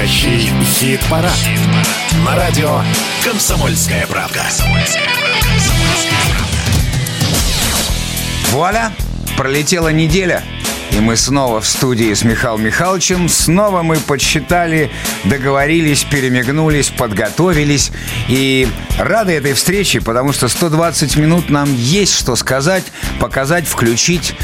Настоящий 0.00 0.50
хит-парад. 0.64 1.30
На 2.24 2.34
радио 2.34 2.80
«Комсомольская 3.22 4.06
правка». 4.06 4.40
Вуаля! 8.50 8.92
Пролетела 9.36 9.88
неделя. 9.88 10.42
И 10.92 11.00
мы 11.00 11.16
снова 11.16 11.60
в 11.60 11.66
студии 11.66 12.14
с 12.14 12.24
Михаилом 12.24 12.64
Михайловичем. 12.64 13.28
Снова 13.28 13.82
мы 13.82 13.96
подсчитали, 13.96 14.90
договорились, 15.24 16.04
перемигнулись, 16.04 16.88
подготовились. 16.88 17.92
И 18.28 18.68
рады 18.98 19.32
этой 19.32 19.52
встрече, 19.52 20.00
потому 20.00 20.32
что 20.32 20.48
120 20.48 21.16
минут 21.16 21.50
нам 21.50 21.74
есть 21.74 22.14
что 22.14 22.36
сказать, 22.36 22.84
показать, 23.20 23.66
включить, 23.66 24.34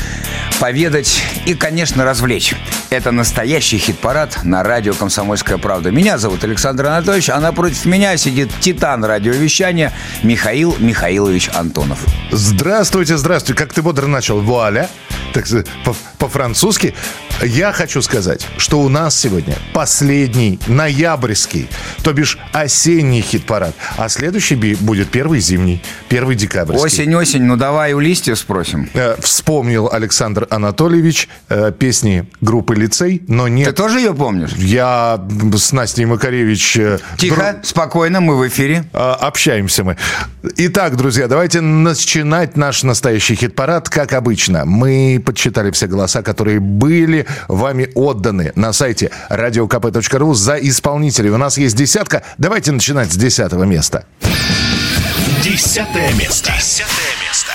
поведать 0.60 1.22
и, 1.44 1.54
конечно, 1.54 2.04
развлечь. 2.04 2.54
Это 2.90 3.10
настоящий 3.12 3.78
хит-парад 3.78 4.44
на 4.44 4.62
радио 4.62 4.94
«Комсомольская 4.94 5.58
правда». 5.58 5.90
Меня 5.90 6.18
зовут 6.18 6.44
Александр 6.44 6.86
Анатольевич, 6.86 7.30
а 7.30 7.40
напротив 7.40 7.84
меня 7.84 8.16
сидит 8.16 8.50
титан 8.60 9.04
радиовещания 9.04 9.92
Михаил 10.22 10.76
Михаилович 10.78 11.50
Антонов. 11.54 11.98
Здравствуйте, 12.30 13.16
здравствуйте. 13.16 13.58
Как 13.62 13.72
ты 13.72 13.82
бодро 13.82 14.06
начал? 14.06 14.40
Вуаля. 14.40 14.88
Так, 15.32 15.46
по- 15.84 15.96
по-французски. 16.18 16.94
Я 17.42 17.72
хочу 17.72 18.00
сказать, 18.00 18.46
что 18.56 18.80
у 18.80 18.88
нас 18.88 19.18
сегодня 19.18 19.56
последний 19.74 20.58
ноябрьский, 20.66 21.68
то 22.02 22.12
бишь 22.14 22.38
осенний 22.52 23.20
хит-парад. 23.20 23.74
А 23.98 24.08
следующий 24.08 24.54
будет 24.76 25.10
первый 25.10 25.40
зимний, 25.40 25.82
первый 26.08 26.34
декабрьский. 26.34 26.84
Осень-осень, 26.86 27.42
ну 27.42 27.56
давай 27.56 27.92
у 27.92 28.00
листьев 28.00 28.38
спросим. 28.38 28.88
Э, 28.94 29.16
Вспомнил 29.20 29.88
Александр 29.92 30.46
Анатольевич 30.50 31.28
э, 31.50 31.72
песни 31.78 32.26
группы 32.40 32.74
«Лицей», 32.74 33.22
но 33.28 33.44
Ты 33.44 33.50
нет. 33.50 33.76
тоже 33.76 33.98
ее 33.98 34.14
помнишь? 34.14 34.52
Я 34.56 35.20
с 35.56 35.72
Настей 35.72 36.06
Макаревич... 36.06 36.76
э, 36.78 36.98
Тихо, 37.18 37.60
спокойно, 37.62 38.20
мы 38.20 38.36
в 38.38 38.48
эфире. 38.48 38.84
А, 38.94 39.14
Общаемся 39.14 39.84
мы. 39.84 39.96
Итак, 40.56 40.96
друзья, 40.96 41.28
давайте 41.28 41.60
начинать 41.60 42.56
наш 42.56 42.82
настоящий 42.82 43.34
хит-парад, 43.34 43.90
как 43.90 44.14
обычно. 44.14 44.64
Мы 44.64 45.22
подсчитали 45.24 45.70
все 45.70 45.86
голоса, 45.86 46.22
которые 46.22 46.60
были 46.60 47.25
вами 47.48 47.90
отданы 47.94 48.52
на 48.54 48.72
сайте 48.72 49.10
radiokp.ru 49.30 50.34
за 50.34 50.56
исполнителей. 50.56 51.30
У 51.30 51.36
нас 51.36 51.58
есть 51.58 51.76
десятка. 51.76 52.22
Давайте 52.38 52.72
начинать 52.72 53.12
с 53.12 53.16
десятого 53.16 53.64
места. 53.64 54.04
Десятое 55.42 56.12
место. 56.14 56.52
Десятое 56.56 57.12
место. 57.22 57.52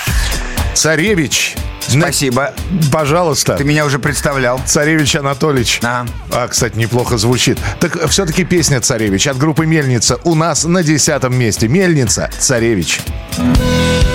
Царевич. 0.74 1.54
Спасибо. 1.80 2.54
Пожалуйста. 2.90 3.56
Ты 3.56 3.64
меня 3.64 3.84
уже 3.84 3.98
представлял. 3.98 4.60
Царевич 4.64 5.16
Анатольевич. 5.16 5.80
Ага. 5.82 6.08
А, 6.30 6.48
кстати, 6.48 6.76
неплохо 6.78 7.18
звучит. 7.18 7.58
Так 7.80 8.08
все-таки 8.08 8.44
песня 8.44 8.80
«Царевич» 8.80 9.26
от 9.26 9.36
группы 9.36 9.66
«Мельница» 9.66 10.18
у 10.24 10.34
нас 10.34 10.64
на 10.64 10.82
десятом 10.82 11.36
месте. 11.36 11.68
«Мельница», 11.68 12.30
«Царевич». 12.38 13.00
Не 13.38 14.11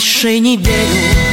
больше 0.00 0.38
не 0.38 0.56
верю 0.56 1.29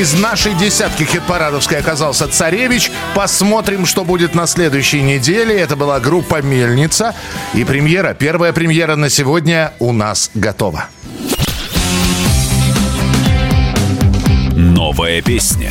из 0.00 0.14
нашей 0.14 0.54
десятки 0.54 1.02
хит-парадовской 1.02 1.76
оказался 1.76 2.26
«Царевич». 2.26 2.90
Посмотрим, 3.14 3.84
что 3.84 4.02
будет 4.02 4.34
на 4.34 4.46
следующей 4.46 5.02
неделе. 5.02 5.60
Это 5.60 5.76
была 5.76 6.00
группа 6.00 6.40
«Мельница». 6.40 7.14
И 7.52 7.64
премьера, 7.64 8.14
первая 8.14 8.54
премьера 8.54 8.96
на 8.96 9.10
сегодня 9.10 9.74
у 9.78 9.92
нас 9.92 10.30
готова. 10.34 10.86
Новая 14.56 15.20
песня. 15.20 15.70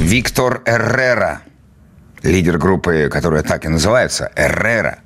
Виктор 0.00 0.60
Эррера, 0.66 1.42
лидер 2.26 2.58
группы, 2.58 3.08
которая 3.10 3.42
так 3.42 3.64
и 3.64 3.68
называется, 3.68 4.30
Эррера, 4.36 4.98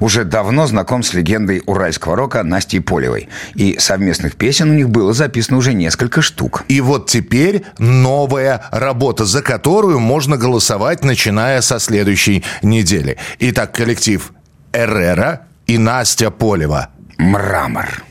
уже 0.00 0.24
давно 0.24 0.66
знаком 0.66 1.02
с 1.02 1.12
легендой 1.12 1.62
уральского 1.66 2.16
рока 2.16 2.42
Настей 2.42 2.80
Полевой. 2.80 3.28
И 3.54 3.76
совместных 3.78 4.36
песен 4.36 4.70
у 4.70 4.74
них 4.74 4.88
было 4.88 5.12
записано 5.12 5.58
уже 5.58 5.74
несколько 5.74 6.22
штук. 6.22 6.64
И 6.68 6.80
вот 6.80 7.08
теперь 7.08 7.64
новая 7.78 8.62
работа, 8.70 9.24
за 9.24 9.42
которую 9.42 9.98
можно 9.98 10.36
голосовать, 10.36 11.04
начиная 11.04 11.60
со 11.60 11.78
следующей 11.78 12.44
недели. 12.62 13.16
Итак, 13.38 13.72
коллектив 13.72 14.32
«Эррера» 14.72 15.42
и 15.66 15.78
Настя 15.78 16.30
Полева. 16.30 16.88
Мрамор. 17.18 18.09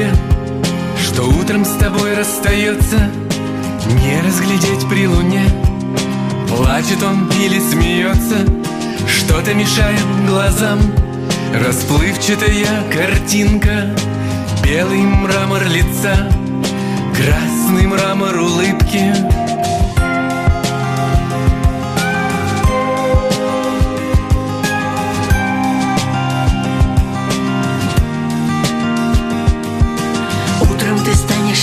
Тебе, 0.00 0.10
что 0.98 1.24
утром 1.28 1.64
с 1.64 1.76
тобой 1.76 2.14
расстается 2.14 3.10
Не 4.02 4.20
разглядеть 4.26 4.88
при 4.88 5.06
луне. 5.06 5.44
Плачет 6.48 7.02
он 7.02 7.30
или 7.40 7.58
смеется 7.58 8.36
Что-то 9.06 9.54
мешает 9.54 10.00
глазам. 10.26 10.78
Расплывчатая 11.54 12.84
картинка 12.92 13.90
Белый 14.62 15.02
мрамор 15.02 15.64
лица 15.64 16.28
Красный 17.14 17.86
мрамор 17.86 18.36
улыбки 18.36 19.12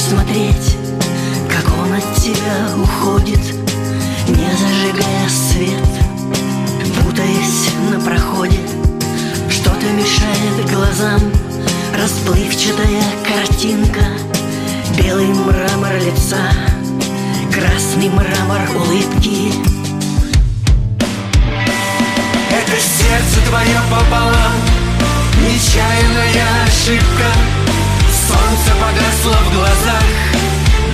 смотреть, 0.10 0.78
как 1.50 1.66
он 1.78 1.94
от 1.94 2.16
тебя 2.16 2.70
уходит, 2.82 3.42
не 4.30 4.50
зажигая 4.56 5.28
свет, 5.28 5.84
путаясь 6.96 7.70
на 7.92 8.00
проходе. 8.00 8.60
Что-то 9.50 9.86
мешает 9.92 10.72
глазам, 10.72 11.22
расплывчатая 11.94 13.04
картинка, 13.26 14.06
белый 14.98 15.28
мрамор 15.28 15.96
лица, 15.96 16.54
красный 17.54 18.10
мрамор 18.10 18.62
улыбки. 18.76 19.52
Это 22.50 22.80
сердце 22.80 23.50
твое 23.50 23.80
пополам 23.90 24.54
Нечаянная 25.42 26.66
ошибка 26.66 27.67
Солнце 28.28 28.72
погасло 28.82 29.38
в 29.46 29.54
глазах. 29.54 30.04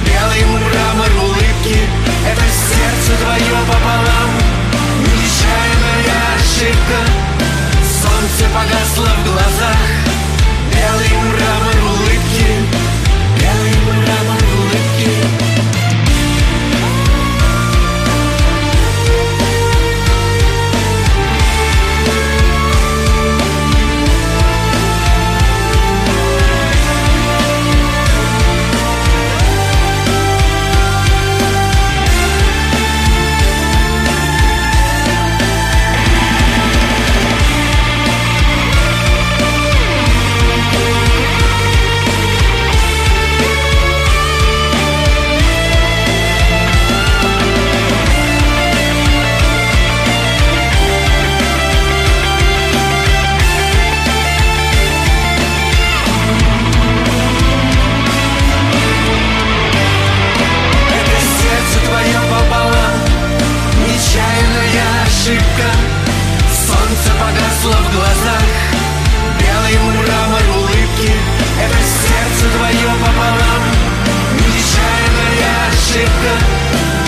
Белый 0.06 0.46
мрамор 0.46 1.12
улыбки. 1.24 1.80
Это 2.26 2.42
сердце 2.42 3.12
твое 3.22 3.58
пополам. 3.68 4.30
Нечаянная 5.02 6.22
ошибка. 6.36 7.00
Солнце 8.02 8.46
погасло 8.54 9.08
в 9.18 9.24
глазах. 9.26 9.82
Белый 10.72 11.14
мрамор 11.28 11.92
улыбки 11.92 12.73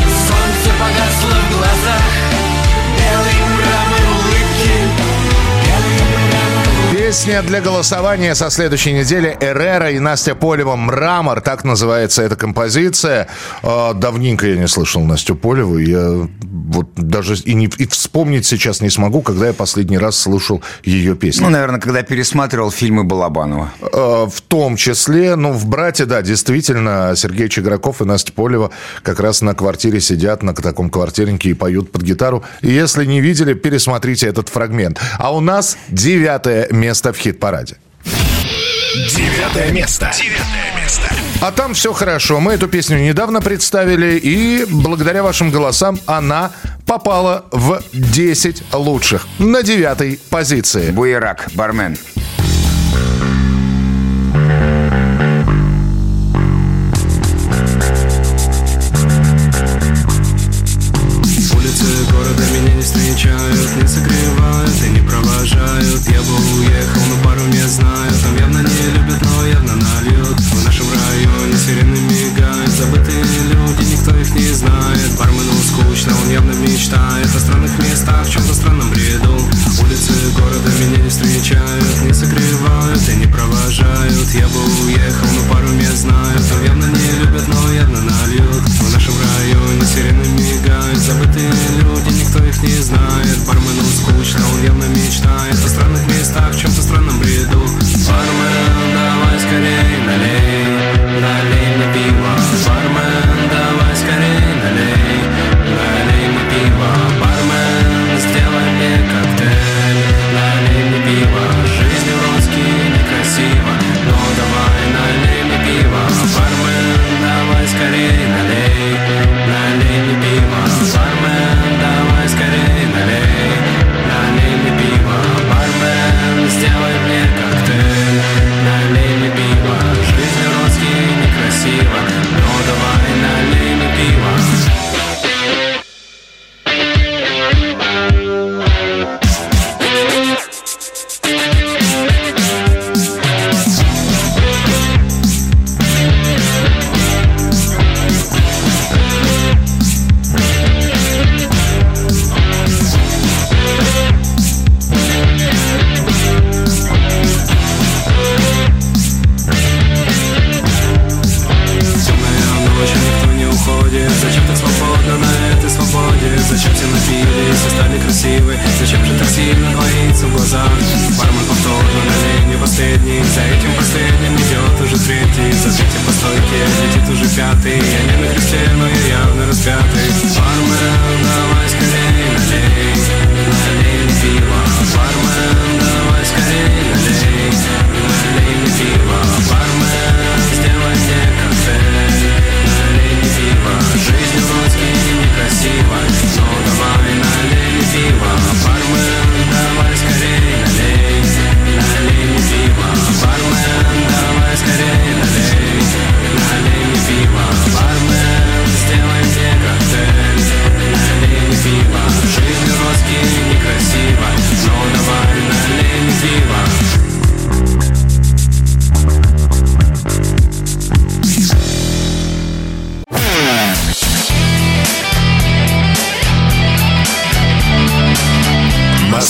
Солнце 0.07 0.71
погасло 0.79 1.39
в 1.49 1.54
Песня 7.15 7.41
для 7.43 7.61
голосования 7.61 8.35
со 8.35 8.49
следующей 8.49 8.91
недели 8.91 9.37
Эрера 9.39 9.89
и 9.89 9.99
Настя 9.99 10.35
Полева 10.35 10.75
«Мрамор». 10.75 11.39
Так 11.39 11.63
называется 11.63 12.23
эта 12.23 12.35
композиция. 12.35 13.29
А, 13.63 13.93
Давненько 13.93 14.45
я 14.47 14.57
не 14.57 14.67
слышал 14.67 15.01
Настю 15.01 15.37
Полеву. 15.37 15.77
Я 15.77 16.27
вот 16.41 16.89
даже 16.95 17.35
и, 17.35 17.53
не, 17.53 17.67
и 17.67 17.87
вспомнить 17.87 18.45
сейчас 18.45 18.81
не 18.81 18.89
смогу, 18.89 19.21
когда 19.21 19.47
я 19.47 19.53
последний 19.53 19.97
раз 19.97 20.17
слушал 20.17 20.61
ее 20.83 21.15
песню. 21.15 21.45
Ну, 21.45 21.51
наверное, 21.51 21.79
когда 21.79 22.03
пересматривал 22.03 22.69
фильмы 22.69 23.05
Балабанова. 23.05 23.71
Э, 23.81 24.27
В 24.29 24.41
том 24.41 24.75
числе, 24.75 25.37
ну, 25.37 25.53
в 25.53 25.67
«Брате», 25.67 26.03
да, 26.03 26.21
действительно, 26.21 27.13
Сергей 27.15 27.47
Чеграков 27.47 28.01
и 28.01 28.03
Настя 28.05 28.33
Полева 28.33 28.71
как 29.03 29.21
раз 29.21 29.41
на 29.41 29.53
квартире 29.55 30.01
сидят, 30.01 30.43
на 30.43 30.53
таком 30.53 30.89
квартирнике 30.89 31.51
и 31.51 31.53
поют 31.53 31.93
под 31.93 32.01
гитару. 32.01 32.43
Если 32.61 33.05
не 33.05 33.21
видели, 33.21 33.53
пересмотрите 33.53 34.27
этот 34.27 34.49
фрагмент. 34.49 34.99
А 35.17 35.33
у 35.33 35.39
нас 35.39 35.77
девятое 35.87 36.67
место 36.71 37.04
в 37.13 37.17
хит-параде. 37.17 37.77
Девятое 38.95 39.71
место. 39.71 40.11
Девятое 40.15 40.81
место. 40.81 41.09
А 41.41 41.51
там 41.51 41.73
все 41.73 41.91
хорошо. 41.91 42.39
Мы 42.39 42.53
эту 42.53 42.67
песню 42.67 42.97
недавно 42.97 43.41
представили, 43.41 44.17
и 44.17 44.65
благодаря 44.69 45.21
вашим 45.21 45.51
голосам 45.51 45.99
она 46.05 46.51
попала 46.85 47.45
в 47.51 47.81
10 47.91 48.73
лучших 48.73 49.27
на 49.39 49.63
девятой 49.63 50.19
позиции. 50.29 50.91
Буерак, 50.91 51.49
бармен. 51.53 51.97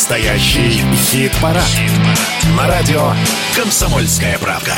Настоящий 0.08 0.84
хит-парад. 0.94 1.66
На 2.56 2.68
радио 2.68 3.12
«Комсомольская 3.56 4.38
правка». 4.38 4.74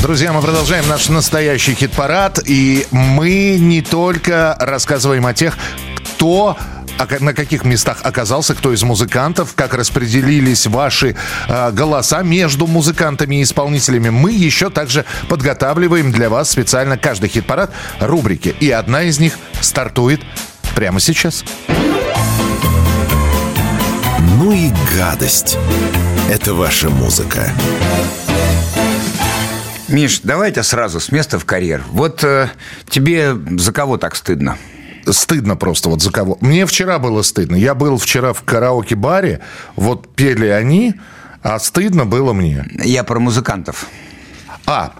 Друзья, 0.00 0.32
мы 0.32 0.40
продолжаем 0.40 0.86
наш 0.86 1.08
настоящий 1.08 1.74
хит-парад. 1.74 2.38
И 2.46 2.86
мы 2.92 3.58
не 3.58 3.82
только 3.82 4.56
рассказываем 4.60 5.26
о 5.26 5.34
тех, 5.34 5.58
кто 6.04 6.56
на 7.18 7.34
каких 7.34 7.64
местах 7.64 7.98
оказался, 8.04 8.54
кто 8.54 8.72
из 8.72 8.84
музыкантов, 8.84 9.54
как 9.56 9.74
распределились 9.74 10.68
ваши 10.68 11.16
э, 11.48 11.72
голоса 11.72 12.22
между 12.22 12.68
музыкантами 12.68 13.40
и 13.40 13.42
исполнителями. 13.42 14.10
Мы 14.10 14.30
еще 14.30 14.70
также 14.70 15.04
подготавливаем 15.28 16.12
для 16.12 16.30
вас 16.30 16.48
специально 16.52 16.96
каждый 16.96 17.28
хит-парад 17.28 17.72
рубрики. 17.98 18.54
И 18.60 18.70
одна 18.70 19.02
из 19.02 19.18
них 19.18 19.36
стартует 19.62 20.20
прямо 20.76 21.00
сейчас. 21.00 21.42
Ну 24.44 24.52
и 24.52 24.70
гадость. 24.94 25.56
Это 26.30 26.52
ваша 26.52 26.90
музыка. 26.90 27.50
Миш, 29.88 30.20
давайте 30.22 30.62
сразу 30.62 31.00
с 31.00 31.10
места 31.10 31.38
в 31.38 31.46
карьер. 31.46 31.82
Вот 31.90 32.22
э, 32.24 32.50
тебе 32.90 33.34
за 33.58 33.72
кого 33.72 33.96
так 33.96 34.14
стыдно? 34.14 34.58
Стыдно 35.08 35.56
просто 35.56 35.88
вот 35.88 36.02
за 36.02 36.12
кого. 36.12 36.36
Мне 36.42 36.66
вчера 36.66 36.98
было 36.98 37.22
стыдно. 37.22 37.56
Я 37.56 37.74
был 37.74 37.96
вчера 37.96 38.34
в 38.34 38.42
караоке-баре, 38.42 39.40
вот 39.76 40.14
пели 40.14 40.48
они, 40.48 40.92
а 41.42 41.58
стыдно 41.58 42.04
было 42.04 42.34
мне. 42.34 42.66
Я 42.84 43.02
про 43.02 43.20
музыкантов. 43.20 43.86
А, 44.66 44.94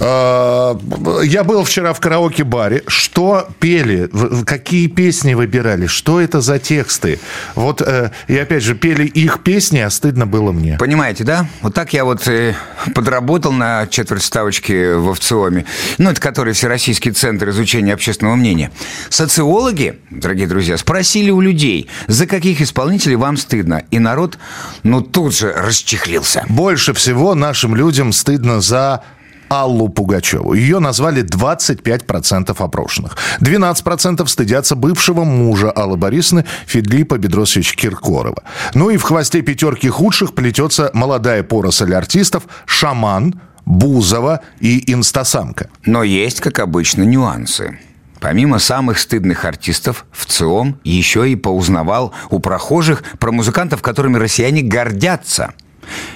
э, 0.00 1.24
я 1.24 1.42
был 1.42 1.64
вчера 1.64 1.92
в 1.92 2.00
караоке-баре. 2.00 2.84
Что 2.86 3.48
пели? 3.58 4.08
Какие 4.44 4.86
песни 4.86 5.34
выбирали? 5.34 5.86
Что 5.86 6.20
это 6.20 6.40
за 6.40 6.58
тексты? 6.58 7.18
Вот, 7.56 7.82
э, 7.82 8.12
и 8.28 8.38
опять 8.38 8.62
же, 8.62 8.74
пели 8.74 9.06
их 9.06 9.42
песни, 9.42 9.78
а 9.80 9.90
стыдно 9.90 10.26
было 10.26 10.52
мне. 10.52 10.76
Понимаете, 10.78 11.24
да? 11.24 11.46
Вот 11.62 11.74
так 11.74 11.92
я 11.92 12.04
вот 12.04 12.28
э, 12.28 12.54
подработал 12.94 13.52
на 13.52 13.88
четверть 13.88 14.22
ставочки 14.22 14.94
в 14.94 15.14
ВЦИОМе, 15.14 15.64
ну, 15.98 16.10
это 16.10 16.20
который 16.20 16.52
Всероссийский 16.52 17.10
центр 17.10 17.48
изучения 17.50 17.94
общественного 17.94 18.36
мнения. 18.36 18.70
Социологи, 19.08 19.98
дорогие 20.10 20.46
друзья, 20.46 20.76
спросили 20.76 21.30
у 21.30 21.40
людей, 21.40 21.88
за 22.06 22.26
каких 22.26 22.60
исполнителей 22.60 23.16
вам 23.16 23.36
стыдно. 23.36 23.82
И 23.90 23.98
народ, 23.98 24.38
ну, 24.84 25.00
тут 25.00 25.36
же 25.36 25.52
расчехлился. 25.52 26.44
Больше 26.48 26.92
всего 26.94 27.34
нашим 27.34 27.74
людям 27.74 28.12
стыдно 28.12 28.60
за 28.60 29.02
Аллу 29.48 29.88
Пугачеву. 29.88 30.54
Ее 30.54 30.78
назвали 30.78 31.22
25% 31.24 32.54
опрошенных. 32.56 33.16
12% 33.40 34.26
стыдятся 34.26 34.76
бывшего 34.76 35.24
мужа 35.24 35.70
Аллы 35.70 35.96
Борисовны 35.96 36.44
Федлипа 36.66 37.18
Бедросовича 37.18 37.74
Киркорова. 37.74 38.42
Ну 38.74 38.90
и 38.90 38.96
в 38.96 39.02
хвосте 39.02 39.42
пятерки 39.42 39.88
худших 39.88 40.34
плетется 40.34 40.90
молодая 40.92 41.42
поросль 41.42 41.94
артистов 41.94 42.44
«Шаман», 42.66 43.40
«Бузова» 43.64 44.40
и 44.60 44.90
«Инстасамка». 44.92 45.68
Но 45.84 46.02
есть, 46.02 46.40
как 46.40 46.58
обычно, 46.58 47.02
нюансы. 47.02 47.78
Помимо 48.20 48.58
самых 48.58 48.98
стыдных 48.98 49.44
артистов, 49.44 50.06
в 50.10 50.26
ЦИОМ 50.26 50.80
еще 50.82 51.30
и 51.30 51.36
поузнавал 51.36 52.12
у 52.30 52.40
прохожих 52.40 53.04
про 53.18 53.30
музыкантов, 53.30 53.80
которыми 53.80 54.16
россияне 54.16 54.62
гордятся. 54.62 55.54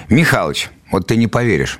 Михалыч, 0.09 0.69
вот 0.91 1.07
ты 1.07 1.15
не 1.15 1.27
поверишь. 1.27 1.79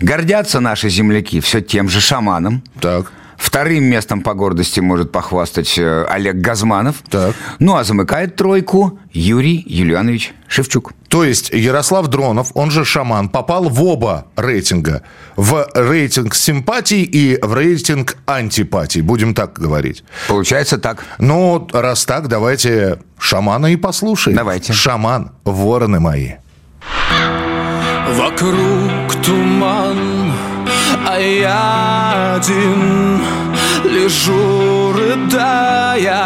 Гордятся 0.00 0.60
наши 0.60 0.88
земляки 0.88 1.40
все 1.40 1.60
тем 1.60 1.88
же 1.88 2.00
шаманом. 2.00 2.62
Так. 2.80 3.12
Вторым 3.36 3.84
местом 3.84 4.22
по 4.22 4.34
гордости 4.34 4.80
может 4.80 5.12
похвастать 5.12 5.76
э, 5.78 6.04
Олег 6.08 6.36
Газманов. 6.36 6.96
Так. 7.10 7.34
Ну 7.58 7.76
а 7.76 7.84
замыкает 7.84 8.36
тройку 8.36 8.98
Юрий 9.12 9.62
Юлианович 9.66 10.32
Шевчук. 10.48 10.92
То 11.08 11.24
есть 11.24 11.50
Ярослав 11.50 12.08
Дронов, 12.08 12.50
он 12.54 12.70
же 12.70 12.84
шаман, 12.84 13.28
попал 13.28 13.68
в 13.68 13.82
оба 13.82 14.26
рейтинга. 14.36 15.02
В 15.36 15.68
рейтинг 15.74 16.34
симпатий 16.34 17.02
и 17.02 17.38
в 17.40 17.54
рейтинг 17.54 18.16
антипатий, 18.26 19.00
будем 19.00 19.34
так 19.34 19.58
говорить. 19.58 20.04
Получается 20.28 20.78
так. 20.78 21.04
Ну, 21.18 21.68
раз 21.72 22.04
так, 22.04 22.28
давайте 22.28 22.98
шамана 23.18 23.66
и 23.66 23.76
послушаем. 23.76 24.36
Давайте. 24.36 24.72
Шаман, 24.72 25.32
вороны 25.44 26.00
мои. 26.00 26.32
Вокруг 28.16 29.14
туман, 29.24 30.32
а 31.06 31.18
я 31.18 32.36
один 32.36 33.20
лежу, 33.84 34.92
рыдая. 34.92 36.22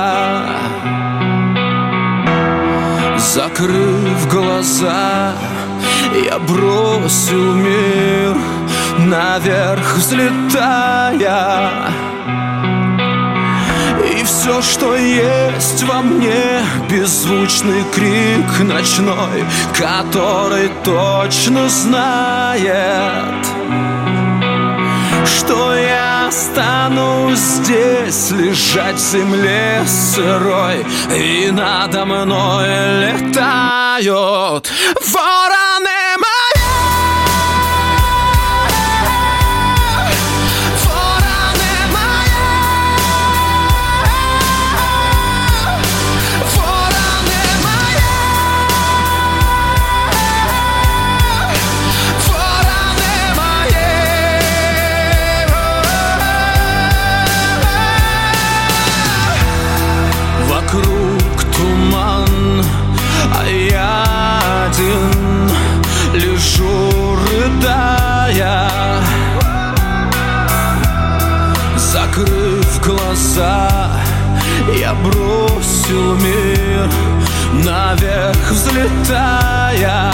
Закрыв 3.17 4.29
глаза, 4.31 5.33
я 6.25 6.39
бросил 6.39 7.55
мир 7.55 8.37
наверх 8.99 9.97
взлетая 9.97 11.39
все, 14.29 14.63
что 14.63 14.95
есть 14.97 15.83
во 15.85 16.03
мне. 16.03 16.63
Беззвучный 16.91 17.85
крик 17.95 18.61
ночной 18.61 19.45
Который 19.77 20.71
точно 20.85 21.69
знает 21.69 23.47
Что 25.27 25.75
я 25.75 26.29
останусь 26.29 27.39
здесь 27.39 28.31
Лежать 28.31 28.97
в 28.97 29.13
земле 29.13 29.83
сырой. 29.87 30.85
И 31.15 31.51
надо 31.51 32.05
мной 32.05 32.69
летают 33.11 34.71
Вороны 35.13 35.68
взлетая. 78.69 80.13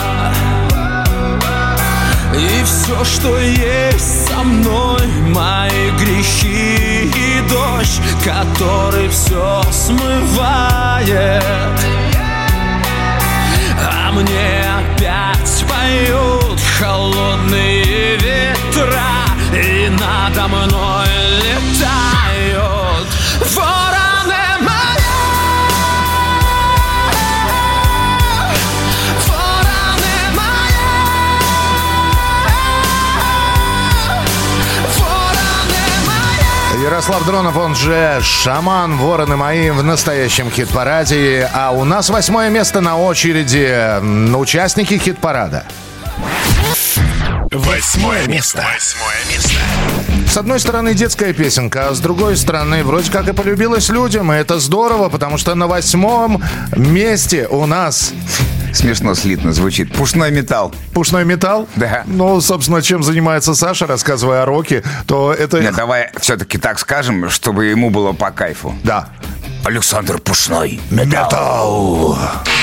И 2.34 2.64
все, 2.64 3.04
что 3.04 3.38
есть 3.38 4.26
со 4.28 4.42
мной 4.42 5.06
Мои 5.28 5.90
грехи 5.98 7.04
и 7.04 7.40
дождь 7.48 8.00
Который 8.24 9.08
все 9.08 9.62
смывает. 9.70 11.44
А 13.80 14.12
мне 14.12 14.64
опять 14.78 15.64
поют 15.68 16.60
холодные 16.78 18.16
ветра 18.16 19.02
И 19.52 19.88
надо 19.90 20.48
мной 20.48 21.23
Ярослав 37.06 37.26
Дронов, 37.26 37.56
он 37.58 37.74
же 37.74 38.18
шаман, 38.22 38.96
вороны 38.96 39.36
мои 39.36 39.68
в 39.68 39.82
настоящем 39.82 40.50
хит-параде. 40.50 41.50
А 41.52 41.70
у 41.70 41.84
нас 41.84 42.08
восьмое 42.08 42.48
место 42.48 42.80
на 42.80 42.96
очереди. 42.96 43.66
м, 43.98 44.34
Участники 44.34 44.96
хит-парада. 44.96 45.64
Восьмое 47.50 48.26
место. 48.26 48.64
Восьмое 48.72 49.16
место. 49.30 49.60
С 50.32 50.38
одной 50.38 50.58
стороны 50.58 50.94
детская 50.94 51.34
песенка, 51.34 51.88
а 51.88 51.94
с 51.94 52.00
другой 52.00 52.38
стороны 52.38 52.82
вроде 52.82 53.10
как 53.12 53.28
и 53.28 53.32
полюбилась 53.32 53.90
людям, 53.90 54.32
и 54.32 54.36
это 54.36 54.58
здорово, 54.58 55.10
потому 55.10 55.36
что 55.36 55.54
на 55.54 55.66
восьмом 55.66 56.42
месте 56.74 57.46
у 57.48 57.66
нас 57.66 58.14
Смешно 58.74 59.14
слитно 59.14 59.52
звучит. 59.52 59.92
Пушной 59.92 60.30
металл. 60.32 60.74
пушной 60.92 61.24
металл. 61.24 61.68
Да. 61.76 62.02
Ну, 62.06 62.40
собственно, 62.40 62.82
чем 62.82 63.02
занимается 63.02 63.54
Саша, 63.54 63.86
рассказывая 63.86 64.42
о 64.42 64.46
роке, 64.46 64.82
то 65.06 65.32
это... 65.32 65.60
Нет, 65.60 65.74
давай 65.74 66.10
все-таки 66.20 66.58
так 66.58 66.78
скажем, 66.78 67.30
чтобы 67.30 67.66
ему 67.66 67.90
было 67.90 68.12
по 68.12 68.30
кайфу. 68.30 68.74
Да. 68.82 69.08
Александр 69.64 70.18
Пушной. 70.18 70.80
Металл. 70.90 72.14
Знает 72.14 72.53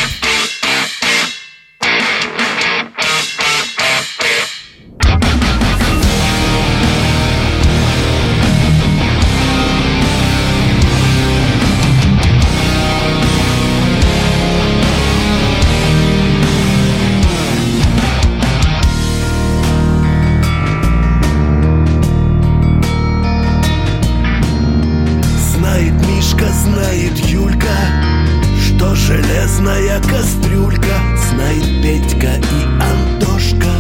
железная 29.62 30.02
кастрюлька 30.02 30.96
Знает 31.30 31.82
Петька 31.82 32.28
и 32.28 32.64
Антошка. 32.82 33.74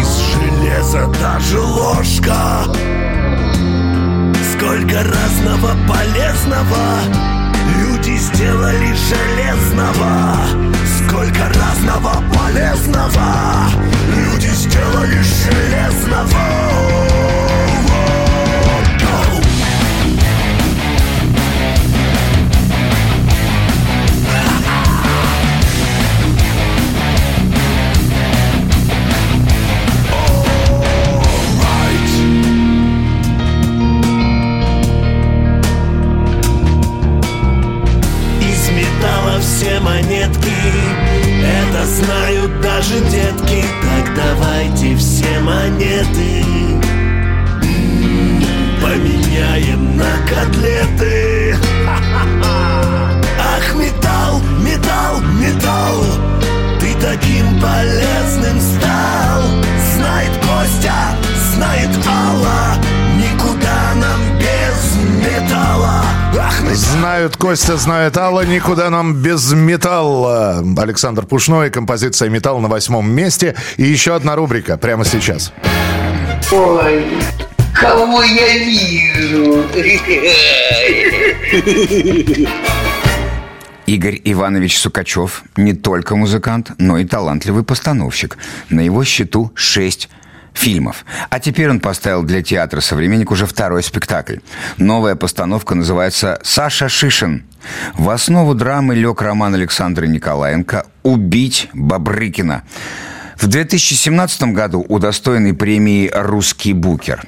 Из 0.00 0.10
железа 0.32 1.06
даже 1.20 1.60
ложка. 1.60 2.64
Сколько 4.54 5.04
разного 5.04 5.76
полезного 5.88 7.00
Люди 7.78 8.16
сделали 8.16 8.94
железного. 8.94 10.36
Сколько 10.98 11.48
разного 11.48 12.14
полезного 12.32 13.28
Люди 14.14 14.48
сделали 14.48 15.22
железного 15.22 17.41
даже 42.82 43.00
детки 43.10 43.64
Так 43.82 44.14
давайте 44.16 44.96
все 44.96 45.38
монеты 45.40 46.44
Поменяем 48.82 49.96
на 49.96 50.10
котлеты. 50.28 51.56
Ах, 53.38 53.74
металл, 53.76 54.40
металл, 54.60 55.20
металл 55.38 56.04
Ты 56.80 56.94
таким 57.00 57.60
полезным 57.60 58.21
Знают 67.22 67.36
Костя, 67.36 67.76
знает 67.76 68.16
Алла, 68.16 68.44
никуда 68.44 68.90
нам 68.90 69.14
без 69.14 69.52
металла. 69.52 70.58
Александр 70.76 71.24
Пушной, 71.24 71.70
композиция 71.70 72.28
«Металл» 72.28 72.58
на 72.58 72.66
восьмом 72.66 73.08
месте. 73.12 73.54
И 73.76 73.84
еще 73.84 74.16
одна 74.16 74.34
рубрика 74.34 74.76
прямо 74.76 75.04
сейчас. 75.04 75.52
Ой, 76.50 77.04
кого 77.72 78.24
я 78.24 78.58
вижу? 78.58 79.64
Игорь 83.86 84.20
Иванович 84.24 84.80
Сукачев 84.80 85.44
не 85.56 85.74
только 85.74 86.16
музыкант, 86.16 86.72
но 86.78 86.98
и 86.98 87.04
талантливый 87.04 87.62
постановщик. 87.62 88.36
На 88.68 88.80
его 88.80 89.04
счету 89.04 89.52
шесть 89.54 90.08
фильмов. 90.54 91.04
А 91.30 91.40
теперь 91.40 91.70
он 91.70 91.80
поставил 91.80 92.22
для 92.22 92.42
театра 92.42 92.80
«Современник» 92.80 93.30
уже 93.30 93.46
второй 93.46 93.82
спектакль. 93.82 94.38
Новая 94.78 95.14
постановка 95.14 95.74
называется 95.74 96.38
«Саша 96.42 96.88
Шишин». 96.88 97.44
В 97.94 98.10
основу 98.10 98.54
драмы 98.54 98.94
лег 98.94 99.22
роман 99.22 99.54
Александра 99.54 100.06
Николаенко 100.06 100.86
«Убить 101.02 101.68
Бабрыкина». 101.72 102.62
В 103.38 103.48
2017 103.48 104.52
году 104.52 104.84
удостоенный 104.88 105.52
премии 105.52 106.08
«Русский 106.14 106.72
букер». 106.74 107.24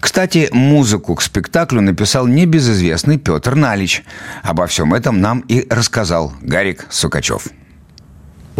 Кстати, 0.00 0.48
музыку 0.50 1.14
к 1.14 1.20
спектаклю 1.20 1.82
написал 1.82 2.26
небезызвестный 2.26 3.18
Петр 3.18 3.54
Налич. 3.54 4.02
Обо 4.42 4.66
всем 4.66 4.94
этом 4.94 5.20
нам 5.20 5.40
и 5.40 5.66
рассказал 5.68 6.32
Гарик 6.40 6.86
Сукачев. 6.88 7.48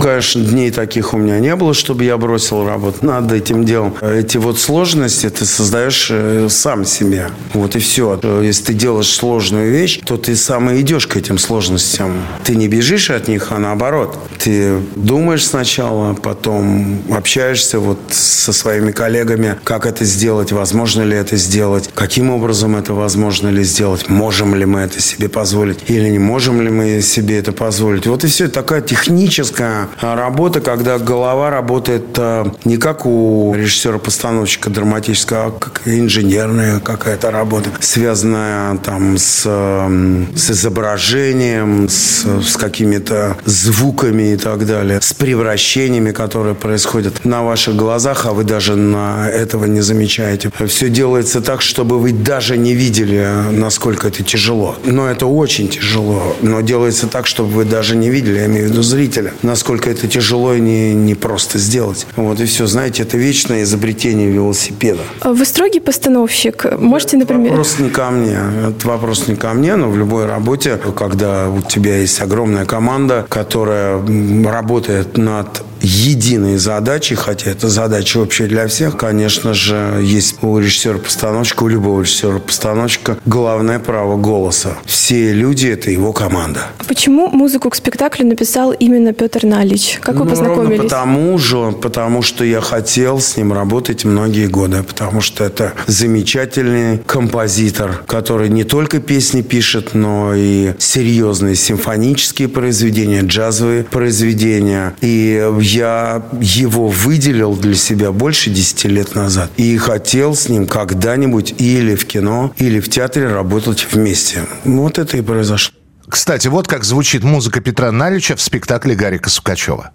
Конечно, 0.00 0.42
дней 0.42 0.70
таких 0.70 1.14
у 1.14 1.16
меня 1.16 1.38
не 1.40 1.54
было, 1.56 1.74
чтобы 1.74 2.04
я 2.04 2.16
бросил 2.16 2.66
работу 2.66 3.04
над 3.04 3.32
этим 3.32 3.64
делом. 3.64 3.94
Эти 4.00 4.36
вот 4.36 4.58
сложности 4.58 5.28
ты 5.28 5.44
создаешь 5.44 6.08
э, 6.10 6.48
сам 6.50 6.84
себе. 6.84 7.28
Вот 7.52 7.76
и 7.76 7.78
все. 7.78 8.18
Если 8.42 8.64
ты 8.64 8.74
делаешь 8.74 9.08
сложную 9.08 9.70
вещь, 9.70 10.00
то 10.04 10.16
ты 10.16 10.36
сам 10.36 10.70
и 10.70 10.80
идешь 10.80 11.06
к 11.06 11.16
этим 11.16 11.38
сложностям. 11.38 12.12
Ты 12.44 12.54
не 12.54 12.68
бежишь 12.68 13.10
от 13.10 13.28
них, 13.28 13.48
а 13.50 13.58
наоборот. 13.58 14.18
Ты 14.38 14.78
думаешь 14.94 15.46
сначала, 15.46 16.14
потом 16.14 17.02
общаешься 17.10 17.80
вот 17.80 17.98
со 18.10 18.52
своими 18.52 18.92
коллегами, 18.92 19.56
как 19.64 19.86
это 19.86 20.04
сделать, 20.04 20.52
возможно 20.52 21.02
ли 21.02 21.16
это 21.16 21.36
сделать, 21.36 21.90
каким 21.94 22.30
образом 22.30 22.76
это 22.76 22.94
возможно 22.94 23.48
ли 23.48 23.64
сделать, 23.64 24.08
можем 24.08 24.54
ли 24.54 24.64
мы 24.64 24.80
это 24.80 25.00
себе 25.00 25.28
позволить 25.28 25.78
или 25.88 26.08
не 26.08 26.18
можем 26.18 26.62
ли 26.62 26.70
мы 26.70 27.00
себе 27.02 27.38
это 27.38 27.52
позволить. 27.52 28.06
Вот 28.06 28.24
и 28.24 28.28
все. 28.28 28.48
Такая 28.48 28.80
техническая 28.80 29.87
работа, 30.00 30.60
когда 30.60 30.98
голова 30.98 31.50
работает 31.50 32.04
а, 32.16 32.50
не 32.64 32.76
как 32.76 33.06
у 33.06 33.54
режиссера-постановщика 33.54 34.70
драматического, 34.70 35.46
а 35.46 35.50
как 35.50 35.82
инженерная 35.86 36.80
какая-то 36.80 37.30
работа, 37.30 37.70
связанная 37.80 38.76
там 38.78 39.16
с, 39.18 39.42
с 39.42 40.50
изображением, 40.50 41.88
с, 41.88 42.24
с 42.24 42.56
какими-то 42.56 43.36
звуками 43.44 44.34
и 44.34 44.36
так 44.36 44.66
далее, 44.66 45.00
с 45.00 45.12
превращениями, 45.12 46.12
которые 46.12 46.54
происходят 46.54 47.24
на 47.24 47.42
ваших 47.42 47.76
глазах, 47.76 48.26
а 48.26 48.32
вы 48.32 48.44
даже 48.44 48.76
на 48.76 49.28
этого 49.28 49.64
не 49.64 49.80
замечаете. 49.80 50.50
Все 50.66 50.88
делается 50.88 51.40
так, 51.40 51.62
чтобы 51.62 51.98
вы 51.98 52.12
даже 52.12 52.56
не 52.56 52.74
видели, 52.74 53.26
насколько 53.52 54.08
это 54.08 54.22
тяжело. 54.22 54.76
Но 54.84 55.08
это 55.08 55.26
очень 55.26 55.68
тяжело. 55.68 56.36
Но 56.42 56.60
делается 56.60 57.06
так, 57.06 57.26
чтобы 57.26 57.50
вы 57.50 57.64
даже 57.64 57.96
не 57.96 58.10
видели, 58.10 58.38
я 58.38 58.46
имею 58.46 58.68
в 58.68 58.70
виду 58.70 58.82
зрителя, 58.82 59.32
насколько 59.42 59.67
это 59.74 60.08
тяжело 60.08 60.54
и 60.54 60.60
не, 60.60 60.94
не 60.94 61.14
просто 61.14 61.58
сделать. 61.58 62.06
Вот 62.16 62.40
и 62.40 62.44
все. 62.44 62.66
Знаете, 62.66 63.02
это 63.02 63.16
вечное 63.16 63.62
изобретение 63.62 64.30
велосипеда. 64.30 65.00
Вы 65.24 65.44
строгий 65.44 65.80
постановщик. 65.80 66.66
Можете, 66.78 67.16
например... 67.16 67.50
Вопрос 67.50 67.78
не 67.78 67.90
ко 67.90 68.10
мне. 68.10 68.38
Это 68.68 68.88
вопрос 68.88 69.28
не 69.28 69.36
ко 69.36 69.52
мне, 69.52 69.76
но 69.76 69.88
в 69.90 69.96
любой 69.96 70.26
работе, 70.26 70.78
когда 70.96 71.48
у 71.48 71.60
тебя 71.62 71.98
есть 71.98 72.20
огромная 72.20 72.64
команда, 72.64 73.26
которая 73.28 74.00
работает 74.44 75.16
над 75.16 75.62
единой 75.80 76.56
задачей, 76.56 77.14
хотя 77.14 77.50
это 77.50 77.68
задача 77.68 78.18
общая 78.18 78.46
для 78.46 78.66
всех, 78.66 78.96
конечно 78.96 79.54
же, 79.54 80.00
есть 80.02 80.42
у 80.42 80.58
режиссера-постановщика, 80.58 81.62
у 81.62 81.68
любого 81.68 82.02
режиссера-постановщика 82.02 83.18
главное 83.26 83.78
право 83.78 84.16
голоса. 84.16 84.76
Все 84.84 85.32
люди– 85.32 85.66
это 85.68 85.90
его 85.90 86.12
команда. 86.12 86.66
Почему 86.86 87.28
музыку 87.28 87.70
к 87.70 87.74
спектаклю 87.74 88.26
написал 88.26 88.72
именно 88.72 89.12
Петр 89.12 89.44
Налич? 89.44 89.98
Как 90.00 90.16
вы 90.16 90.24
Ну, 90.24 90.30
познакомились? 90.30 90.82
Потому 90.82 91.38
же, 91.38 91.72
потому 91.72 92.22
что 92.22 92.44
я 92.44 92.60
хотел 92.60 93.20
с 93.20 93.36
ним 93.36 93.52
работать 93.52 94.04
многие 94.04 94.46
годы, 94.46 94.82
потому 94.82 95.20
что 95.20 95.44
это 95.44 95.74
замечательный 95.86 96.98
композитор, 97.06 98.02
который 98.06 98.48
не 98.48 98.64
только 98.64 99.00
песни 99.00 99.42
пишет, 99.42 99.94
но 99.94 100.34
и 100.34 100.72
серьезные 100.78 101.54
симфонические 101.54 102.48
произведения, 102.48 103.22
джазовые 103.22 103.84
произведения. 103.84 104.94
И 105.00 105.48
я 105.68 106.22
его 106.40 106.88
выделил 106.88 107.54
для 107.54 107.74
себя 107.74 108.12
больше 108.12 108.50
10 108.50 108.84
лет 108.84 109.14
назад. 109.14 109.50
И 109.56 109.76
хотел 109.76 110.34
с 110.34 110.48
ним 110.48 110.66
когда-нибудь 110.66 111.54
или 111.58 111.94
в 111.94 112.06
кино, 112.06 112.52
или 112.58 112.80
в 112.80 112.88
театре 112.88 113.28
работать 113.28 113.86
вместе. 113.92 114.42
Вот 114.64 114.98
это 114.98 115.16
и 115.16 115.20
произошло. 115.20 115.74
Кстати, 116.08 116.48
вот 116.48 116.66
как 116.66 116.84
звучит 116.84 117.22
музыка 117.22 117.60
Петра 117.60 117.92
Налича 117.92 118.34
в 118.34 118.40
спектакле 118.40 118.94
Гарика 118.94 119.28
Сукачева. 119.28 119.92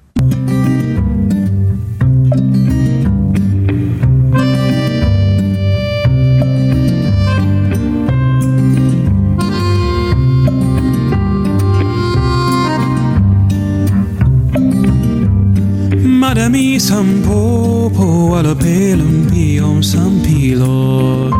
Madami 16.53 16.77
sampo 16.79 17.89
po 17.89 18.37
ala 18.37 18.53
pelum 18.53 19.25
piom 19.25 19.81
sampilo 19.81 21.33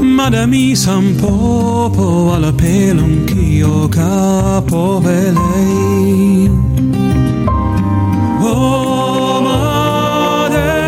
Mada 0.00 0.46
mi 0.46 0.74
sampopo 0.74 2.32
alla 2.32 2.50
pelonchio 2.50 3.86
capo 3.90 5.02
lei. 5.04 6.48
Oh. 8.40 9.42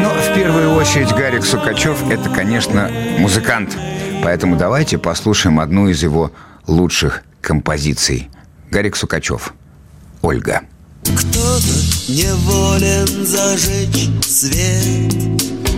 Но 0.00 0.08
в 0.08 0.34
первую 0.34 0.70
очередь 0.76 1.12
Гарик 1.12 1.44
Сукачев– 1.44 2.08
это, 2.10 2.30
конечно, 2.30 2.90
музыкант. 3.18 3.76
Поэтому 4.22 4.56
давайте 4.56 4.96
послушаем 4.96 5.60
одну 5.60 5.88
из 5.88 6.02
его 6.02 6.32
лучших 6.66 7.22
композиций. 7.42 8.30
Гарик 8.70 8.96
Сукачев. 8.96 9.52
Ольга. 10.22 10.62
Кто-то 11.04 11.74
неволен 12.08 13.26
зажечь 13.26 14.08
свет 14.26 15.12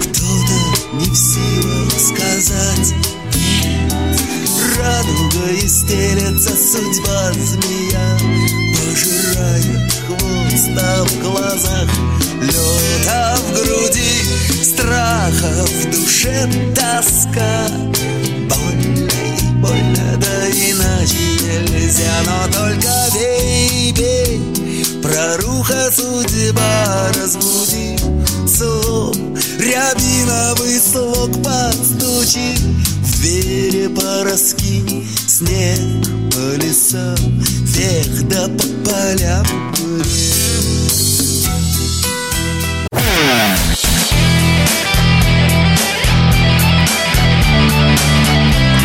Кто-то 0.01 0.59
не 0.95 1.11
в 1.11 1.17
силах 1.17 1.93
сказать. 1.99 2.95
Нет 3.35 4.21
Радугой 4.79 5.69
стелется 5.69 6.51
судьба 6.51 7.33
змея 7.33 8.19
Пожирает 8.77 9.93
хвост, 10.07 10.71
а 10.79 11.05
в 11.05 11.21
глазах 11.21 11.89
лед 12.41 13.09
А 13.09 13.37
в 13.37 13.53
груди 13.53 14.37
страха, 14.63 15.65
в 15.65 15.91
душе 15.91 16.49
тоска. 16.75 17.69
Больно 18.49 19.11
и 19.11 19.43
больно, 19.61 20.17
да 20.19 20.49
иначе 20.51 21.71
нельзя 21.71 22.13
Но 22.27 22.53
только 22.53 22.93
бей, 23.15 23.93
бей 23.93 24.56
Проруха 25.07 25.89
судьба 25.93 27.13
разбуди 27.15 27.97
Слом, 28.45 29.37
рябиновый 29.57 30.81
слог 30.81 31.31
подстучи 31.45 32.57
В 33.05 33.21
вере 33.21 33.89
пороски 33.89 35.07
Снег 35.29 35.79
по 36.33 36.57
лесам 36.61 37.15
Вверх 37.63 38.23
да 38.25 38.49
по 38.49 38.91
полям 38.91 39.47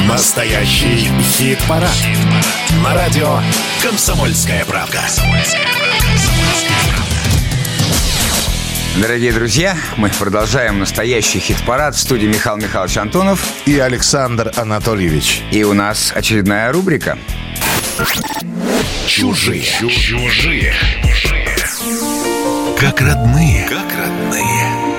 Настоящий 0.08 1.10
хит-парад. 1.36 1.90
На 2.84 2.94
радио 2.94 3.40
«Комсомольская 3.82 4.64
правка». 4.66 5.02
Дорогие 9.02 9.34
друзья, 9.34 9.76
мы 9.98 10.10
продолжаем 10.10 10.80
настоящий 10.80 11.40
хит-парад 11.40 11.96
в 11.96 12.00
студии 12.00 12.28
Михаил 12.28 12.58
Михайлович 12.58 12.98
Антонов. 12.98 13.44
И 13.66 13.80
Александр 13.80 14.52
Анатольевич. 14.56 15.42
И 15.52 15.64
у 15.64 15.74
нас 15.74 16.14
очередная 16.16 16.72
рубрика. 16.72 17.18
Чужие. 19.08 19.64
Чужие. 19.64 20.74
Как 22.80 23.02
родные. 23.02 23.68
Как 23.68 23.92
родные. 23.98 24.92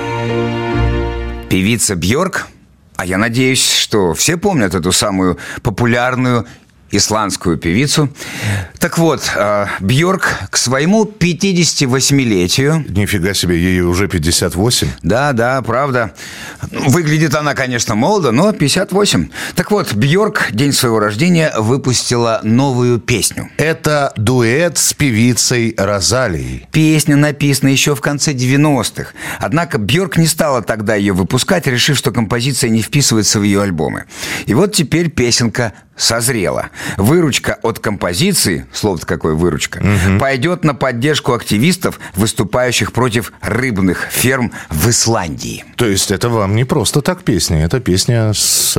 Певица 1.49 1.95
Бьорк, 1.95 2.47
а 2.95 3.05
я 3.05 3.17
надеюсь, 3.17 3.63
что 3.63 4.13
все 4.13 4.37
помнят 4.37 4.73
эту 4.73 4.91
самую 4.91 5.37
популярную 5.61 6.45
исландскую 6.93 7.57
певицу. 7.57 8.09
Так 8.79 8.97
вот, 8.97 9.31
э, 9.35 9.67
Бьорк 9.79 10.27
к 10.49 10.57
своему 10.57 11.05
58-летию... 11.05 12.85
Нифига 12.89 13.33
себе, 13.33 13.57
ей 13.57 13.81
уже 13.81 14.07
58. 14.07 14.87
Да, 15.01 15.33
да, 15.33 15.61
правда. 15.61 16.13
Выглядит 16.71 17.33
она, 17.35 17.55
конечно, 17.55 17.95
молодо, 17.95 18.31
но 18.31 18.51
58. 18.51 19.29
Так 19.55 19.71
вот, 19.71 19.93
Бьорк 19.93 20.51
день 20.51 20.73
своего 20.73 20.99
рождения 20.99 21.51
выпустила 21.57 22.41
новую 22.43 22.99
песню. 22.99 23.49
Это 23.57 24.13
дуэт 24.15 24.77
с 24.77 24.93
певицей 24.93 25.73
Розалией. 25.77 26.67
Песня 26.71 27.15
написана 27.15 27.69
еще 27.69 27.95
в 27.95 28.01
конце 28.01 28.33
90-х. 28.33 29.11
Однако 29.39 29.77
Бьорк 29.77 30.17
не 30.17 30.27
стала 30.27 30.61
тогда 30.61 30.95
ее 30.95 31.13
выпускать, 31.13 31.67
решив, 31.67 31.97
что 31.97 32.11
композиция 32.11 32.69
не 32.69 32.81
вписывается 32.81 33.39
в 33.39 33.43
ее 33.43 33.61
альбомы. 33.61 34.05
И 34.45 34.53
вот 34.53 34.73
теперь 34.73 35.09
песенка 35.09 35.73
созрела. 35.95 36.69
Выручка 36.97 37.59
от 37.61 37.79
композиции, 37.79 38.65
слово-то 38.73 39.05
какое 39.05 39.33
выручка, 39.33 39.83
пойдет 40.19 40.63
на 40.63 40.73
поддержку 40.75 41.33
активистов, 41.33 41.99
выступающих 42.15 42.91
против 42.93 43.33
рыбных 43.41 44.07
ферм 44.11 44.51
в 44.69 44.89
Исландии. 44.89 45.65
То 45.75 45.85
есть 45.85 46.11
это 46.11 46.29
вам 46.29 46.55
не 46.55 46.63
просто 46.63 47.01
так 47.01 47.23
песня, 47.23 47.63
это 47.65 47.79
песня 47.79 48.33
с, 48.33 48.77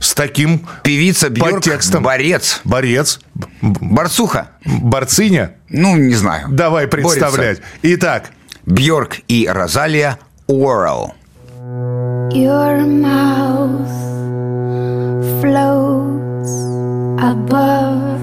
с 0.00 0.14
таким 0.14 0.66
Певица 0.82 1.30
Бьорк 1.30 1.56
подтекстом. 1.56 2.02
борец. 2.02 2.60
Борец. 2.64 3.20
Борцуха. 3.60 4.50
Борциня. 4.64 5.52
Ну, 5.68 5.96
не 5.96 6.14
знаю. 6.14 6.48
Давай 6.50 6.86
Борется. 6.86 7.10
представлять. 7.10 7.60
Итак, 7.82 8.30
Бьорк 8.64 9.18
и 9.28 9.48
Розалия 9.50 10.18
Уоррел. 10.46 11.14
Your 12.32 12.84
mouth 12.86 13.86
floats 15.40 16.52
above 17.18 18.22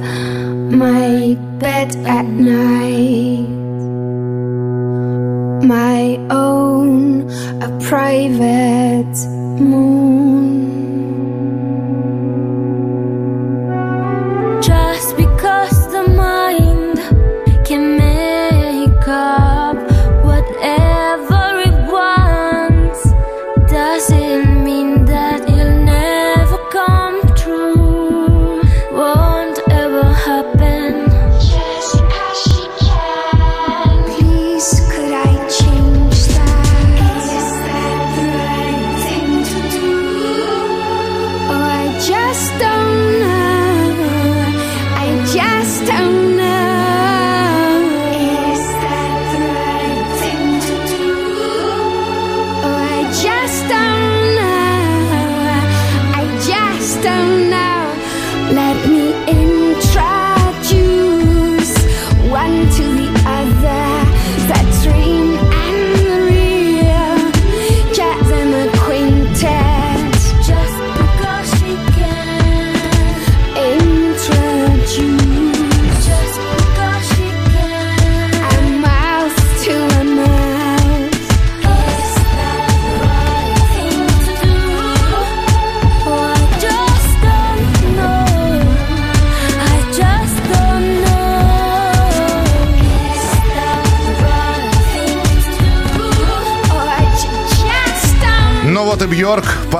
my 0.72 1.36
bed 1.60 1.96
at 2.06 2.26
night. 2.26 3.50
My 5.66 6.18
own, 6.30 7.30
a 7.62 7.70
private 7.82 9.18
moon. 9.60 10.43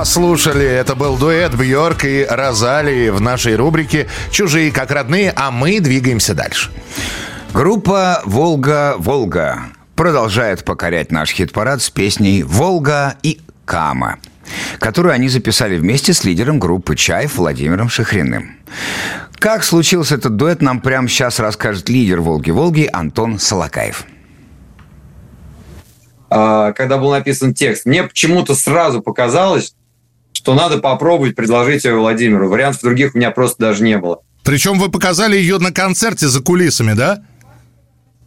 Послушали. 0.04 0.66
Это 0.66 0.94
был 0.94 1.16
дуэт 1.16 1.54
Бьорк 1.54 2.04
и 2.04 2.26
Розалии 2.28 3.08
в 3.08 3.22
нашей 3.22 3.56
рубрике 3.56 4.06
«Чужие 4.30 4.70
как 4.70 4.90
родные», 4.90 5.32
а 5.34 5.50
мы 5.50 5.80
двигаемся 5.80 6.34
дальше. 6.34 6.70
Группа 7.54 8.20
«Волга-Волга» 8.26 9.62
продолжает 9.96 10.62
покорять 10.62 11.10
наш 11.10 11.30
хит-парад 11.30 11.80
с 11.80 11.88
песней 11.88 12.42
«Волга 12.42 13.16
и 13.22 13.40
Кама», 13.64 14.18
которую 14.78 15.14
они 15.14 15.30
записали 15.30 15.78
вместе 15.78 16.12
с 16.12 16.22
лидером 16.22 16.58
группы 16.58 16.96
«Чайф» 16.96 17.36
Владимиром 17.36 17.88
Шахриным. 17.88 18.58
Как 19.38 19.64
случился 19.64 20.16
этот 20.16 20.36
дуэт, 20.36 20.60
нам 20.60 20.82
прямо 20.82 21.08
сейчас 21.08 21.40
расскажет 21.40 21.88
лидер 21.88 22.20
«Волги-Волги» 22.20 22.90
Антон 22.92 23.38
Солокаев. 23.38 24.04
а, 26.28 26.72
когда 26.72 26.98
был 26.98 27.12
написан 27.12 27.54
текст, 27.54 27.86
мне 27.86 28.02
почему-то 28.02 28.54
сразу 28.54 29.00
показалось, 29.00 29.74
что 30.44 30.52
надо 30.52 30.76
попробовать 30.76 31.34
предложить 31.34 31.86
ее 31.86 31.94
Владимиру. 31.94 32.50
Вариантов 32.50 32.82
других 32.82 33.14
у 33.14 33.18
меня 33.18 33.30
просто 33.30 33.56
даже 33.60 33.82
не 33.82 33.96
было. 33.96 34.20
Причем 34.42 34.78
вы 34.78 34.90
показали 34.90 35.38
ее 35.38 35.56
на 35.56 35.72
концерте 35.72 36.28
за 36.28 36.42
кулисами, 36.42 36.92
да? 36.92 37.24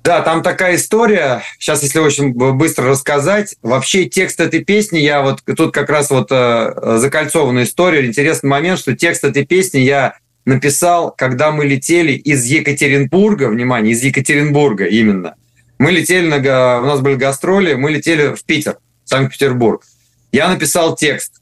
Да, 0.04 0.22
там 0.22 0.42
такая 0.42 0.78
история. 0.78 1.44
Сейчас, 1.60 1.84
если 1.84 2.00
очень 2.00 2.34
быстро 2.34 2.88
рассказать. 2.88 3.56
Вообще 3.62 4.06
текст 4.06 4.40
этой 4.40 4.66
песни, 4.66 4.98
я 4.98 5.22
вот 5.22 5.44
тут 5.56 5.72
как 5.72 5.92
раз 5.92 6.10
вот 6.10 6.30
э, 6.32 6.98
закольцованная 6.98 7.66
история. 7.66 8.04
Интересный 8.08 8.50
момент, 8.50 8.80
что 8.80 8.96
текст 8.96 9.24
этой 9.24 9.46
песни 9.46 9.82
я 9.82 10.16
написал, 10.44 11.14
когда 11.16 11.52
мы 11.52 11.66
летели 11.66 12.14
из 12.14 12.46
Екатеринбурга, 12.46 13.48
внимание, 13.50 13.94
из 13.94 14.02
Екатеринбурга 14.02 14.86
именно. 14.86 15.36
Мы 15.78 15.92
летели, 15.92 16.28
на, 16.28 16.82
у 16.82 16.86
нас 16.88 17.00
были 17.00 17.14
гастроли, 17.14 17.76
мы 17.76 17.92
летели 17.92 18.34
в 18.34 18.44
Питер, 18.44 18.78
Санкт-Петербург. 19.06 19.84
Я 20.32 20.48
написал 20.48 20.96
текст. 20.96 21.42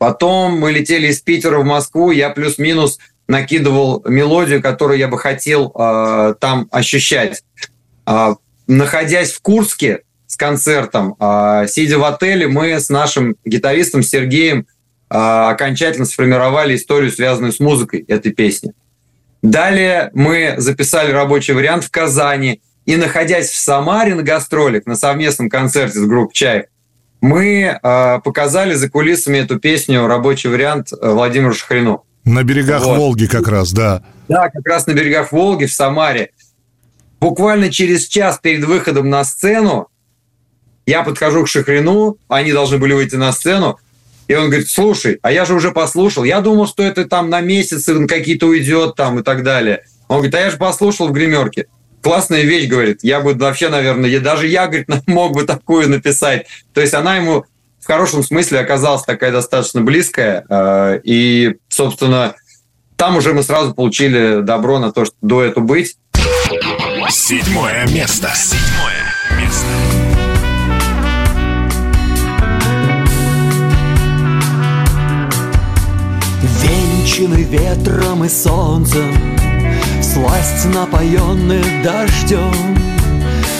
Потом 0.00 0.58
мы 0.58 0.72
летели 0.72 1.08
из 1.08 1.20
Питера 1.20 1.58
в 1.58 1.64
Москву, 1.66 2.10
я 2.10 2.30
плюс-минус 2.30 2.98
накидывал 3.28 4.02
мелодию, 4.06 4.62
которую 4.62 4.98
я 4.98 5.08
бы 5.08 5.18
хотел 5.18 5.70
э, 5.74 6.34
там 6.40 6.68
ощущать. 6.72 7.42
А, 8.06 8.36
находясь 8.66 9.32
в 9.32 9.42
Курске 9.42 10.00
с 10.26 10.38
концертом, 10.38 11.16
а, 11.18 11.66
сидя 11.66 11.98
в 11.98 12.04
отеле, 12.04 12.48
мы 12.48 12.80
с 12.80 12.88
нашим 12.88 13.36
гитаристом 13.44 14.02
Сергеем 14.02 14.66
а, 15.10 15.50
окончательно 15.50 16.06
сформировали 16.06 16.76
историю, 16.76 17.12
связанную 17.12 17.52
с 17.52 17.60
музыкой 17.60 18.02
этой 18.08 18.32
песни. 18.32 18.72
Далее 19.42 20.10
мы 20.14 20.54
записали 20.56 21.12
рабочий 21.12 21.52
вариант 21.52 21.84
в 21.84 21.90
Казани. 21.90 22.62
И 22.86 22.96
находясь 22.96 23.50
в 23.50 23.56
Самаре 23.56 24.14
на 24.14 24.22
гастролях, 24.22 24.86
на 24.86 24.96
совместном 24.96 25.50
концерте 25.50 25.98
с 25.98 26.06
группой 26.06 26.32
«Чаев», 26.32 26.64
мы 27.20 27.78
а, 27.82 28.20
показали 28.20 28.74
за 28.74 28.88
кулисами 28.88 29.38
эту 29.38 29.58
песню, 29.58 30.06
рабочий 30.06 30.48
вариант 30.48 30.92
э, 30.92 31.10
Владимиру 31.10 31.52
Шахрину. 31.52 32.04
На 32.24 32.42
берегах 32.42 32.84
Вот. 32.84 32.98
Волги 32.98 33.26
как 33.26 33.48
раз, 33.48 33.72
да. 33.72 34.02
Да, 34.28 34.48
как 34.48 34.66
раз 34.66 34.86
на 34.86 34.92
берегах 34.92 35.32
Волги, 35.32 35.66
в 35.66 35.72
Самаре. 35.72 36.30
Буквально 37.20 37.70
через 37.70 38.06
час 38.06 38.38
перед 38.40 38.64
выходом 38.64 39.10
на 39.10 39.24
сцену 39.24 39.88
я 40.86 41.02
подхожу 41.02 41.44
к 41.44 41.48
Шахрину, 41.48 42.16
они 42.28 42.52
должны 42.52 42.78
были 42.78 42.94
выйти 42.94 43.16
на 43.16 43.32
сцену, 43.32 43.78
и 44.26 44.34
он 44.34 44.46
говорит, 44.46 44.68
слушай, 44.68 45.18
а 45.22 45.30
я 45.32 45.44
же 45.44 45.54
уже 45.54 45.72
послушал, 45.72 46.24
я 46.24 46.40
думал, 46.40 46.66
что 46.66 46.82
это 46.82 47.04
там 47.04 47.30
на 47.30 47.40
месяцы 47.40 47.94
на 47.94 48.06
какие-то 48.06 48.46
уйдет 48.46 48.94
там 48.96 49.18
и 49.18 49.22
так 49.22 49.42
далее. 49.42 49.84
Он 50.08 50.16
говорит, 50.16 50.34
а 50.34 50.40
я 50.40 50.50
же 50.50 50.56
послушал 50.56 51.08
в 51.08 51.12
гримерке. 51.12 51.66
Классная 52.02 52.42
вещь, 52.42 52.68
говорит, 52.68 53.00
я 53.02 53.20
бы 53.20 53.34
вообще, 53.34 53.68
наверное, 53.68 54.08
я, 54.08 54.20
даже 54.20 54.46
я, 54.46 54.66
говорит, 54.66 54.88
мог 55.06 55.34
бы 55.34 55.44
такую 55.44 55.88
написать. 55.88 56.46
То 56.72 56.80
есть 56.80 56.94
она 56.94 57.16
ему 57.16 57.44
в 57.80 57.86
хорошем 57.86 58.22
смысле 58.22 58.60
оказалась 58.60 59.02
такая 59.02 59.32
достаточно 59.32 59.80
близкая, 59.80 60.44
э, 60.48 61.00
и, 61.04 61.56
собственно, 61.68 62.34
там 62.96 63.16
уже 63.16 63.32
мы 63.32 63.42
сразу 63.42 63.74
получили 63.74 64.40
добро 64.42 64.78
на 64.78 64.92
то, 64.92 65.04
что 65.04 65.14
дуэту 65.20 65.60
быть. 65.60 65.96
Седьмое 67.08 67.86
место. 67.88 68.30
Седьмое 68.34 69.14
место. 69.38 69.66
Венчаны 76.62 77.42
ветром 77.42 78.24
и 78.24 78.28
солнцем 78.28 79.49
Сласть 80.12 80.64
напоенных 80.74 81.64
дождем 81.84 82.52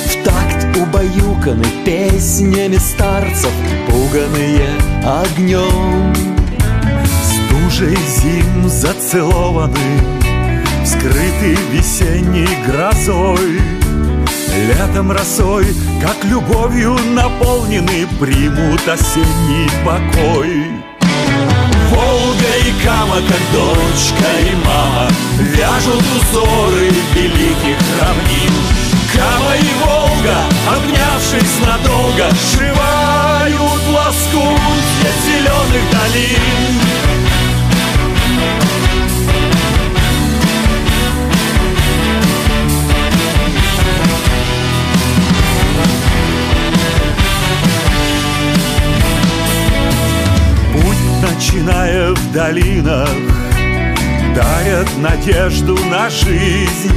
В 0.07 0.25
такт 0.25 0.77
убаюканы 0.77 1.65
песнями 1.85 2.77
старцев 2.77 3.53
Пуганые 3.89 4.69
огнем 5.05 6.13
Стужей 7.23 7.97
зим 7.97 8.69
зацелованы 8.69 10.01
Скрыты 10.85 11.57
весенней 11.71 12.49
грозой. 12.67 13.61
Летом 14.67 15.13
росой, 15.13 15.67
как 16.03 16.17
любовью 16.25 16.97
наполнены 17.15 18.09
Примут 18.19 18.89
осенний 18.89 19.71
покой 19.85 20.90
Волга 21.91 22.53
и 22.67 22.85
Кама, 22.85 23.17
как 23.17 23.41
дочка 23.53 24.31
и 24.41 24.55
мама 24.65 25.09
Вяжут 25.39 26.03
узоры 26.17 26.91
великих 27.15 27.79
равнин. 28.01 28.53
Кама 29.13 29.57
и 29.57 29.71
Волга, 29.85 30.39
обнявшись 30.69 31.59
надолго 31.67 32.31
Сшивают 32.35 33.83
лоскутья 33.89 35.11
зеленых 35.25 35.85
долин 35.91 36.90
начиная 51.41 52.13
в 52.13 52.33
долинах 52.33 53.09
Дарят 54.37 54.89
надежду 54.99 55.75
на 55.87 56.11
жизнь. 56.11 56.93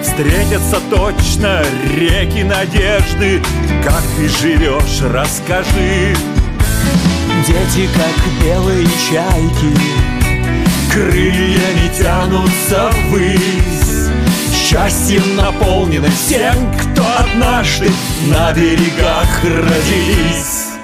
Встретятся 0.00 0.80
точно 0.88 1.64
реки 1.96 2.44
надежды. 2.44 3.42
Как 3.82 4.02
ты 4.16 4.28
живешь, 4.28 5.02
расскажи. 5.02 6.14
Дети, 7.44 7.88
как 7.92 8.44
белые 8.44 8.86
чайки 9.10 9.76
Крыльями 10.92 11.90
тянутся 11.98 12.92
ввысь. 13.08 14.10
Счастьем 14.54 15.34
наполнены 15.34 16.08
всем, 16.10 16.54
кто 16.78 17.02
однажды 17.18 17.90
На 18.28 18.52
берегах 18.52 19.42
родились 19.42 20.76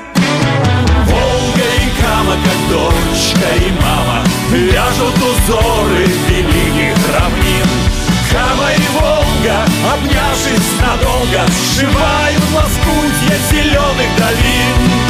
Кама, 2.23 2.37
как 2.45 2.69
дочка 2.71 3.49
и 3.57 3.71
мама 3.83 4.25
Вяжут 4.51 5.17
узоры 5.17 6.07
великих 6.29 6.97
равнин 7.13 7.67
Кама 8.31 8.71
и 8.73 8.83
Волга, 8.93 9.65
обнявшись 9.93 10.73
надолго 10.81 11.47
Сшивают 11.51 12.43
лоскутья 12.55 13.39
зеленых 13.51 14.07
долин 14.17 15.03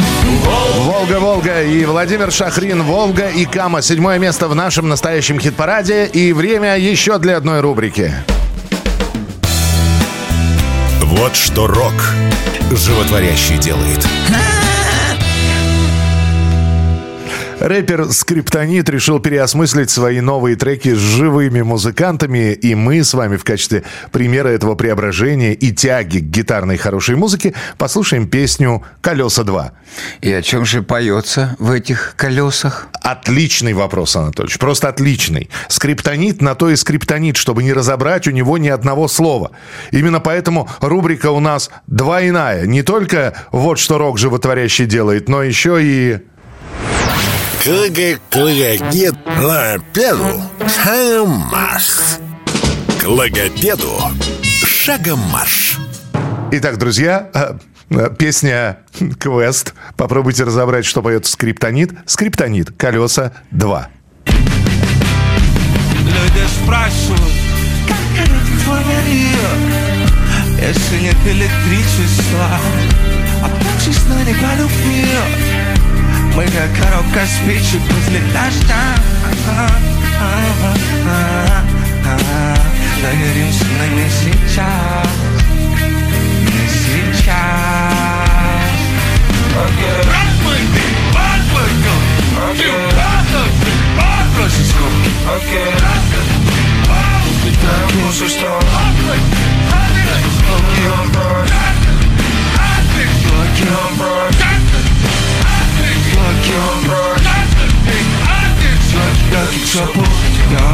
Волга 0.43 1.19
Волга, 1.19 1.19
Волга 1.19 1.63
и 1.63 1.85
Владимир 1.85 2.31
Шахрин, 2.31 2.81
Волга 2.83 3.29
и 3.29 3.45
Кама. 3.45 3.81
Седьмое 3.81 4.17
место 4.17 4.47
в 4.47 4.55
нашем 4.55 4.89
настоящем 4.89 5.39
хит-параде. 5.39 6.07
И 6.07 6.33
время 6.33 6.77
еще 6.77 7.19
для 7.19 7.37
одной 7.37 7.61
рубрики. 7.61 8.11
Вот 11.01 11.35
что 11.35 11.67
рок 11.67 11.93
животворящий 12.71 13.57
делает. 13.57 14.05
Рэпер 17.59 18.11
Скриптонит 18.11 18.89
решил 18.89 19.19
переосмыслить 19.19 19.89
свои 19.89 20.19
новые 20.21 20.55
треки 20.55 20.93
с 20.93 20.97
живыми 20.97 21.61
музыкантами, 21.61 22.53
и 22.53 22.75
мы 22.75 23.03
с 23.03 23.13
вами 23.13 23.37
в 23.37 23.43
качестве 23.43 23.83
примера 24.11 24.49
этого 24.49 24.75
преображения 24.75 25.53
и 25.53 25.71
тяги 25.71 26.19
к 26.19 26.23
гитарной 26.23 26.77
хорошей 26.77 27.15
музыке 27.15 27.53
послушаем 27.77 28.27
песню 28.27 28.83
«Колеса 29.01 29.43
2». 29.43 29.71
И 30.21 30.31
о 30.31 30.41
чем 30.41 30.65
же 30.65 30.81
поется 30.81 31.55
в 31.59 31.71
этих 31.71 32.15
колесах? 32.17 32.87
Отличный 33.01 33.73
вопрос, 33.73 34.15
Анатольевич, 34.15 34.57
просто 34.57 34.89
отличный. 34.89 35.49
Скриптонит 35.67 36.41
на 36.41 36.55
то 36.55 36.69
и 36.69 36.75
скриптонит, 36.75 37.37
чтобы 37.37 37.63
не 37.63 37.73
разобрать 37.73 38.27
у 38.27 38.31
него 38.31 38.57
ни 38.57 38.69
одного 38.69 39.07
слова. 39.07 39.51
Именно 39.91 40.19
поэтому 40.19 40.67
рубрика 40.81 41.31
у 41.31 41.39
нас 41.39 41.69
двойная. 41.87 42.65
Не 42.65 42.81
только 42.81 43.35
вот 43.51 43.79
что 43.79 43.97
рок 43.97 44.17
животворящий 44.17 44.85
делает, 44.85 45.29
но 45.29 45.43
еще 45.43 45.79
и... 45.81 46.19
Клагоклагогет 47.63 49.15
на 49.25 49.79
педу 49.93 50.41
шагом 50.67 51.29
марш. 51.49 52.17
К 53.01 53.07
логопеду 53.07 54.01
шагом 54.65 55.19
марш. 55.31 55.77
Итак, 56.51 56.77
друзья, 56.77 57.29
песня 58.19 58.79
«Квест». 59.17 59.73
Попробуйте 59.95 60.43
разобрать, 60.43 60.83
что 60.83 61.01
поет 61.01 61.25
скриптонит. 61.25 61.93
Скриптонит. 62.05 62.71
Колеса 62.75 63.31
2. 63.51 63.87
Люди 64.25 64.35
спрашивают, 66.61 67.31
как 67.87 68.27
это 68.27 68.39
творит, 68.65 69.37
если 70.59 70.97
нет 71.01 71.15
электричества, 71.25 72.59
а 73.41 73.49
точно 73.85 74.21
не 74.25 74.33
полюбил. 74.33 75.42
Мы 76.35 76.45
как 76.45 76.75
коробка 76.75 77.27
спичек 77.27 77.81
возле 77.91 78.19
дождя 78.33 78.95
Загоримся, 83.01 83.65
но 83.77 83.85
не 83.95 84.09
сейчас 84.09 85.07
Не 86.41 86.67
сейчас 86.69 87.53
Радмайды, 89.55 90.85
Бадмайкл 91.13 91.99
Ты 92.57 92.67
радостный, 92.97 93.77
Бадросисков 93.95 94.93
Радостный, 95.27 96.49
Бадросисков 96.87 97.61
Так 97.61 97.93
лучше, 98.03 98.27
что 98.27 98.47
Радмайды, 98.47 99.43
Радмайды 99.69 100.33
Радмайды 100.63 101.21
Радмайды 101.53 102.01
Радмайды 102.57 103.63
Радмайды 103.69 104.92
like 106.23 106.47
your 106.49 106.71
bird 106.87 107.23
Как 109.31 109.49
шапок, 109.65 110.07
я 110.51 110.67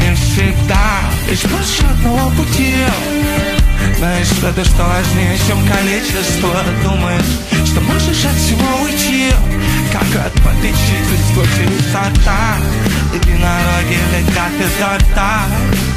Не 0.00 0.14
всегда 0.14 1.00
из 1.30 1.42
больше 1.50 1.84
одного 1.84 2.30
пути 2.30 2.74
Знаешь, 3.96 4.28
это 4.42 4.64
что 4.64 4.84
важнее, 4.84 5.38
чем 5.46 5.58
количество 5.66 6.62
Думаешь, 6.84 7.32
что 7.66 7.80
можешь 7.80 8.24
от 8.24 8.36
всего 8.36 8.82
уйти 8.84 9.30
Как 9.92 10.26
от 10.26 10.32
подыщительства 10.44 11.42
высота, 11.42 12.58
Единороги 13.14 13.98
летят 14.12 14.52
изо 14.60 14.96
рта 14.98 15.46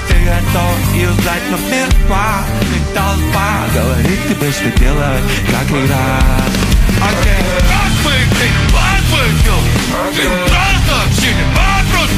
Ты 0.07 0.15
готов 0.23 0.95
юзать, 0.95 1.43
но 1.51 1.57
мертва 1.69 2.45
Ты 2.61 2.95
толпа 2.95 3.49
Говорит 3.73 4.19
тебе, 4.29 4.51
что 4.51 4.79
делать, 4.79 5.23
как 5.51 5.69
играть. 5.69 6.68
Окей, 6.97 7.41
как 7.69 7.93
бы 8.03 8.13
ты 8.37 8.47
подвыпил 8.73 9.59
Ты 10.15 10.23
просто 10.49 10.93
общение 11.05 11.45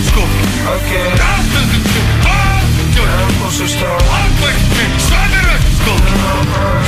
скуп 0.08 0.30
Как 0.66 1.42
ты 1.52 1.60
зачем 1.72 2.08
подвыпил 2.24 3.06
Как 3.12 4.32
бы 4.40 4.50
ты 4.76 4.84
собирать 5.00 5.66
скуп 5.78 6.02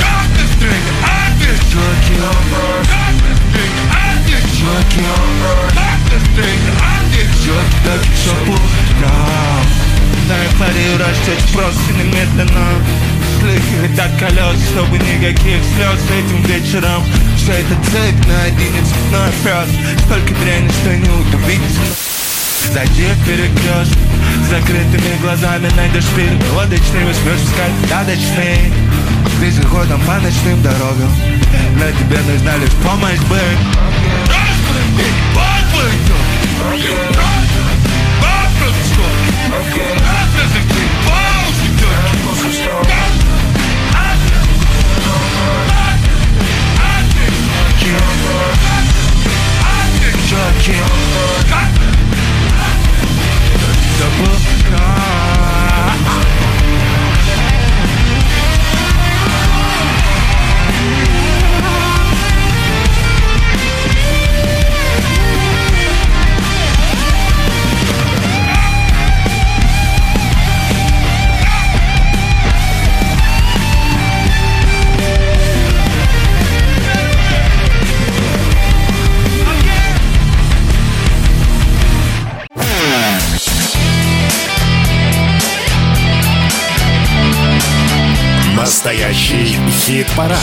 Как 0.00 0.26
ты 0.36 0.42
встретил 0.50 0.96
Как 1.02 1.32
ты 1.38 1.54
встретил 1.54 2.24
ответ 4.70 5.14
Как 5.74 6.00
ты 6.10 6.16
ответ 6.24 7.64
Так 7.84 8.02
пустя 8.46 9.14
На 10.28 10.34
эйфории 10.44 10.96
растет 10.98 11.38
просто 11.52 11.92
немедленно 11.92 12.66
Слыхивает 13.40 13.98
от 13.98 14.18
колес, 14.18 14.58
чтобы 14.70 14.98
никаких 14.98 15.60
слез 15.74 16.00
Этим 16.10 16.42
вечером 16.44 17.04
Вся 17.44 17.52
эта 17.52 17.74
цепь 17.74 18.26
на 18.26 18.42
один 18.44 18.72
цветной 18.86 19.30
пес 19.44 20.00
Столько 20.06 20.34
дряни, 20.34 20.70
что 20.70 20.96
не 20.96 21.10
удивиться 21.10 21.82
Зайди 22.72 23.04
в 23.04 23.26
перекрест 23.26 23.92
С 24.42 24.48
закрытыми 24.48 25.20
глазами 25.20 25.68
найдешь 25.76 26.06
перегодочный 26.16 27.04
Возьмешь 27.04 27.46
сказочный 27.52 28.72
Вездеходом 29.42 30.00
по 30.06 30.14
ночным 30.20 30.62
дорогам. 30.62 31.12
Но 31.76 31.90
тебе 31.90 32.18
нужна 32.32 32.56
лишь 32.56 32.72
помощь 32.82 33.20
быть 33.28 33.60
Разбуди, 34.24 35.04
подвыйду 35.34 36.16
Вопрос 38.22 38.74
сколько 38.90 39.94
хит-парад. 90.14 90.38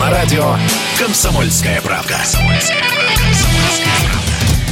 На 0.00 0.10
радио 0.10 0.56
«Комсомольская 0.98 1.80
правда». 1.82 2.18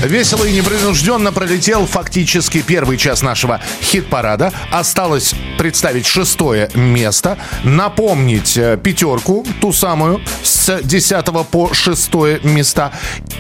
Весело 0.03 0.45
и 0.45 0.53
непринужденно 0.53 1.31
пролетел 1.31 1.87
фактически 1.87 2.63
первый 2.63 2.97
час 2.97 3.23
нашего 3.23 3.61
хит-парада. 3.83 4.53
Осталось 4.73 5.35
представить 5.59 6.07
шестое 6.07 6.71
место. 6.75 7.39
Напомнить 7.65 8.57
э, 8.57 8.79
пятерку, 8.83 9.47
ту 9.61 9.73
самую, 9.73 10.23
с 10.43 10.81
10 10.83 11.25
по 11.51 11.73
6 11.73 12.15
места. 12.43 12.93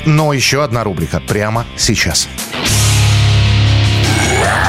Но 0.05 0.33
еще 0.33 0.63
одна 0.63 0.85
рубрика 0.85 1.21
прямо 1.21 1.65
сейчас. 1.77 2.29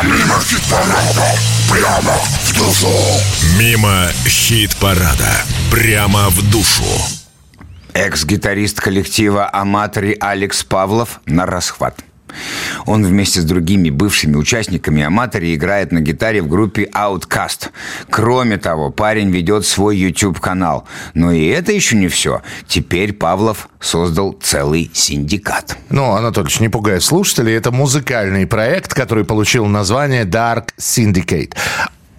Мимо 0.03 0.39
хит-парада, 0.41 1.35
прямо 1.69 2.13
в 2.45 2.57
душу. 2.57 2.89
Мимо 3.59 4.07
хит-парада, 4.25 5.43
прямо 5.71 6.29
в 6.29 6.51
душу. 6.51 6.83
Экс-гитарист 7.93 8.81
коллектива 8.81 9.49
«Аматори» 9.53 10.17
Алекс 10.19 10.65
Павлов 10.65 11.21
на 11.25 11.45
расхват. 11.45 11.95
Он 12.85 13.05
вместе 13.05 13.39
с 13.39 13.45
другими 13.45 13.89
бывшими 13.89 14.35
участниками 14.35 15.01
«Аматори» 15.01 15.55
играет 15.55 15.93
на 15.93 16.01
гитаре 16.01 16.41
в 16.41 16.49
группе 16.49 16.89
Outcast. 16.93 17.69
Кроме 18.09 18.57
того, 18.57 18.91
парень 18.91 19.31
ведет 19.31 19.65
свой 19.65 19.95
YouTube-канал. 19.95 20.85
Но 21.13 21.31
и 21.31 21.47
это 21.47 21.71
еще 21.71 21.95
не 21.95 22.09
все. 22.09 22.41
Теперь 22.67 23.13
Павлов 23.13 23.69
создал 23.79 24.33
целый 24.33 24.91
синдикат. 24.93 25.77
Ну, 25.89 26.11
Анатольевич, 26.11 26.59
не 26.59 26.67
пугай 26.67 26.99
слушателей, 26.99 27.55
это 27.55 27.71
музыкальный 27.71 28.45
проект, 28.45 28.93
который 28.93 29.23
получил 29.23 29.67
название 29.67 30.25
Dark 30.25 30.69
Syndicate. 30.77 31.53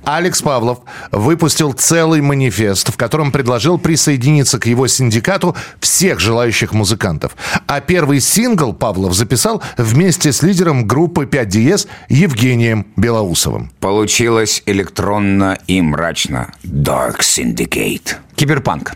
Алекс 0.05 0.43
Павлов 0.43 0.81
выпустил 1.11 1.73
целый 1.73 2.21
манифест, 2.21 2.93
в 2.93 2.97
котором 2.97 3.33
предложил 3.33 3.79
присоединиться 3.79 4.59
к 4.59 4.67
его 4.67 4.87
синдикату 4.87 5.57
всех 5.81 6.21
желающих 6.21 6.73
музыкантов. 6.73 7.37
А 7.67 7.81
первый 7.81 8.21
сингл 8.21 8.73
Павлов 8.73 9.15
записал 9.15 9.63
вместе 9.77 10.33
с 10.33 10.43
лидером 10.43 10.87
группы 10.87 11.27
5 11.27 11.49
Диез 11.49 11.87
Евгением 12.09 12.87
Белоусовым. 12.97 13.71
Получилось 13.81 14.63
электронно 14.67 15.59
и 15.67 15.81
мрачно. 15.81 16.53
Dark 16.65 17.21
Syndicate. 17.21 18.17
Киберпанк. 18.37 18.95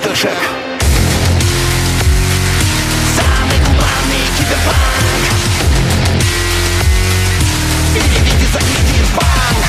Катушек 0.00 0.30
Самый 3.16 3.58
гуманный 3.58 4.24
киберпанк. 4.38 4.76
Переведи 7.94 8.46
за 8.46 8.58
киберпанк 8.60 9.64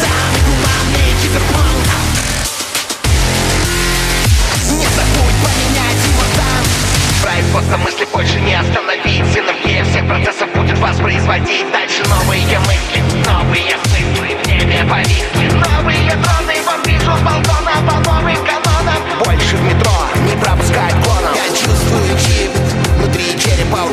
Самый 0.00 0.40
гуманный 0.46 1.14
киберпанк. 1.22 1.88
Не 4.70 4.86
забудь 4.86 5.38
поменять 5.44 6.00
его 6.06 6.24
там. 6.36 6.64
Править 7.22 7.52
просто 7.52 7.76
мысли 7.78 8.06
больше 8.12 8.40
не 8.40 8.54
остановить. 8.54 9.24
Синергия 9.32 9.84
всех 9.84 10.06
процессов 10.06 10.48
будет 10.54 10.78
воспроизводить 10.78 11.70
Дальше 11.72 12.02
новые 12.08 12.44
мысли, 12.60 13.02
новые 13.26 13.76
цифры 13.84 14.36
В 14.36 14.46
небе 14.46 14.84
повисли. 14.88 15.50
Новые 15.54 16.10
дроны 16.16 16.53
Больше 19.24 19.56
в 19.56 19.62
метро 19.62 19.92
не 20.28 20.36
пропускать 20.40 20.94
клоном 21.04 21.34
Я 21.34 21.48
чувствую 21.48 22.18
чип 22.18 22.50
Внутри 22.98 23.38
черепа 23.38 23.88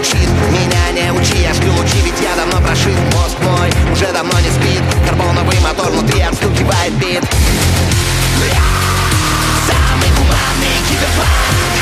Меня 0.50 0.92
не 0.92 1.12
учи, 1.12 1.42
я 1.42 1.54
лучи 1.72 2.02
Ведь 2.04 2.22
я 2.22 2.36
давно 2.36 2.62
прошит 2.66 2.98
Мозг 3.14 3.38
мой 3.42 3.72
уже 4.02 4.12
давно 4.14 4.40
не 4.40 4.50
спит. 4.50 4.82
Карбоновый 5.06 5.60
мотор 5.60 5.92
внутри 5.92 6.22
отстукивает 6.22 6.94
бит. 6.94 7.24
Самый 9.68 10.10
гуманный 10.18 10.78
киберпанк 10.90 11.81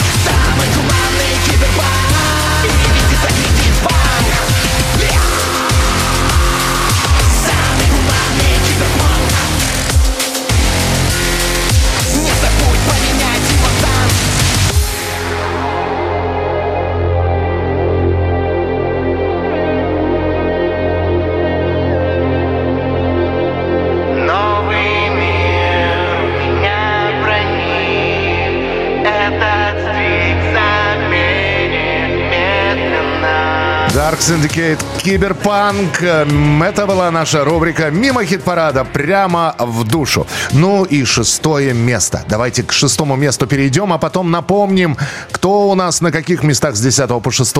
Dark 34.20 34.22
Syndicate 34.22 34.80
Киберпанк. 35.02 36.02
Это 36.02 36.86
была 36.86 37.12
наша 37.12 37.44
рубрика 37.44 37.90
«Мимо 37.90 38.26
хит-парада» 38.26 38.84
прямо 38.84 39.56
в 39.58 39.84
душу. 39.86 40.28
Ну 40.52 40.84
и 40.84 41.06
шестое 41.06 41.74
место. 41.74 42.24
Давайте 42.28 42.64
к 42.64 42.72
шестому 42.72 43.16
месту 43.16 43.48
перейдем, 43.48 43.94
а 43.94 43.98
потом 43.98 44.32
напомним, 44.32 44.98
кто 45.32 45.70
у 45.70 45.76
нас 45.76 46.02
на 46.02 46.12
каких 46.12 46.44
местах 46.44 46.76
с 46.76 46.82
10 46.82 47.22
по 47.22 47.32
6 47.32 47.56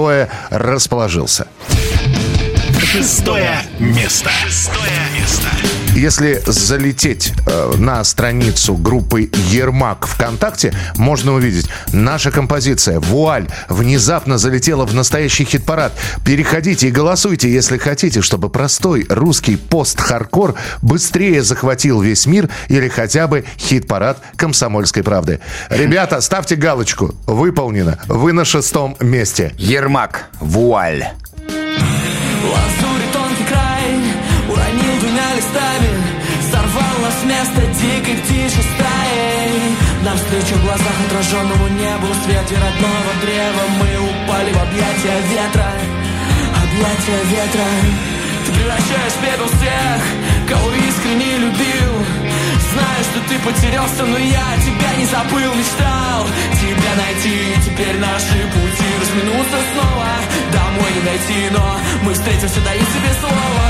расположился. 0.50 1.48
Шестое 2.84 3.62
место. 3.80 4.30
Шестое 4.30 4.92
место. 5.18 5.48
Если 6.00 6.42
залететь 6.46 7.34
э, 7.46 7.74
на 7.78 8.02
страницу 8.06 8.76
группы 8.76 9.30
Ермак 9.50 10.08
ВКонтакте, 10.08 10.74
можно 10.96 11.34
увидеть, 11.34 11.68
наша 11.92 12.32
композиция 12.32 13.02
«Вуаль» 13.02 13.50
внезапно 13.68 14.38
залетела 14.38 14.86
в 14.86 14.96
настоящий 14.96 15.44
хит-парад. 15.44 15.92
Переходите 16.24 16.88
и 16.88 16.92
голосуйте, 16.92 17.52
если 17.52 17.78
хотите, 17.78 18.22
чтобы 18.22 18.50
простой 18.50 19.08
русский 19.10 19.58
пост-хардкор 19.58 20.56
быстрее 20.82 21.44
захватил 21.44 22.00
весь 22.00 22.26
мир 22.26 22.48
или 22.70 22.88
хотя 22.88 23.28
бы 23.28 23.44
хит-парад 23.58 24.20
«Комсомольской 24.38 25.04
правды». 25.04 25.42
Ребята, 25.70 26.22
ставьте 26.22 26.56
галочку. 26.56 27.14
Выполнено. 27.26 28.00
Вы 28.08 28.32
на 28.32 28.46
шестом 28.46 28.96
месте. 29.02 29.54
Ермак. 29.58 30.30
Вуаль. 30.40 31.10
С 37.20 37.24
места 37.26 37.62
дикой 37.82 38.16
птичьей 38.24 38.64
стаей 38.64 39.76
Навстречу 40.04 40.56
в 40.56 40.64
глазах 40.64 40.96
отраженному 41.06 41.68
небу 41.68 42.08
В 42.08 42.24
свете 42.24 42.56
родного 42.56 43.12
древа. 43.22 43.64
Мы 43.80 43.90
упали 44.10 44.52
в 44.54 44.60
объятия 44.62 45.18
ветра 45.32 45.72
Объятия 46.64 47.22
ветра. 47.34 47.68
Ты 48.46 48.52
превращаешь 48.54 49.16
в 49.16 49.22
пепел 49.22 49.48
всех 49.48 50.02
Кого 50.50 50.72
искренне 50.72 51.38
любил. 51.38 51.94
Знаю, 52.74 53.02
что 53.04 53.20
ты 53.30 53.40
потерялся, 53.40 54.06
но 54.06 54.18
я 54.18 54.48
тебя 54.66 54.92
не 54.98 55.06
забыл 55.06 55.54
Мечтал 55.56 56.26
тебя 56.60 56.94
найти. 56.96 57.38
Теперь 57.66 57.98
наши 58.00 58.38
пути 58.54 58.88
разминутся 59.00 59.60
снова. 59.74 60.10
Домой 60.52 60.92
не 60.96 61.02
дойти, 61.02 61.50
но 61.52 61.78
мы 62.04 62.14
встретимся, 62.14 62.60
даю 62.62 62.82
тебе 62.82 63.12
слово. 63.20 63.68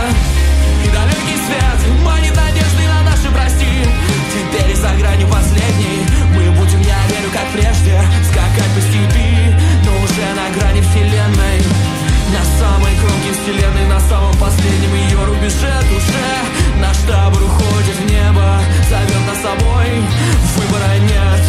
И 0.85 0.89
далекий 0.89 1.39
свет 1.45 2.03
манит 2.03 2.35
надежды 2.35 2.49
на 2.49 2.49
наши 2.49 2.59
прости 2.59 2.68
Теперь 4.34 4.75
за 4.75 4.89
гранью 4.99 5.27
последней. 5.27 6.05
Мы 6.36 6.51
будем, 6.51 6.82
я 6.82 6.99
верю, 7.09 7.30
как 7.34 7.47
прежде 7.53 8.01
Скакать 8.30 8.71
по 8.75 8.82
степи, 8.82 9.55
но 9.86 9.91
уже 10.03 10.25
на 10.38 10.49
грани 10.55 10.82
вселенной. 10.82 11.59
На 12.30 12.43
самой 12.59 12.93
кромке 13.01 13.32
вселенной, 13.34 13.88
на 13.88 13.99
самом 14.01 14.36
последнем 14.38 14.93
ее 14.93 15.25
рубеже 15.25 15.73
душе 15.89 16.30
Наш 16.80 16.97
табор 17.07 17.41
уходит 17.41 17.95
в 17.95 18.05
небо, 18.05 18.61
зовет 18.88 19.23
нас 19.27 19.41
собой. 19.41 19.89
Выбора 20.55 20.93
нет, 21.01 21.41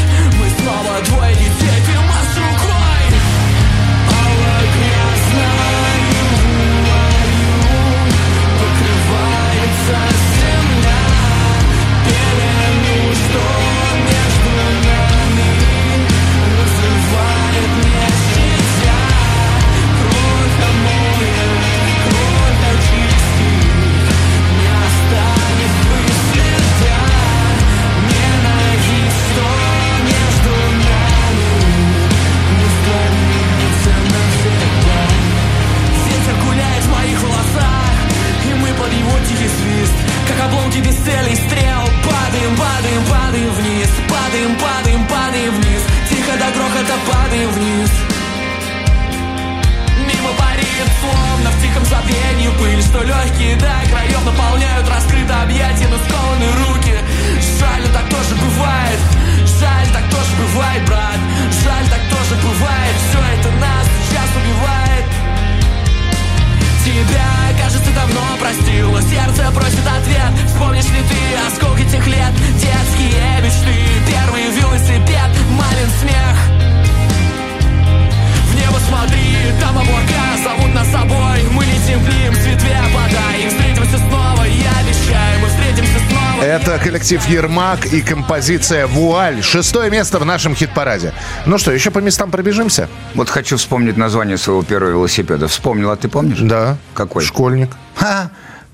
коллектив 87.11 87.29
Ермак 87.29 87.87
и 87.87 88.03
композиция 88.03 88.87
«Вуаль». 88.87 89.43
Шестое 89.43 89.91
место 89.91 90.21
в 90.21 90.25
нашем 90.25 90.55
хит-параде. 90.55 91.13
Ну 91.45 91.59
что, 91.59 91.73
еще 91.73 91.91
по 91.91 91.99
местам 91.99 92.31
пробежимся? 92.31 92.89
Вот 93.17 93.29
хочу 93.29 93.57
вспомнить 93.57 93.97
название 93.97 94.39
своего 94.39 94.63
первого 94.63 94.91
велосипеда. 94.91 95.49
Вспомнил, 95.49 95.91
а 95.91 95.97
ты 95.97 96.09
помнишь? 96.09 96.39
Да. 96.41 96.77
Какой? 96.95 97.25
Школьник. 97.25 97.71
Ха! 97.97 98.31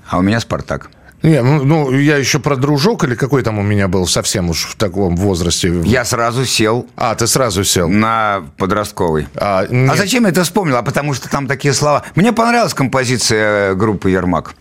А 0.07 0.19
у 0.19 0.21
меня 0.21 0.39
«Спартак». 0.39 0.91
Не, 1.23 1.41
ну, 1.41 1.63
ну, 1.63 1.91
я 1.91 2.17
еще 2.17 2.37
про 2.37 2.55
дружок 2.55 3.03
или 3.05 3.15
какой 3.15 3.41
там 3.41 3.57
у 3.57 3.63
меня 3.63 3.87
был 3.87 4.05
совсем 4.05 4.51
уж 4.51 4.65
в 4.65 4.75
таком 4.75 5.15
возрасте. 5.15 5.73
Я 5.83 6.05
сразу 6.05 6.45
сел. 6.45 6.85
А, 6.95 7.15
ты 7.15 7.25
сразу 7.25 7.63
сел. 7.63 7.89
На 7.89 8.43
подростковый. 8.57 9.27
А, 9.35 9.65
А 9.89 9.95
зачем 9.95 10.25
я 10.25 10.29
это 10.29 10.43
вспомнил? 10.43 10.75
А 10.77 10.83
потому 10.83 11.15
что 11.15 11.27
там 11.27 11.47
такие 11.47 11.73
слова. 11.73 12.03
Мне 12.13 12.33
понравилась 12.33 12.75
композиция 12.75 13.73
группы 13.73 14.11
Ермак. 14.11 14.53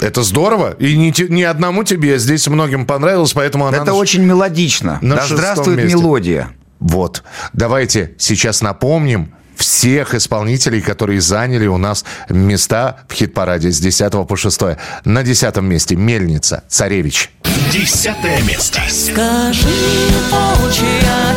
Это 0.00 0.22
здорово. 0.22 0.74
И 0.78 0.96
не, 0.96 1.12
не 1.28 1.44
одному 1.44 1.84
тебе, 1.84 2.18
здесь 2.18 2.46
многим 2.48 2.86
понравилось, 2.86 3.32
поэтому 3.32 3.66
она... 3.66 3.78
Это 3.78 3.86
на- 3.86 3.94
очень 3.94 4.22
мелодично. 4.22 4.98
на 5.02 5.16
да 5.16 5.26
здравствует 5.26 5.78
месте. 5.78 5.96
мелодия. 5.96 6.48
Вот. 6.80 7.22
Давайте 7.52 8.14
сейчас 8.18 8.60
напомним 8.60 9.32
всех 9.56 10.14
исполнителей, 10.14 10.80
которые 10.80 11.20
заняли 11.20 11.66
у 11.66 11.76
нас 11.78 12.04
места 12.28 12.98
в 13.08 13.14
хит-параде 13.14 13.70
с 13.70 13.78
10 13.78 14.26
по 14.26 14.36
6. 14.36 14.60
На 15.04 15.22
10 15.22 15.56
месте 15.58 15.96
Мельница, 15.96 16.64
Царевич. 16.68 17.30
Десятое 17.72 18.42
место. 18.42 18.80
Скажи, 18.88 19.68
волчья 20.30 21.34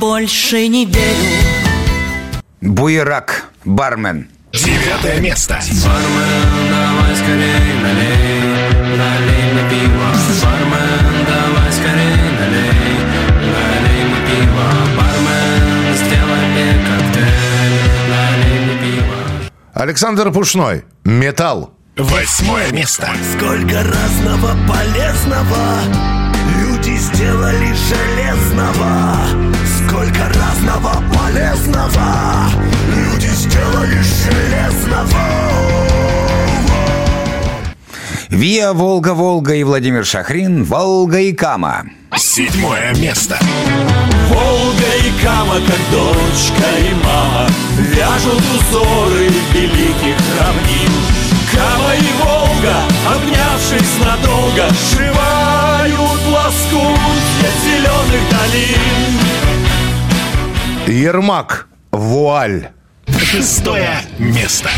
больше 0.00 0.66
не 0.68 0.86
верю? 0.86 1.30
Буерак, 2.62 3.50
бармен. 3.64 4.28
Девятое 4.52 5.20
место. 5.20 5.60
Бармен, 5.84 6.70
давай 6.70 7.16
скорей 7.16 7.74
налей, 7.82 8.96
налей 8.96 9.52
мне 9.52 9.64
пиво. 9.70 10.08
Бармен, 10.42 11.26
давай 11.26 11.72
скорей 11.72 12.30
налей, 12.40 12.96
налей 13.52 14.04
мне 14.06 14.20
пиво. 14.26 14.66
Бармен, 14.96 15.94
сделай 15.94 16.46
мне 16.48 16.68
коктейль, 16.86 17.78
налей 18.08 18.60
мне 18.64 18.76
пиво. 18.82 19.16
Александр 19.74 20.32
Пушной, 20.32 20.84
Металл. 21.04 21.74
Восьмое 21.96 22.72
место. 22.72 23.10
Сколько 23.36 23.82
разного 23.84 24.56
полезного 24.66 25.80
Люди 26.58 26.96
сделали 26.96 27.74
железного 27.88 29.49
Сколько 29.90 30.22
разного 30.32 31.02
полезного 31.12 32.48
Люди 32.94 33.26
сделали 33.26 34.00
железного. 34.00 35.18
Виа 38.28 38.72
Волга 38.72 39.14
Волга 39.14 39.56
и 39.56 39.64
Владимир 39.64 40.06
Шахрин 40.06 40.62
Волга 40.62 41.18
и 41.18 41.32
Кама. 41.32 41.86
Седьмое 42.16 42.94
место. 42.94 43.36
Волга 44.28 44.94
и 45.04 45.24
Кама, 45.24 45.56
как 45.56 45.80
дочка 45.90 46.70
и 46.78 46.94
мама 47.04 47.48
Вяжут 47.76 48.44
узоры 48.60 49.28
великих 49.52 50.16
равнин. 50.38 50.92
Кама 51.52 51.94
и 51.96 52.22
Волга, 52.22 52.76
обнявшись 53.12 53.98
надолго 53.98 54.72
Сшивают 54.72 56.26
лоскут 56.28 57.00
зеленых 57.64 58.22
долин. 58.30 59.49
Ермак, 60.86 61.68
вуаль. 61.92 62.68
Шестое 63.08 64.00
место. 64.18 64.70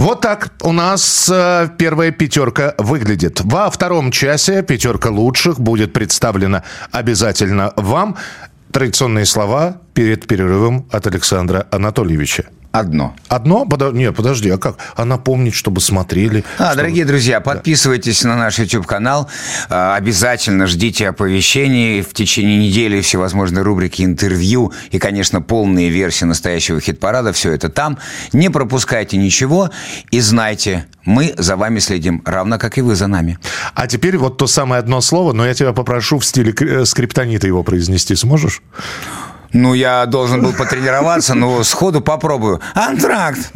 Вот 0.00 0.22
так 0.22 0.50
у 0.62 0.72
нас 0.72 1.28
э, 1.30 1.68
первая 1.76 2.10
пятерка 2.10 2.74
выглядит. 2.78 3.42
Во 3.44 3.68
втором 3.68 4.10
часе 4.10 4.62
пятерка 4.62 5.10
лучших 5.10 5.60
будет 5.60 5.92
представлена 5.92 6.62
обязательно 6.90 7.74
вам. 7.76 8.16
Традиционные 8.72 9.26
слова 9.26 9.76
перед 9.92 10.26
перерывом 10.26 10.88
от 10.90 11.06
Александра 11.06 11.66
Анатольевича. 11.70 12.46
Одно. 12.72 13.16
Одно? 13.26 13.64
Подо... 13.64 13.90
Нет, 13.90 14.14
подожди, 14.14 14.48
а 14.48 14.56
как? 14.56 14.76
Она 14.94 15.18
помнит, 15.18 15.54
чтобы 15.54 15.80
смотрели. 15.80 16.44
А, 16.56 16.66
чтобы- 16.66 16.76
дорогие 16.76 17.04
друзья, 17.04 17.40
подписывайтесь 17.40 18.22
на 18.22 18.36
наш 18.36 18.60
YouTube-канал. 18.60 19.28
А, 19.68 19.96
Обязательно 19.96 20.66
ждите 20.68 21.08
оповещений. 21.08 22.02
В 22.02 22.14
течение 22.14 22.58
недели 22.68 23.00
всевозможные 23.00 23.62
рубрики, 23.62 24.02
интервью 24.02 24.72
и, 24.92 25.00
конечно, 25.00 25.42
полные 25.42 25.88
версии 25.88 26.24
настоящего 26.24 26.80
хит-парада. 26.80 27.32
Все 27.32 27.52
это 27.52 27.70
там. 27.70 27.98
Не 28.32 28.50
пропускайте 28.50 29.16
ничего 29.16 29.70
и 30.12 30.20
знайте, 30.20 30.86
мы 31.04 31.34
за 31.36 31.56
вами 31.56 31.80
следим, 31.80 32.22
равно 32.24 32.58
как 32.58 32.78
и 32.78 32.82
вы 32.82 32.94
за 32.94 33.08
нами. 33.08 33.38
А 33.74 33.88
теперь 33.88 34.16
вот 34.16 34.36
то 34.36 34.46
самое 34.46 34.78
одно 34.78 35.00
слово, 35.00 35.32
но 35.32 35.44
я 35.44 35.54
тебя 35.54 35.72
попрошу 35.72 36.20
в 36.20 36.24
стиле 36.24 36.54
э, 36.60 36.84
скриптонита 36.84 37.48
его 37.48 37.64
произнести. 37.64 38.14
Сможешь? 38.14 38.62
Ну, 39.52 39.74
я 39.74 40.06
должен 40.06 40.42
был 40.42 40.52
потренироваться, 40.52 41.34
но 41.34 41.62
сходу 41.64 42.00
попробую. 42.00 42.60
Антракт! 42.74 43.52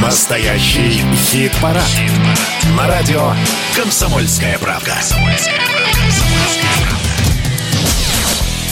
Настоящий 0.00 1.02
хит-парад. 1.30 1.82
На 2.76 2.86
радио 2.86 3.32
«Комсомольская 3.74 4.58
правда». 4.58 4.94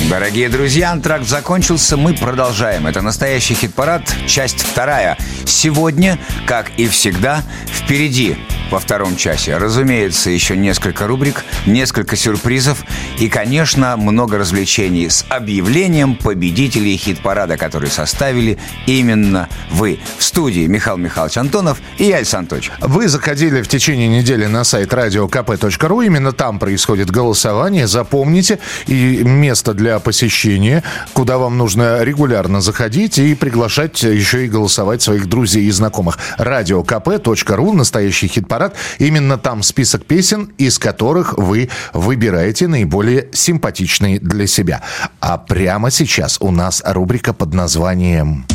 Дорогие 0.03 0.49
друзья, 0.49 0.92
антракт 0.92 1.26
закончился, 1.26 1.97
мы 1.97 2.14
продолжаем. 2.14 2.86
Это 2.86 3.01
настоящий 3.01 3.55
хит-парад, 3.55 4.03
часть 4.28 4.61
вторая. 4.61 5.16
Сегодня, 5.44 6.18
как 6.47 6.70
и 6.76 6.86
всегда, 6.86 7.42
впереди 7.66 8.36
во 8.70 8.78
втором 8.78 9.16
часе. 9.16 9.57
Разумеется, 9.57 10.30
еще 10.30 10.57
несколько 10.57 11.07
рубрик, 11.07 11.44
несколько 11.66 12.16
сюрпризов 12.16 12.84
и, 13.18 13.28
конечно, 13.28 13.97
много 13.97 14.38
развлечений 14.38 15.09
с 15.09 15.24
объявлением 15.28 16.16
победителей 16.16 16.97
хит-парада, 16.97 17.57
который 17.57 17.90
составили 17.90 18.59
именно 18.86 19.49
вы. 19.70 19.99
В 20.18 20.24
студии 20.24 20.66
Михаил 20.66 20.97
Михайлович 20.97 21.38
Антонов 21.38 21.80
и 21.99 22.05
я, 22.05 22.16
Александр. 22.16 22.47
Вы 22.80 23.09
заходили 23.09 23.62
в 23.62 23.68
течение 23.68 24.09
недели 24.09 24.47
на 24.47 24.62
сайт 24.62 24.92
radiokp.ru. 24.92 26.07
Именно 26.07 26.32
там 26.32 26.59
происходит 26.59 27.11
голосование. 27.11 27.86
Запомните. 27.86 28.59
И 28.86 29.22
место 29.24 29.74
для 29.74 29.86
посещения, 29.99 30.82
куда 31.12 31.39
вам 31.39 31.57
нужно 31.59 32.03
регулярно 32.03 32.61
заходить 32.61 33.18
и 33.18 33.34
приглашать 33.34 34.03
еще 34.03 34.45
и 34.45 34.49
голосовать 34.49 35.03
своих 35.03 35.28
друзей 35.28 35.64
и 35.64 35.70
знакомых. 35.70 36.18
radiokp.ru. 36.39 37.72
Настоящий 37.72 38.28
хит-парад. 38.28 38.74
Именно 38.99 39.39
там 39.39 39.62
список 39.62 40.05
песен, 40.05 40.53
из 40.59 40.78
которых 40.78 41.39
вы 41.39 41.68
выбираете 41.93 42.68
наиболее 42.68 43.28
симпатичные 43.32 44.18
для 44.18 44.47
себя. 44.47 44.82
А 45.20 45.39
прямо 45.39 45.91
сейчас 45.91 46.39
у 46.41 46.51
нас 46.51 46.82
рубрика 46.84 47.32
под 47.32 47.55
названием... 47.55 48.47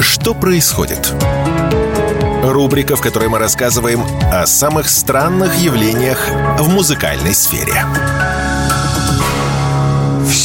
Что 0.00 0.34
происходит? 0.34 1.12
Рубрика, 2.52 2.96
в 2.96 3.00
которой 3.00 3.28
мы 3.28 3.38
рассказываем 3.38 4.02
о 4.32 4.46
самых 4.46 4.88
странных 4.88 5.54
явлениях 5.56 6.18
в 6.58 6.68
музыкальной 6.68 7.34
сфере. 7.34 7.84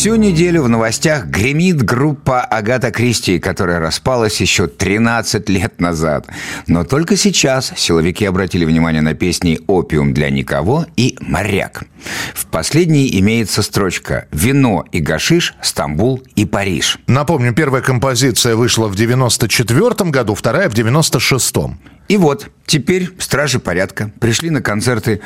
Всю 0.03 0.15
неделю 0.15 0.63
в 0.63 0.69
новостях 0.69 1.27
гремит 1.27 1.81
группа 1.81 2.41
Агата 2.41 2.91
Кристи, 2.91 3.39
которая 3.39 3.79
распалась 3.79 4.41
еще 4.41 4.67
13 4.67 5.47
лет 5.47 5.79
назад. 5.79 6.27
Но 6.67 6.83
только 6.83 7.15
сейчас 7.15 7.71
силовики 7.77 8.25
обратили 8.25 8.65
внимание 8.65 9.01
на 9.01 9.13
песни 9.13 9.59
«Опиум 9.67 10.13
для 10.13 10.29
никого» 10.29 10.85
и 10.97 11.17
«Моряк». 11.21 11.85
В 12.33 12.47
последней 12.47 13.17
имеется 13.19 13.61
строчка 13.61 14.27
«Вино 14.31 14.85
и 14.91 14.99
гашиш, 14.99 15.55
Стамбул 15.61 16.21
и 16.35 16.45
Париж». 16.45 16.99
Напомню, 17.07 17.53
первая 17.53 17.81
композиция 17.81 18.57
вышла 18.57 18.87
в 18.87 18.95
94 18.95 20.09
году, 20.11 20.35
вторая 20.35 20.69
в 20.69 20.73
96-м. 20.73 21.79
И 22.07 22.17
вот, 22.17 22.49
теперь 22.65 23.09
стражи 23.19 23.59
порядка 23.59 24.11
пришли 24.19 24.49
на 24.49 24.61
концерты 24.61 25.21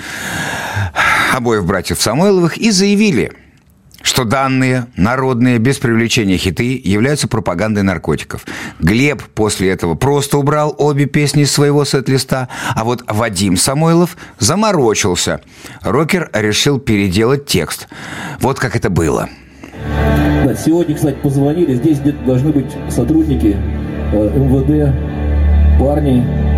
обоих 1.34 1.66
братьев 1.66 2.02
Самойловых 2.02 2.58
и 2.58 2.72
заявили, 2.72 3.32
что 4.02 4.24
данные 4.24 4.88
народные 4.96 5.58
без 5.58 5.78
привлечения 5.78 6.38
хиты 6.38 6.80
являются 6.84 7.28
пропагандой 7.28 7.84
наркотиков. 7.84 8.46
Глеб 8.80 9.22
после 9.36 9.70
этого 9.70 9.96
просто 9.96 10.38
убрал 10.38 10.74
обе 10.78 11.06
песни 11.06 11.44
из 11.44 11.52
своего 11.52 11.84
сет-листа, 11.84 12.48
а 12.76 12.84
вот 12.84 13.04
Вадим 13.08 13.58
Самойлов 13.58 14.16
заморочился. 14.40 15.42
Рокер 15.82 16.30
решил 16.34 16.80
переделать 16.80 17.46
текст. 17.48 17.88
Вот 18.40 18.60
как 18.60 18.76
это 18.76 18.90
было. 18.90 19.30
Да, 20.46 20.56
сегодня, 20.56 20.96
кстати, 20.96 21.18
позвонили. 21.22 21.76
Здесь 21.76 22.00
где-то 22.00 22.24
должны 22.24 22.52
быть 22.52 22.72
сотрудники 22.90 23.58
э, 24.14 24.38
МВД, 24.38 24.96
парни. 25.80 26.57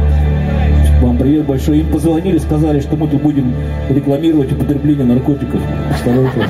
Вам 1.02 1.18
привет 1.18 1.46
большой. 1.46 1.80
Им 1.80 1.88
позвонили, 1.92 2.38
сказали, 2.40 2.82
что 2.82 2.98
мы 2.98 3.08
тут 3.08 3.22
будем 3.22 3.54
рекламировать 3.90 4.52
употребление 4.52 5.06
наркотиков. 5.06 5.62
Осторожно. 5.94 6.46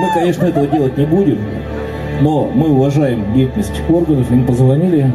Мы, 0.00 0.08
конечно, 0.14 0.44
этого 0.44 0.68
делать 0.68 0.96
не 0.96 1.04
будем, 1.04 1.38
но 2.20 2.48
мы 2.54 2.68
уважаем 2.68 3.34
деятельность 3.34 3.82
органов, 3.88 4.30
им 4.30 4.46
позвонили. 4.46 5.12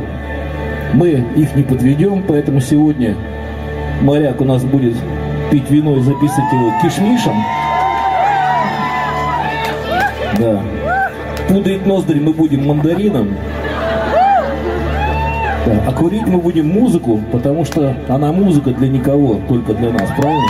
Мы 0.93 1.25
их 1.35 1.55
не 1.55 1.63
подведем, 1.63 2.23
поэтому 2.27 2.59
сегодня 2.59 3.15
моряк 4.01 4.41
у 4.41 4.45
нас 4.45 4.63
будет 4.65 4.95
пить 5.49 5.69
вино 5.69 5.95
и 5.95 6.01
записывать 6.01 6.51
его 6.51 6.73
кишмишем. 6.81 7.35
Да. 10.39 10.61
Пудрить 11.47 11.85
ноздри 11.85 12.19
мы 12.19 12.33
будем 12.33 12.67
мандарином. 12.67 13.29
Да. 15.67 15.83
А 15.85 15.91
курить 15.91 16.25
мы 16.25 16.39
будем 16.39 16.69
музыку, 16.69 17.21
потому 17.31 17.65
что 17.65 17.93
она 18.07 18.31
музыка 18.31 18.69
для 18.69 18.87
никого, 18.87 19.41
только 19.49 19.73
для 19.73 19.91
нас, 19.91 20.09
правильно? 20.17 20.47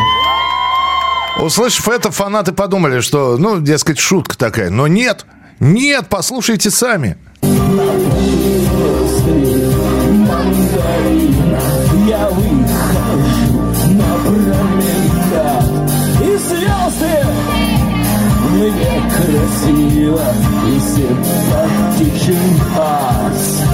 Услышав 1.42 1.90
это, 1.90 2.12
фанаты 2.12 2.52
подумали, 2.52 3.00
что, 3.00 3.38
ну, 3.38 3.60
дескать, 3.60 3.98
шутка 3.98 4.38
такая. 4.38 4.70
Но 4.70 4.88
нет, 4.88 5.26
нет, 5.60 6.06
послушайте 6.08 6.70
сами. 6.70 7.18
Я 12.08 12.30
выхожу 12.30 13.62
на 13.92 14.16
променад 14.24 15.92
И 16.22 16.38
звезды 16.38 17.18
мне 18.52 19.02
красиво 19.12 20.22
и 20.68 20.80
симпатичен 20.80 22.62
ас 22.78 23.58
Давай 23.60 23.67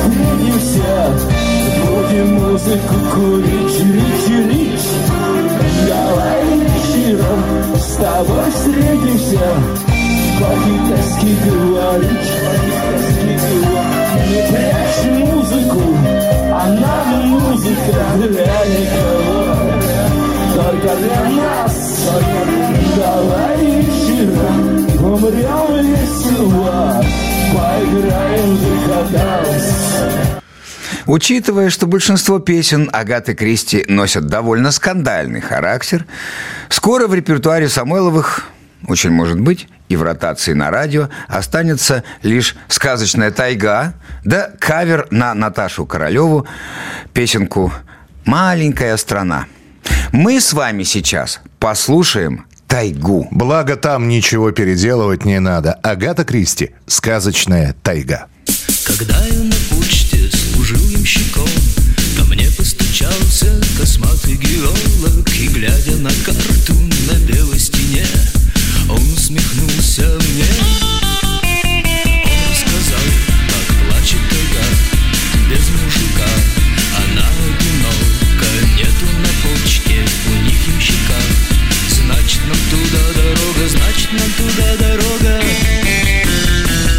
встретимся 0.00 0.92
Будем 1.86 2.34
музыку 2.34 2.94
курить, 3.14 3.80
рить, 3.80 4.50
рить 4.50 4.88
Давай 5.88 6.70
вечером 7.00 7.76
с 7.76 7.96
тобой 7.96 8.50
встретимся. 8.50 9.40
По-китайски 10.38 11.36
говорить, 11.46 12.30
по-китайски 12.44 13.30
говорить. 13.40 13.70
Не 14.28 14.40
прячь 14.50 15.02
музыку, 15.28 15.82
она 16.52 17.04
музыка 17.24 18.00
для 18.16 18.58
никого. 18.76 19.40
Только 20.54 20.96
для 20.96 21.20
нас. 21.30 21.76
Давай 22.96 23.56
вечером 23.64 24.56
умрем 25.02 25.86
весело 25.86 27.29
Поиграем 27.52 28.56
в 28.56 29.10
декаданс 29.10 29.74
Учитывая, 31.06 31.70
что 31.70 31.86
большинство 31.86 32.38
песен 32.38 32.88
Агаты 32.92 33.34
Кристи 33.34 33.84
носят 33.88 34.26
довольно 34.26 34.70
скандальный 34.70 35.40
характер, 35.40 36.06
скоро 36.68 37.08
в 37.08 37.14
репертуаре 37.14 37.68
Самойловых 37.68 38.50
очень 38.86 39.10
может 39.10 39.40
быть, 39.40 39.68
и 39.88 39.96
в 39.96 40.02
ротации 40.02 40.52
на 40.52 40.70
радио 40.70 41.08
останется 41.28 42.04
лишь 42.22 42.56
сказочная 42.68 43.30
тайга, 43.30 43.94
да 44.24 44.50
кавер 44.58 45.06
на 45.10 45.34
Наташу 45.34 45.84
Королеву, 45.84 46.46
песенку 47.12 47.72
«Маленькая 48.24 48.96
страна». 48.96 49.46
Мы 50.12 50.40
с 50.40 50.52
вами 50.52 50.82
сейчас 50.82 51.40
послушаем 51.58 52.46
тайгу. 52.70 53.26
Благо 53.32 53.76
там 53.76 54.08
ничего 54.08 54.52
переделывать 54.52 55.24
не 55.24 55.40
надо. 55.40 55.72
Агата 55.72 56.24
Кристи. 56.24 56.70
Сказочная 56.86 57.74
тайга. 57.82 58.26
Когда 58.84 59.26
я 59.26 59.38
на 59.40 59.56
почте 59.70 60.30
служил 60.30 60.88
ямщиком 60.88 61.48
Ко 62.16 62.24
мне 62.24 62.48
постучался 62.56 63.46
косматый 63.78 64.36
геолог 64.36 65.28
И 65.38 65.48
глядя 65.48 65.96
на 65.96 66.10
карту 66.24 66.74
на 67.08 67.18
белой 67.26 67.58
стене 67.58 68.06
Он 68.88 69.02
усмехнулся 69.14 70.06
мне 70.32 71.09
нам 82.50 82.58
туда 82.70 83.12
дорога 83.14 83.68
Значит 83.68 84.12
нам 84.12 84.30
туда 84.32 84.76
дорога. 84.76 85.40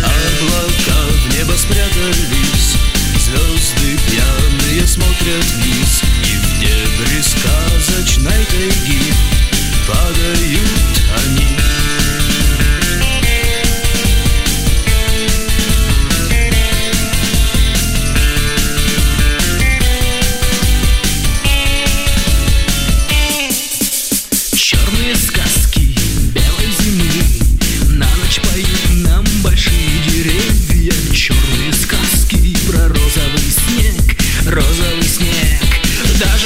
Облака 0.04 1.02
в 1.12 1.38
небо 1.38 1.54
спрятались 1.58 2.78
Звезды 3.20 3.98
пьяные 4.08 4.88
смотрят 4.88 5.46
вниз. 5.56 6.04
И 6.24 6.38
в 6.38 6.60
дебри 6.60 7.22
сказочной 7.22 8.46
тайги 8.46 9.14
Падают 9.88 10.71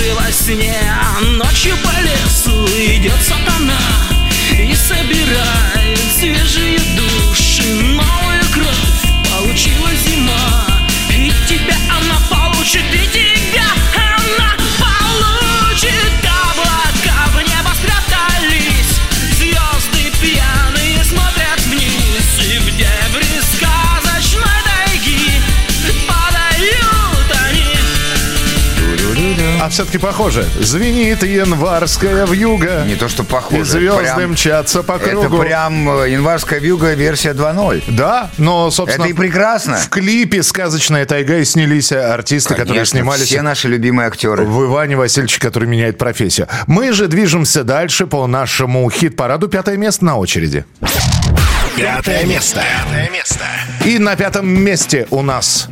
Даже 0.05 0.17
во 0.17 0.31
сне 0.31 0.71
ночью 1.37 1.73
по 1.83 1.89
лесу 2.01 2.67
идет 2.77 3.19
сатана 3.23 3.79
И 4.51 4.75
собирает 4.75 5.99
свежие 6.19 6.77
души 6.95 7.73
Новую 7.73 8.24
А 29.65 29.69
все-таки 29.69 29.97
похоже. 29.97 30.47
Звенит 30.59 31.23
январская 31.23 32.27
вьюга. 32.27 32.83
Не 32.85 32.93
то, 32.93 33.09
что 33.09 33.23
похоже. 33.23 33.61
И 33.61 33.63
звезды 33.63 34.13
прям- 34.13 34.31
мчатся 34.33 34.83
по 34.83 34.99
кругу. 34.99 35.25
Это 35.25 35.37
прям 35.43 35.89
э, 36.01 36.11
январская 36.11 36.59
вьюга 36.59 36.93
версия 36.93 37.31
2.0. 37.31 37.83
Да, 37.87 38.29
но, 38.37 38.69
собственно... 38.69 39.05
Это 39.05 39.11
и 39.11 39.15
прекрасно. 39.15 39.77
В 39.77 39.89
клипе 39.89 40.43
«Сказочная 40.43 41.07
тайга» 41.07 41.37
и 41.39 41.45
снялись 41.45 41.91
артисты, 41.91 42.49
которые 42.49 42.73
Конечно, 42.75 42.99
снимались... 42.99 43.25
все 43.25 43.41
наши 43.41 43.67
любимые 43.67 44.05
актеры. 44.05 44.45
В 44.45 44.65
Иване 44.65 44.97
Васильевиче, 44.97 45.39
который 45.39 45.67
меняет 45.67 45.97
профессию. 45.97 46.47
Мы 46.67 46.93
же 46.93 47.07
движемся 47.07 47.63
дальше 47.63 48.05
по 48.05 48.27
нашему 48.27 48.87
хит-параду. 48.91 49.47
Пятое 49.47 49.77
место 49.77 50.05
на 50.05 50.17
очереди. 50.17 50.63
Пятое 51.75 52.23
место. 52.25 52.61
Пятое 52.85 53.09
место. 53.09 53.43
И 53.83 53.97
на 53.97 54.15
пятом 54.15 54.47
месте 54.47 55.07
у 55.09 55.23
нас 55.23 55.69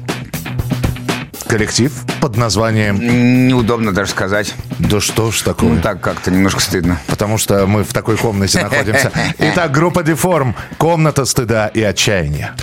коллектив 1.53 1.91
под 2.19 2.35
названием... 2.35 3.47
Неудобно 3.47 3.91
даже 3.91 4.09
сказать. 4.09 4.55
Да 4.79 4.99
что 4.99 5.31
ж 5.31 5.41
такое? 5.41 5.69
Ну 5.69 5.81
так 5.81 6.01
как-то 6.01 6.31
немножко 6.31 6.59
стыдно. 6.59 6.99
Потому 7.05 7.37
что 7.37 7.67
мы 7.67 7.83
в 7.83 7.93
такой 7.93 8.17
комнате 8.17 8.59
находимся. 8.59 9.11
Итак, 9.37 9.71
группа 9.71 10.01
«Деформ». 10.01 10.55
Комната 10.79 11.25
стыда 11.25 11.67
и 11.67 11.83
отчаяния. 11.83 12.55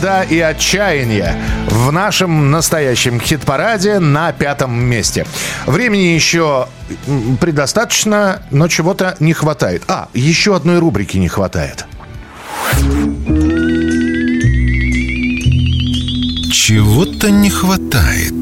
Стыда 0.00 0.22
и 0.22 0.38
отчаяния» 0.40 1.36
в 1.68 1.92
нашем 1.92 2.50
настоящем 2.50 3.20
хит-параде 3.20 3.98
на 3.98 4.32
пятом 4.32 4.72
месте. 4.72 5.26
Времени 5.66 6.14
еще 6.14 6.68
предостаточно, 7.40 8.42
но 8.50 8.68
чего-то 8.68 9.16
не 9.20 9.32
хватает. 9.34 9.82
А, 9.88 10.08
еще 10.14 10.56
одной 10.56 10.78
рубрики 10.78 11.16
не 11.16 11.28
хватает. 11.28 11.86
чего-то 16.52 17.30
не 17.30 17.50
хватает. 17.50 18.34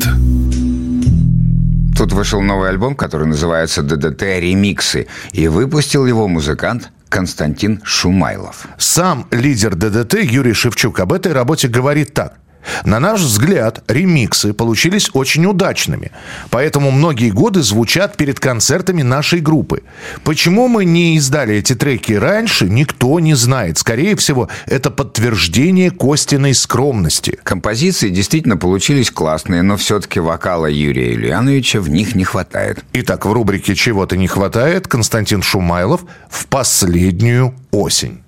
Тут 1.96 2.12
вышел 2.12 2.42
новый 2.42 2.68
альбом, 2.68 2.94
который 2.94 3.26
называется 3.26 3.82
«ДДТ 3.82 4.22
Ремиксы», 4.22 5.06
и 5.32 5.48
выпустил 5.48 6.06
его 6.06 6.28
музыкант 6.28 6.90
Константин 7.09 7.80
Шумайлов. 7.84 8.66
Сам 8.78 9.26
лидер 9.30 9.74
ДДТ 9.74 10.22
Юрий 10.22 10.52
Шевчук 10.52 11.00
об 11.00 11.12
этой 11.12 11.32
работе 11.32 11.68
говорит 11.68 12.14
так. 12.14 12.38
На 12.84 13.00
наш 13.00 13.20
взгляд, 13.20 13.82
ремиксы 13.88 14.52
получились 14.52 15.11
очень 15.12 15.46
удачными. 15.46 16.11
Поэтому 16.50 16.90
многие 16.90 17.30
годы 17.30 17.62
звучат 17.62 18.16
перед 18.16 18.40
концертами 18.40 19.02
нашей 19.02 19.40
группы. 19.40 19.82
Почему 20.24 20.68
мы 20.68 20.84
не 20.84 21.16
издали 21.16 21.56
эти 21.56 21.74
треки 21.74 22.12
раньше, 22.12 22.68
никто 22.68 23.20
не 23.20 23.34
знает. 23.34 23.78
Скорее 23.78 24.16
всего, 24.16 24.48
это 24.66 24.90
подтверждение 24.90 25.90
Костиной 25.90 26.54
скромности. 26.54 27.38
Композиции 27.42 28.11
действительно 28.11 28.56
получились 28.56 29.11
классные, 29.11 29.62
но 29.62 29.76
все-таки 29.76 30.20
вокала 30.20 30.66
Юрия 30.66 31.12
Ильяновича 31.12 31.80
в 31.80 31.88
них 31.88 32.14
не 32.14 32.24
хватает. 32.24 32.84
Итак, 32.92 33.26
в 33.26 33.32
рубрике 33.32 33.74
«Чего-то 33.74 34.16
не 34.16 34.28
хватает» 34.28 34.88
Константин 34.88 35.42
Шумайлов 35.42 36.02
в 36.30 36.46
последнюю 36.46 37.54
осень. 37.70 38.22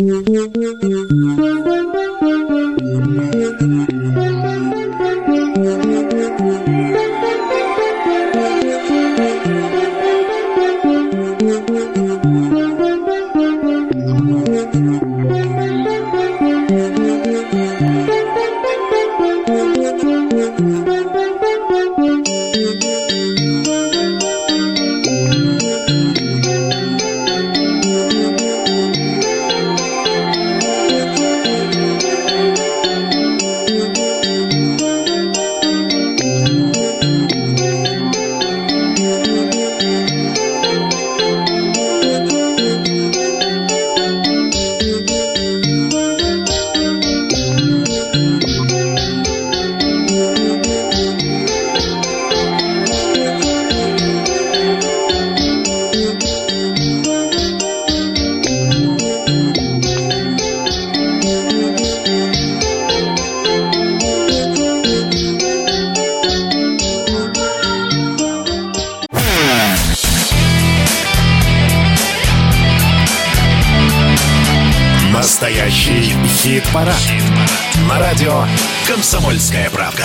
Настоящий 0.00 0.84
радио 78.14 78.44
«Комсомольская 78.86 79.68
правда». 79.70 80.04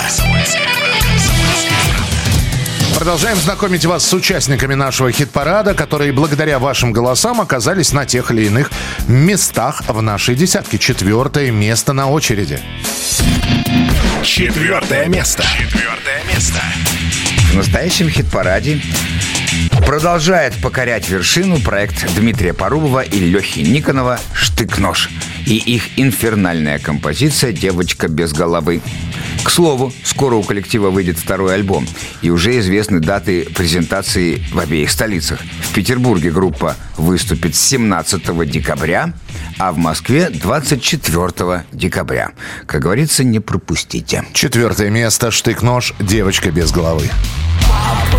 Продолжаем 2.96 3.36
знакомить 3.36 3.84
вас 3.84 4.04
с 4.04 4.12
участниками 4.12 4.74
нашего 4.74 5.12
хит-парада, 5.12 5.74
которые 5.74 6.10
благодаря 6.10 6.58
вашим 6.58 6.92
голосам 6.92 7.40
оказались 7.40 7.92
на 7.92 8.06
тех 8.06 8.32
или 8.32 8.46
иных 8.46 8.72
местах 9.06 9.84
в 9.86 10.02
нашей 10.02 10.34
десятке. 10.34 10.76
Четвертое 10.76 11.52
место 11.52 11.92
на 11.92 12.10
очереди. 12.10 12.58
Четвертое 14.24 15.06
место. 15.06 15.44
Четвертое 15.56 16.24
место. 16.34 16.60
В 17.52 17.54
настоящем 17.54 18.08
хит-параде 18.08 18.80
продолжает 19.86 20.54
покорять 20.60 21.08
вершину 21.08 21.60
проект 21.60 22.12
Дмитрия 22.16 22.54
Порубова 22.54 23.02
и 23.02 23.20
Лехи 23.20 23.60
Никонова 23.60 24.18
«Штык-нож» 24.34 25.08
и 25.50 25.56
их 25.56 25.98
инфернальная 25.98 26.78
композиция 26.78 27.52
«Девочка 27.52 28.06
без 28.06 28.32
головы». 28.32 28.80
К 29.42 29.50
слову, 29.50 29.92
скоро 30.04 30.36
у 30.36 30.44
коллектива 30.44 30.90
выйдет 30.90 31.18
второй 31.18 31.54
альбом, 31.54 31.88
и 32.22 32.30
уже 32.30 32.60
известны 32.60 33.00
даты 33.00 33.48
презентации 33.56 34.44
в 34.52 34.60
обеих 34.60 34.90
столицах. 34.90 35.40
В 35.62 35.74
Петербурге 35.74 36.30
группа 36.30 36.76
выступит 36.96 37.56
17 37.56 38.48
декабря, 38.48 39.12
а 39.58 39.72
в 39.72 39.78
Москве 39.78 40.30
24 40.30 41.64
декабря. 41.72 42.30
Как 42.66 42.82
говорится, 42.82 43.24
не 43.24 43.40
пропустите. 43.40 44.24
Четвертое 44.32 44.90
место 44.90 45.32
«Штык-нож. 45.32 45.94
Девочка 45.98 46.52
без 46.52 46.70
головы». 46.70 47.10
Девочка 47.10 48.09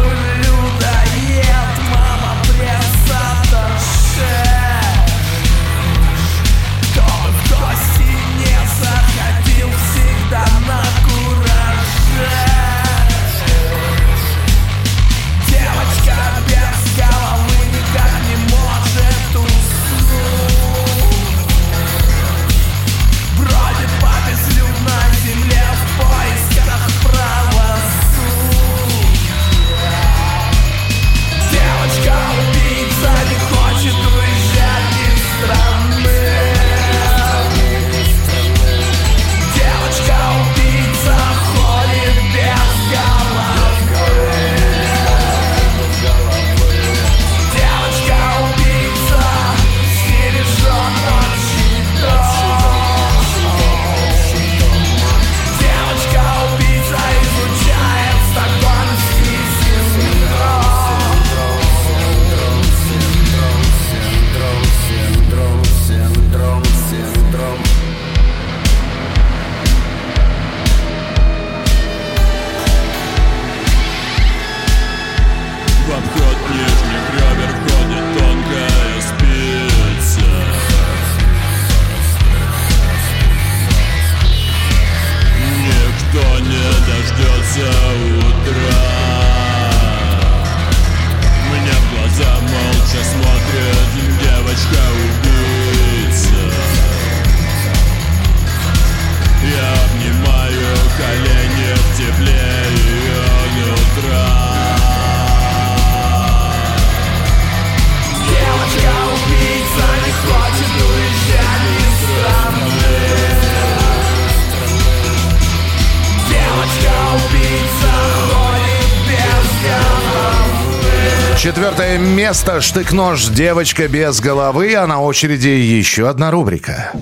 место 122.32 122.62
«Штык-нож. 122.62 123.28
Девочка 123.28 123.90
без 123.90 124.22
головы». 124.22 124.74
А 124.76 124.88
на 124.88 125.02
очереди 125.02 125.50
еще 125.50 126.08
одна 126.08 126.32
рубрика. 126.32 126.94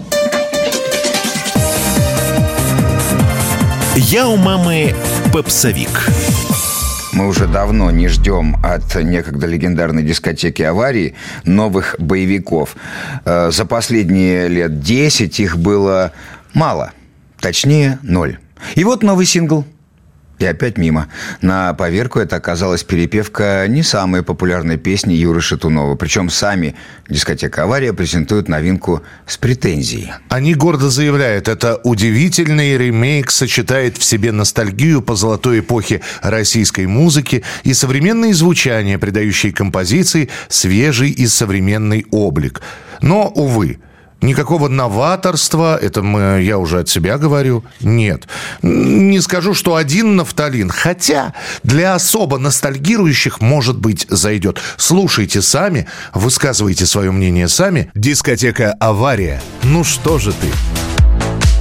Я 3.96 4.28
у 4.28 4.38
мамы 4.38 4.96
попсовик. 5.32 6.10
Мы 7.14 7.28
уже 7.28 7.46
давно 7.46 7.92
не 7.92 8.08
ждем 8.08 8.58
от 8.64 8.96
некогда 8.96 9.46
легендарной 9.46 10.02
дискотеки 10.02 10.64
аварии 10.64 11.14
новых 11.44 11.96
боевиков. 12.00 12.76
Э, 13.24 13.52
За 13.52 13.66
последние 13.66 14.48
лет 14.48 14.82
10 14.82 15.40
их 15.40 15.60
было 15.60 16.12
мало. 16.56 16.92
Точнее, 17.40 18.00
ноль. 18.02 18.40
И 18.74 18.84
вот 18.84 19.04
новый 19.04 19.28
сингл. 19.28 19.64
И 20.40 20.46
опять 20.46 20.78
мимо. 20.78 21.10
На 21.42 21.74
поверку 21.74 22.20
это 22.20 22.38
оказалась 22.38 22.84
перепевка 22.84 23.66
не 23.68 23.84
самой 23.84 24.24
популярной 24.24 24.78
песни 24.78 25.14
Юры 25.14 25.42
Шатунова. 25.42 25.96
Причем 25.96 26.30
сами 26.30 26.76
дискотека 27.10 27.64
«Авария» 27.64 27.92
презентуют 27.92 28.48
новинку 28.48 29.04
с 29.28 29.38
претензией. 29.38 30.14
Они 30.30 30.56
гордо 30.56 30.90
заявляют, 30.90 31.50
это 31.50 31.76
удивительный 31.84 32.78
ремейк 32.78 33.32
сочетает 33.32 33.98
в 33.98 34.04
себе 34.04 34.32
ностальгию 34.32 35.02
по 35.02 35.16
золотой 35.16 35.60
эпохе 35.60 36.02
российской 36.22 36.88
музыки 36.88 37.44
и 37.64 37.74
современные 37.74 38.34
звучания, 38.34 38.98
придающие 38.98 39.52
композиции 39.52 40.30
свежий 40.48 41.10
и 41.10 41.28
современный 41.28 42.06
облик. 42.12 42.62
Но, 43.02 43.28
увы, 43.28 43.80
Никакого 44.22 44.68
новаторства, 44.68 45.78
это 45.78 46.02
мы, 46.02 46.42
я 46.42 46.58
уже 46.58 46.80
от 46.80 46.90
себя 46.90 47.18
говорю, 47.18 47.64
нет. 47.80 48.28
Не 48.62 49.22
скажу, 49.22 49.54
что 49.54 49.76
один 49.76 50.18
нафталин, 50.18 50.70
хотя 50.70 51.34
для 51.64 51.96
особо 51.96 52.38
ностальгирующих, 52.38 53.40
может 53.40 53.78
быть, 53.78 54.06
зайдет. 54.10 54.60
Слушайте 54.78 55.42
сами, 55.42 55.88
высказывайте 56.14 56.86
свое 56.86 57.12
мнение 57.12 57.48
сами. 57.48 57.92
Дискотека 57.96 58.74
«Авария». 58.80 59.42
Ну 59.64 59.86
что 59.86 60.20
же 60.20 60.34
ты? 60.34 60.48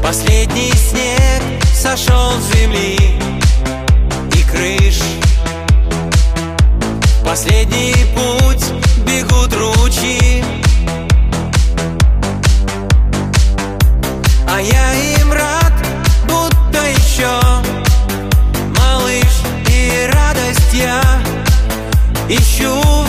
Последний 0.02 0.72
снег 0.72 1.62
сошел 1.74 2.32
с 2.40 2.56
земли 2.56 2.98
и 4.34 4.42
крыш 4.50 5.00
Последний 7.24 7.94
путь 8.14 8.77
Ищу 22.30 22.74
в 22.82 23.07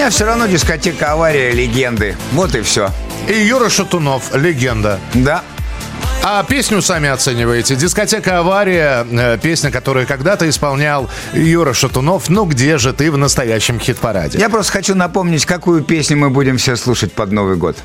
меня 0.00 0.08
все 0.08 0.24
равно 0.24 0.46
дискотека 0.46 1.12
«Авария» 1.12 1.50
легенды. 1.50 2.16
Вот 2.32 2.54
и 2.54 2.62
все. 2.62 2.88
И 3.28 3.34
Юра 3.34 3.68
Шатунов, 3.68 4.34
легенда. 4.34 4.98
Да. 5.12 5.42
А 6.24 6.42
песню 6.42 6.80
сами 6.80 7.10
оцениваете. 7.10 7.76
Дискотека 7.76 8.38
«Авария», 8.38 9.06
э, 9.10 9.36
песня, 9.36 9.70
которую 9.70 10.06
когда-то 10.06 10.48
исполнял 10.48 11.10
Юра 11.34 11.74
Шатунов. 11.74 12.30
Ну 12.30 12.46
где 12.46 12.78
же 12.78 12.94
ты 12.94 13.12
в 13.12 13.18
настоящем 13.18 13.78
хит-параде? 13.78 14.38
Я 14.38 14.48
просто 14.48 14.72
хочу 14.72 14.94
напомнить, 14.94 15.44
какую 15.44 15.82
песню 15.84 16.16
мы 16.16 16.30
будем 16.30 16.56
все 16.56 16.76
слушать 16.76 17.12
под 17.12 17.32
Новый 17.32 17.56
год. 17.56 17.76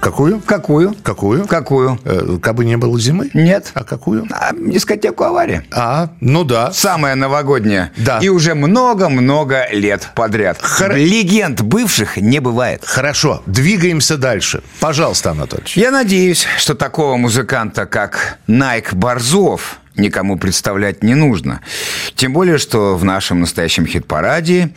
Какую? 0.00 0.40
Какую? 0.40 0.94
Какую? 1.02 1.46
Какую? 1.46 1.98
Э, 2.04 2.38
кабы 2.42 2.64
не 2.64 2.76
было 2.78 2.98
зимы? 2.98 3.30
Нет. 3.34 3.70
А 3.74 3.84
какую? 3.84 4.26
А, 4.30 4.52
дискотеку 4.54 5.24
«Авария». 5.24 5.62
А, 5.72 6.08
ну 6.20 6.44
да. 6.44 6.72
Самая 6.72 7.14
новогодняя. 7.16 7.92
Да. 7.98 8.18
И 8.20 8.28
уже 8.30 8.54
много-много 8.54 9.66
лет 9.72 10.08
подряд. 10.14 10.58
Хор- 10.62 10.94
Легенд 10.94 11.60
бывших 11.60 12.16
не 12.16 12.38
бывает. 12.40 12.82
Хорошо, 12.86 13.42
двигаемся 13.44 14.16
дальше. 14.16 14.62
Пожалуйста, 14.80 15.32
Анатольевич. 15.32 15.76
Я 15.76 15.90
надеюсь, 15.90 16.46
что 16.56 16.74
такого 16.74 17.16
музыканта, 17.16 17.84
как 17.84 18.38
Найк 18.46 18.94
Борзов, 18.94 19.79
никому 19.96 20.38
представлять 20.38 21.02
не 21.02 21.14
нужно. 21.14 21.60
Тем 22.14 22.32
более, 22.32 22.58
что 22.58 22.96
в 22.96 23.04
нашем 23.04 23.40
настоящем 23.40 23.86
хит-параде 23.86 24.70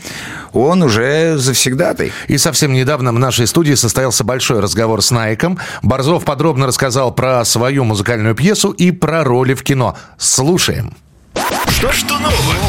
он 0.52 0.84
уже 0.84 1.38
завсегдатый. 1.38 2.12
И 2.28 2.38
совсем 2.38 2.74
недавно 2.74 3.12
в 3.12 3.20
нашей 3.20 3.48
студии 3.48 3.74
состоялся 3.74 4.24
большой 4.24 4.60
разговор 4.60 5.02
с 5.02 5.12
Найком. 5.12 5.60
Борзов 5.82 6.26
подробно 6.26 6.68
рассказал 6.68 7.14
про 7.14 7.44
свою 7.46 7.84
музыкальную 7.84 8.36
пьесу 8.36 8.72
и 8.72 8.92
про 8.92 9.24
роли 9.24 9.54
в 9.54 9.64
кино. 9.64 9.98
Слушаем. 10.18 10.94
Что, 11.68 11.92
что 11.92 12.20
нового? 12.20 12.63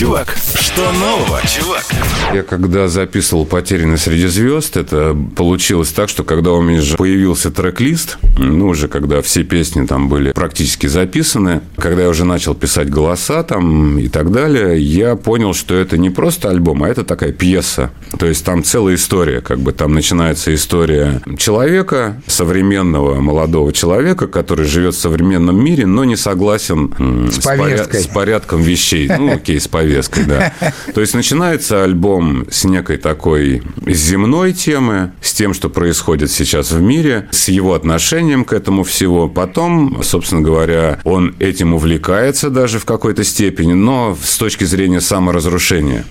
Чувак, 0.00 0.34
что 0.58 0.90
нового, 0.92 1.42
чувак? 1.46 1.84
Я 2.32 2.42
когда 2.42 2.88
записывал 2.88 3.44
«Потерянный 3.44 3.98
среди 3.98 4.28
звезд», 4.28 4.78
это 4.78 5.14
получилось 5.36 5.90
так, 5.90 6.08
что 6.08 6.24
когда 6.24 6.52
у 6.52 6.62
меня 6.62 6.80
же 6.80 6.96
появился 6.96 7.50
трек-лист, 7.50 8.16
ну, 8.38 8.68
уже 8.68 8.88
когда 8.88 9.20
все 9.20 9.42
песни 9.44 9.84
там 9.84 10.08
были 10.08 10.32
практически 10.32 10.86
записаны, 10.86 11.60
когда 11.76 12.04
я 12.04 12.08
уже 12.08 12.24
начал 12.24 12.54
писать 12.54 12.88
голоса 12.88 13.42
там 13.42 13.98
и 13.98 14.08
так 14.08 14.32
далее, 14.32 14.80
я 14.80 15.16
понял, 15.16 15.52
что 15.52 15.74
это 15.74 15.98
не 15.98 16.08
просто 16.08 16.48
альбом, 16.48 16.82
а 16.82 16.88
это 16.88 17.04
такая 17.04 17.32
пьеса. 17.32 17.90
То 18.18 18.24
есть 18.24 18.42
там 18.42 18.64
целая 18.64 18.94
история, 18.94 19.42
как 19.42 19.58
бы 19.58 19.72
там 19.72 19.92
начинается 19.92 20.54
история 20.54 21.20
человека, 21.36 22.22
современного 22.26 23.20
молодого 23.20 23.70
человека, 23.74 24.28
который 24.28 24.64
живет 24.64 24.94
в 24.94 24.98
современном 24.98 25.62
мире, 25.62 25.84
но 25.84 26.04
не 26.04 26.16
согласен 26.16 26.90
С 27.30 27.38
поря- 27.44 27.58
повесткой. 27.58 28.00
с 28.00 28.06
порядком 28.06 28.62
вещей. 28.62 29.10
Ну, 29.18 29.34
окей, 29.34 29.60
с 29.60 29.68
повесткой, 29.68 29.89
да. 30.26 30.52
То 30.94 31.00
есть 31.00 31.14
начинается 31.14 31.84
альбом 31.84 32.46
с 32.50 32.64
некой 32.64 32.96
такой 32.96 33.62
земной 33.86 34.52
темы, 34.52 35.12
с 35.20 35.32
тем, 35.32 35.54
что 35.54 35.68
происходит 35.68 36.30
сейчас 36.30 36.70
в 36.70 36.80
мире, 36.80 37.28
с 37.30 37.48
его 37.48 37.74
отношением 37.74 38.44
к 38.44 38.52
этому 38.52 38.84
всего. 38.84 39.28
Потом, 39.28 40.02
собственно 40.02 40.42
говоря, 40.42 41.00
он 41.04 41.34
этим 41.38 41.74
увлекается 41.74 42.50
даже 42.50 42.78
в 42.78 42.84
какой-то 42.84 43.24
степени, 43.24 43.72
но 43.72 44.16
с 44.22 44.38
точки 44.38 44.64
зрения 44.64 45.00
саморазрушения. 45.00 46.04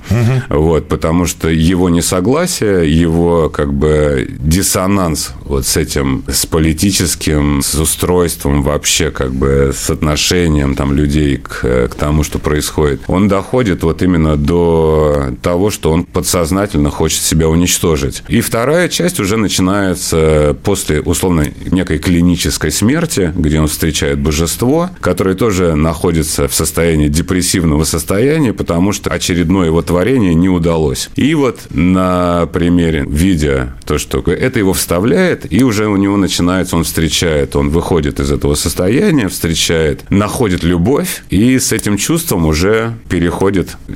Вот, 0.50 0.88
потому 0.88 1.26
что 1.26 1.50
его 1.50 1.90
несогласие, 1.90 3.00
его 3.00 3.50
как 3.50 3.74
бы 3.74 4.28
диссонанс 4.40 5.34
вот 5.42 5.66
с 5.66 5.78
этим, 5.78 6.24
с 6.28 6.46
политическим, 6.46 7.62
с 7.62 7.76
устройством 7.76 8.64
вообще, 8.64 9.12
как 9.12 9.34
бы 9.34 9.72
с 9.76 9.90
отношением 9.90 10.76
там 10.76 10.94
людей 10.94 11.38
к, 11.38 11.88
к 11.90 11.96
тому, 11.96 12.24
что 12.24 12.40
происходит, 12.40 13.02
он 13.08 13.28
доходит 13.28 13.59
вот 13.68 14.02
именно 14.02 14.38
до 14.38 15.34
того, 15.42 15.70
что 15.70 15.92
он 15.92 16.04
подсознательно 16.04 16.90
хочет 16.90 17.22
себя 17.22 17.48
уничтожить. 17.50 18.24
И 18.28 18.42
вторая 18.42 18.90
часть 18.90 19.20
уже 19.20 19.38
начинается 19.38 20.56
после, 20.64 21.02
условно, 21.02 21.48
некой 21.72 22.00
клинической 22.00 22.72
смерти, 22.72 23.34
где 23.36 23.60
он 23.60 23.68
встречает 23.68 24.20
божество, 24.20 24.90
которое 25.02 25.36
тоже 25.36 25.76
находится 25.76 26.48
в 26.48 26.54
состоянии 26.54 27.08
депрессивного 27.08 27.84
состояния, 27.84 28.54
потому 28.54 28.92
что 28.94 29.10
очередное 29.10 29.68
его 29.68 29.82
творение 29.82 30.34
не 30.34 30.50
удалось. 30.50 31.10
И 31.16 31.34
вот 31.36 31.60
на 31.70 32.48
примере, 32.48 33.06
видя 33.08 33.76
то, 33.86 33.98
что 33.98 34.20
это 34.20 34.60
его 34.60 34.74
вставляет, 34.74 35.52
и 35.52 35.64
уже 35.64 35.88
у 35.88 35.98
него 35.98 36.18
начинается, 36.18 36.76
он 36.76 36.84
встречает, 36.84 37.56
он 37.56 37.70
выходит 37.70 38.20
из 38.20 38.32
этого 38.32 38.56
состояния, 38.56 39.28
встречает, 39.28 40.10
находит 40.10 40.64
любовь, 40.64 41.24
и 41.30 41.58
с 41.58 41.72
этим 41.72 41.98
чувством 41.98 42.46
уже 42.46 42.94
переходит 43.10 43.49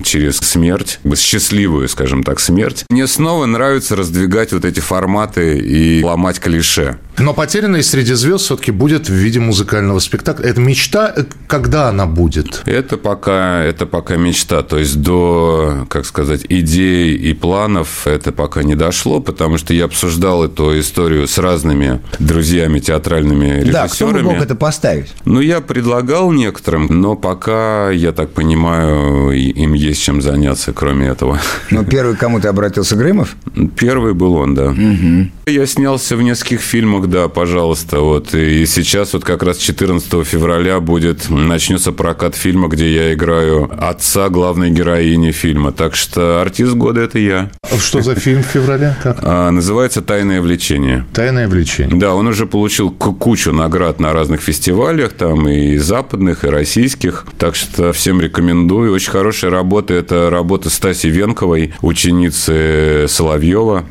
через 0.04 0.38
смерть, 0.38 0.99
счастливую, 1.16 1.88
скажем 1.89 2.24
так, 2.24 2.39
смерть. 2.39 2.86
Мне 2.89 3.08
снова 3.08 3.45
нравится 3.45 3.95
раздвигать 3.95 4.51
вот 4.54 4.66
эти 4.66 4.80
форматы 4.80 5.60
и 5.60 6.04
ломать 6.04 6.39
клише. 6.39 6.97
Но 7.18 7.34
«Потерянный 7.34 7.84
среди 7.84 8.14
звезд» 8.14 8.45
все-таки 8.45 8.72
будет 8.72 9.07
в 9.07 9.14
виде 9.14 9.39
музыкального 9.39 9.99
спектакля. 9.99 10.45
Это 10.49 10.59
мечта, 10.61 11.14
когда 11.47 11.89
она 11.89 12.05
будет? 12.05 12.61
Это 12.66 12.97
пока, 12.97 13.61
это 13.64 13.86
пока 13.86 14.16
мечта. 14.16 14.64
То 14.64 14.80
есть 14.80 15.01
до, 15.01 15.86
как 15.89 16.05
сказать, 16.05 16.41
идей 16.49 17.16
и 17.16 17.34
планов 17.34 18.07
это 18.07 18.32
пока 18.32 18.64
не 18.64 18.76
дошло, 18.76 19.20
потому 19.20 19.57
что 19.57 19.74
я 19.74 19.86
обсуждал 19.86 20.43
эту 20.43 20.80
историю 20.80 21.28
с 21.28 21.38
разными 21.38 22.01
друзьями 22.20 22.80
театральными 22.80 23.64
Да, 23.64 23.88
кто 23.88 24.07
бы 24.07 24.14
режиссерами. 24.14 24.34
мог 24.36 24.43
это 24.43 24.55
поставить? 24.55 25.14
Ну, 25.26 25.39
я 25.39 25.61
предлагал 25.61 26.32
некоторым, 26.32 26.88
но 26.89 27.16
пока, 27.16 27.91
я 27.91 28.11
так 28.11 28.32
понимаю, 28.32 29.32
им 29.32 29.74
есть 29.74 30.01
чем 30.01 30.22
заняться, 30.22 30.74
кроме 30.74 31.07
этого. 31.07 31.39
Ну, 31.70 31.86
первый, 31.86 32.16
кому 32.16 32.39
ты 32.39 32.47
обратился, 32.47 32.95
Грымов? 32.95 33.36
Первый 33.78 34.14
был 34.14 34.34
он, 34.36 34.55
да. 34.55 34.74
Я 35.45 35.66
снялся 35.68 36.16
в 36.16 36.22
нескольких 36.22 36.61
фильмах, 36.61 37.03
да, 37.08 37.28
пожалуйста. 37.28 37.99
Вот. 37.99 38.34
И 38.34 38.66
сейчас 38.66 39.14
вот 39.14 39.24
как 39.24 39.43
раз 39.43 39.58
14 39.58 40.26
февраля 40.26 40.80
будет, 40.80 41.30
начнется 41.30 41.91
прокат 41.91 42.36
фильма, 42.36 42.68
где 42.68 42.93
я 42.93 43.14
играю 43.14 43.70
отца 43.80 44.30
главной 44.30 44.70
героини 44.72 45.32
фильма. 45.32 45.72
Так 45.72 45.95
что 45.95 46.41
артист 46.41 46.74
года– 46.74 47.01
это 47.01 47.20
я. 47.20 47.49
Что 47.80 48.01
за 48.01 48.16
фильм 48.16 48.43
в 48.43 48.45
феврале? 48.47 48.95
А, 49.04 49.49
называется 49.51 50.01
«Тайное 50.01 50.41
влечение». 50.41 51.06
«Тайное 51.14 51.47
влечение». 51.47 51.95
Да, 51.97 52.14
он 52.14 52.28
уже 52.28 52.45
получил 52.45 52.91
ку- 52.91 53.14
кучу 53.14 53.51
наград 53.51 53.99
на 53.99 54.14
разных 54.14 54.41
фестивалях, 54.41 55.14
там 55.14 55.47
и 55.47 55.78
западных, 55.78 56.43
и 56.45 56.47
российских. 56.47 57.26
Так 57.38 57.56
что 57.56 57.91
всем 57.93 58.22
рекомендую. 58.22 58.93
Очень 58.93 59.12
хорошая 59.12 59.51
работа. 59.51 59.93
Это 59.93 60.30
работа 60.30 60.70
Стаси 60.70 61.08
Венковой, 61.08 61.74
ученицы 61.82 63.06
Соловьева. 63.08 63.86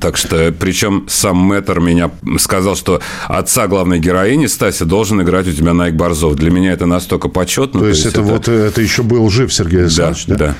Так 0.00 0.16
что, 0.16 0.52
причем 0.58 1.06
сам 1.08 1.36
мэтр 1.36 1.80
меня 1.80 2.10
сказал, 2.38 2.76
что 2.76 3.00
отца 3.28 3.66
главной 3.66 3.98
героини 3.98 4.46
Стаси 4.46 4.84
должен 4.84 5.22
играть 5.22 5.46
у 5.48 5.52
тебя 5.52 5.74
Найк 5.74 5.94
Борзов. 5.94 6.36
Для 6.36 6.50
меня 6.50 6.72
это 6.72 6.86
настолько 6.86 7.28
почетно. 7.28 7.80
То 7.80 7.88
есть 7.88 8.06
это 8.06 8.22
вот 8.22 8.48
э, 8.48 8.66
это 8.68 8.80
еще 8.80 9.02
был 9.02 9.28
жив 9.30 9.52
Сергей 9.52 9.78
Да, 9.78 9.84
Александрович, 9.84 10.26
да? 10.26 10.36
да. 10.36 10.54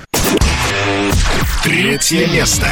Третье 1.64 2.26
место. 2.28 2.66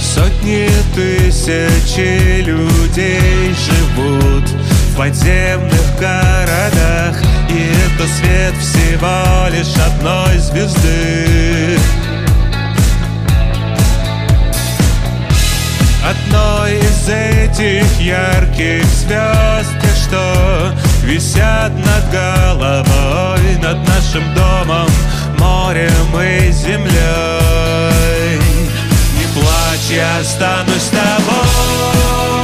Сотни 0.00 0.68
тысячи 0.94 2.42
людей 2.42 3.54
живут 3.54 4.48
в 4.48 4.96
подземных 4.96 5.98
городах 6.00 7.16
И 7.50 7.70
это 7.86 8.08
свет 8.08 8.54
всего 8.60 9.48
лишь 9.50 9.76
одной 9.76 10.38
звезды 10.38 11.78
Одной 16.04 16.78
из 16.78 17.08
этих 17.08 18.00
ярких 18.00 18.84
звезд 18.84 19.88
что 20.08 20.72
висят 21.04 21.72
над 21.72 22.10
головой 22.10 23.56
Над 23.62 23.86
нашим 23.86 24.22
домом, 24.34 24.88
морем 25.38 26.20
и 26.20 26.50
землей. 26.50 26.88
Не 29.18 29.26
плачь, 29.34 29.90
я 29.90 30.18
останусь 30.18 30.82
с 30.82 30.88
тобой 30.88 32.37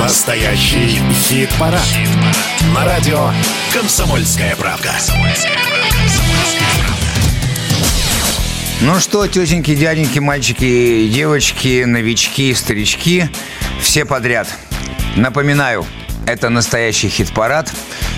Настоящий 0.00 0.98
хит-парад. 1.12 1.86
На 2.74 2.86
радио 2.86 3.30
«Комсомольская 3.70 4.56
правда». 4.56 4.94
Ну 8.80 8.98
что, 8.98 9.26
тетеньки, 9.26 9.74
дяденьки, 9.74 10.18
мальчики, 10.18 11.06
девочки, 11.06 11.84
новички, 11.84 12.54
старички, 12.54 13.28
все 13.78 14.06
подряд. 14.06 14.48
Напоминаю, 15.16 15.84
это 16.30 16.48
настоящий 16.48 17.08
хит-парад, 17.08 17.72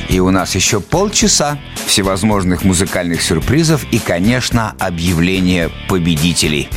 и 0.09 0.21
у 0.21 0.31
нас 0.31 0.55
еще 0.55 0.81
полчаса 0.81 1.59
всевозможных 1.87 2.63
музыкальных 2.63 3.23
сюрпризов 3.23 3.85
и, 3.91 3.99
конечно, 3.99 4.75
объявление 4.79 5.71
победителей. 5.89 6.69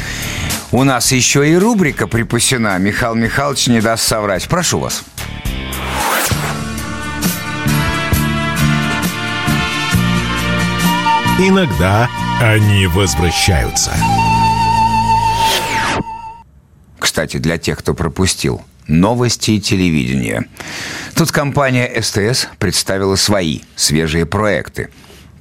У 0.71 0.83
нас 0.83 1.11
еще 1.11 1.49
и 1.49 1.55
рубрика 1.55 2.07
припасена. 2.07 2.77
Михаил 2.79 3.15
Михайлович 3.15 3.67
не 3.67 3.81
даст 3.81 4.03
соврать. 4.07 4.47
Прошу 4.47 4.79
вас. 4.79 5.03
Иногда 11.37 12.07
они 12.41 12.87
возвращаются. 12.87 13.91
Кстати, 16.97 17.37
для 17.37 17.57
тех, 17.57 17.79
кто 17.79 17.93
пропустил 17.93 18.61
новости 18.87 19.51
и 19.51 19.61
телевидение. 19.61 20.45
Тут 21.15 21.31
компания 21.31 21.89
СТС 22.01 22.47
представила 22.59 23.15
свои 23.15 23.61
свежие 23.77 24.25
проекты. 24.25 24.89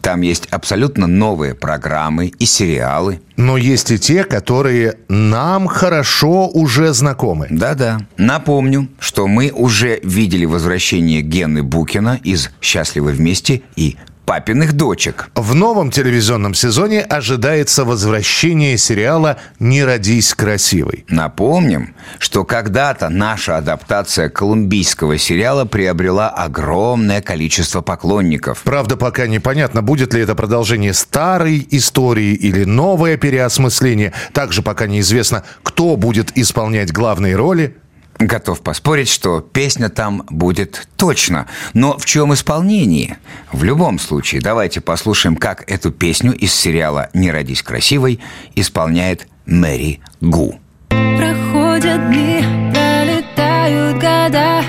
Там 0.00 0.20
есть 0.20 0.46
абсолютно 0.52 1.08
новые 1.08 1.54
программы 1.54 2.26
и 2.26 2.46
сериалы. 2.46 3.20
Но 3.36 3.56
есть 3.56 3.90
и 3.90 3.98
те, 3.98 4.22
которые 4.22 4.98
нам 5.08 5.66
хорошо 5.66 6.46
уже 6.46 6.92
знакомы. 6.92 7.48
Да-да. 7.50 8.06
Напомню, 8.16 8.88
что 9.00 9.26
мы 9.26 9.50
уже 9.50 9.98
видели 10.04 10.44
возвращение 10.44 11.22
Гены 11.22 11.64
Букина 11.64 12.20
из 12.22 12.50
«Счастливы 12.60 13.10
вместе» 13.10 13.62
и 13.74 13.96
«Папиных 14.26 14.72
дочек». 14.72 15.28
В 15.34 15.54
новом 15.54 15.90
телевизионном 15.90 16.54
сезоне 16.54 17.02
ожидается 17.02 17.84
возвращение 17.84 18.78
сериала 18.78 19.36
«Не 19.58 19.84
родись 19.84 20.34
красивой». 20.34 21.04
Напомним, 21.08 21.94
что 22.18 22.44
когда-то 22.44 23.10
наша 23.10 23.58
адаптация 23.58 24.30
колумбийского 24.30 25.18
сериала 25.18 25.66
приобрела 25.66 26.30
огромное 26.30 27.20
количество 27.20 27.82
поклонников. 27.82 28.62
Правда, 28.62 28.96
пока 28.96 29.26
непонятно, 29.26 29.82
будет 29.82 30.14
ли 30.14 30.22
это 30.22 30.34
продолжение 30.34 30.94
старой 30.94 31.66
истории 31.70 32.34
или 32.34 32.64
новое 32.64 33.16
переосмысление. 33.16 34.12
Также 34.32 34.62
пока 34.62 34.86
неизвестно, 34.86 35.44
кто 35.62 35.96
будет 35.96 36.36
исполнять 36.36 36.92
главные 36.92 37.36
роли. 37.36 37.76
Готов 38.18 38.60
поспорить, 38.60 39.08
что 39.08 39.40
песня 39.40 39.88
там 39.88 40.24
будет 40.30 40.86
точно. 40.96 41.46
Но 41.72 41.98
в 41.98 42.04
чем 42.04 42.32
исполнении? 42.32 43.16
В 43.52 43.64
любом 43.64 43.98
случае, 43.98 44.40
давайте 44.40 44.80
послушаем, 44.80 45.36
как 45.36 45.68
эту 45.70 45.90
песню 45.90 46.32
из 46.32 46.54
сериала 46.54 47.10
«Не 47.12 47.30
родись 47.30 47.62
красивой» 47.62 48.20
исполняет 48.54 49.26
Мэри 49.46 50.00
Гу. 50.20 50.58
Проходят 50.88 52.08
дни, 52.08 52.40
пролетают 52.72 53.96
года, 53.96 54.62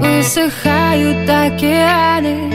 высыхают 0.00 1.28
океаны. 1.28 2.52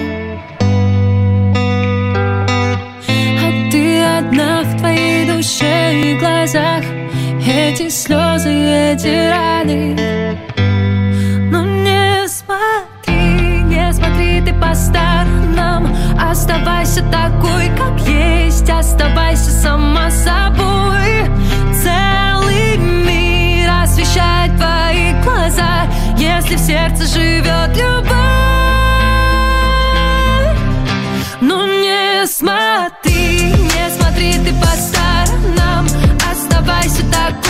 А 3.07 3.71
ты 3.71 4.01
одна 4.01 4.63
в 4.63 4.77
твоей 4.79 5.25
душе 5.27 6.01
и 6.01 6.17
глазах, 6.19 6.83
эти 7.47 7.89
слезы, 7.89 8.49
эти 8.49 9.29
раны. 9.29 10.37
Но 11.51 11.63
не 11.63 12.27
смотри, 12.27 13.61
не 13.63 13.93
смотри 13.93 14.41
ты 14.41 14.53
по 14.53 14.73
сторонам, 14.73 15.95
оставайся 16.19 17.03
такой, 17.11 17.69
как 17.77 17.99
есть, 18.07 18.69
оставайся 18.69 19.51
сама 19.51 20.09
собой. 20.09 21.25
Целый 21.73 22.77
мир 22.77 23.69
освещает 23.83 24.55
твои 24.57 25.13
глаза, 25.23 25.85
если 26.17 26.55
в 26.55 26.59
сердце 26.59 27.05
живет 27.05 27.77
любовь. 27.77 28.34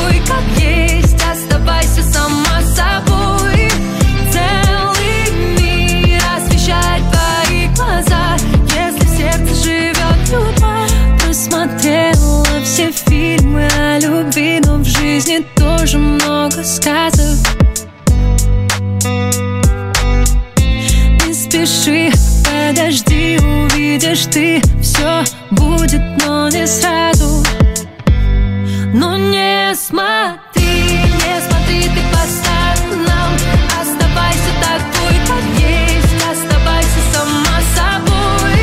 Такой, 0.06 0.22
как 0.28 0.44
есть, 0.62 1.16
оставайся 1.32 2.04
сама 2.04 2.62
собой. 2.62 3.70
Целый 4.32 5.32
мир 5.60 6.22
освещает 6.36 7.04
твои 7.12 7.68
глаза, 7.76 8.38
если 8.74 9.06
в 9.06 9.18
сердце 9.18 9.56
живет 9.64 10.30
любовь. 10.32 11.28
Посмотрела 11.28 12.46
все 12.64 12.92
фильмы 12.92 13.68
о 13.78 14.00
любви, 14.00 14.62
но 14.64 14.78
в 14.78 14.86
жизни 14.86 15.46
тоже 15.56 15.98
много 15.98 16.64
сказок. 16.64 17.40
Не 21.26 21.34
спеши, 21.34 22.12
подожди, 22.44 23.38
увидишь 23.38 24.26
ты 24.32 24.62
Все 24.82 25.24
будет, 25.52 26.02
но 26.26 26.50
не 26.50 26.68
сразу 26.68 27.44
Но 28.94 29.18
не 29.18 29.45
смотри, 29.74 30.62
не 30.64 31.42
смотри 31.42 31.84
ты 31.84 32.02
по 32.12 32.20
сторонам 32.28 33.34
Оставайся 33.82 34.52
такой, 34.62 35.16
как 35.26 35.44
есть 35.60 36.24
Оставайся 36.30 37.02
сама 37.14 37.58
собой. 37.74 38.62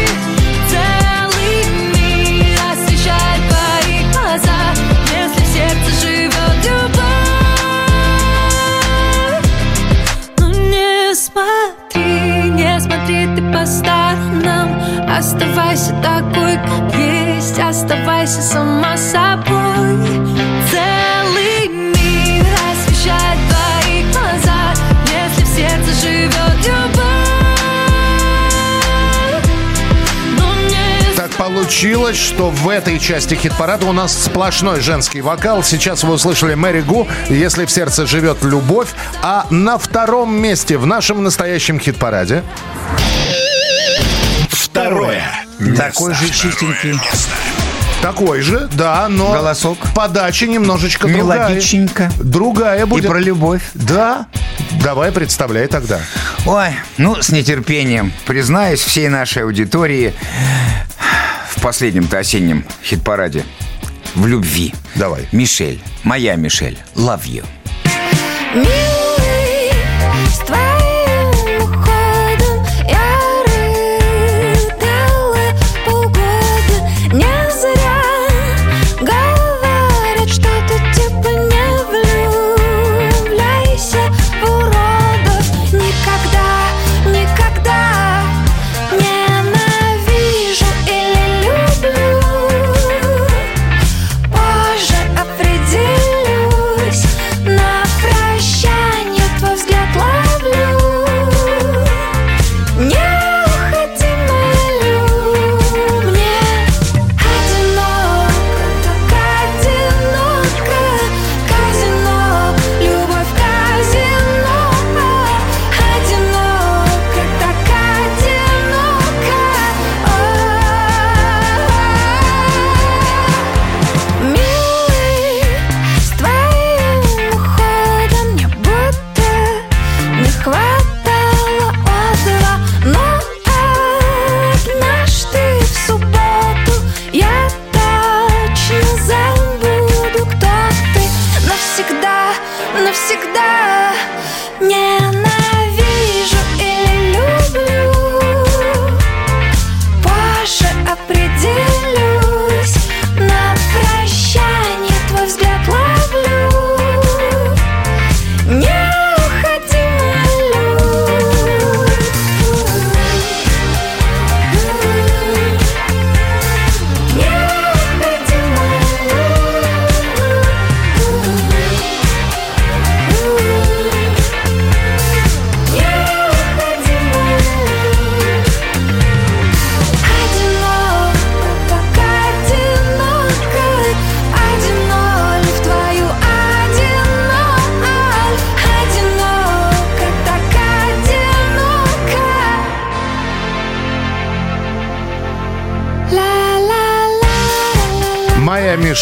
Целый 0.71 1.59
мир 1.95 2.61
освещает 2.73 3.43
твои 3.49 3.97
глаза. 4.13 4.61
Если 5.13 5.43
в 5.43 5.47
сердце 5.47 5.91
живет 6.03 6.57
любовь 6.69 7.03
но 10.39 10.47
не 10.51 11.15
смотри, 11.15 12.51
не 12.51 12.81
смотри 12.81 13.21
ты 13.35 13.43
по 13.53 13.67
сторонам 13.67 14.69
Оставайся 15.11 15.93
такой, 16.03 16.55
как 16.57 16.95
есть 16.97 17.59
Оставайся 17.59 18.43
сама 18.43 18.97
собой 18.97 20.32
получилось, 31.63 32.17
что 32.17 32.51
в 32.51 32.69
этой 32.69 32.99
части 32.99 33.37
хит-парада 33.37 33.87
у 33.87 33.93
нас 33.93 34.13
сплошной 34.25 34.81
женский 34.81 35.21
вокал. 35.21 35.63
Сейчас 35.63 36.03
вы 36.03 36.15
услышали 36.15 36.55
Мэри 36.55 36.81
Гу 36.81 37.07
«Если 37.29 37.67
в 37.67 37.71
сердце 37.71 38.05
живет 38.05 38.43
любовь». 38.43 38.89
А 39.23 39.47
на 39.51 39.79
втором 39.79 40.35
месте 40.35 40.77
в 40.77 40.87
нашем 40.87 41.23
настоящем 41.23 41.79
хит-параде... 41.79 42.43
Второе. 44.49 45.23
Такой 45.77 46.15
же 46.15 46.31
чистенький. 46.31 46.99
Такой 48.01 48.41
же, 48.41 48.69
да, 48.73 49.07
но... 49.09 49.33
Голосок. 49.33 49.79
Подача 49.95 50.49
немножечко 50.49 51.07
другая. 51.07 51.49
Мелодичненько. 51.49 52.11
Другая 52.19 52.87
будет. 52.87 53.05
И 53.05 53.09
про 53.09 53.21
любовь. 53.21 53.63
Да. 53.75 54.27
Давай, 54.83 55.13
представляй 55.13 55.69
тогда. 55.69 56.01
Ой, 56.45 56.71
ну, 56.99 57.23
с 57.23 57.31
нетерпением. 57.31 58.13
Признаюсь 58.27 58.81
всей 58.81 59.09
нашей 59.09 59.45
аудитории 59.45 60.13
в 61.63 61.65
последнем-то 61.65 62.19
осеннем 62.19 62.65
хит-параде 62.83 63.45
в 64.17 64.27
любви. 64.27 64.75
Давай. 64.97 65.29
Мишель, 65.31 65.81
моя 66.03 66.35
Мишель, 66.35 66.77
love 66.97 67.23
you. 67.23 67.45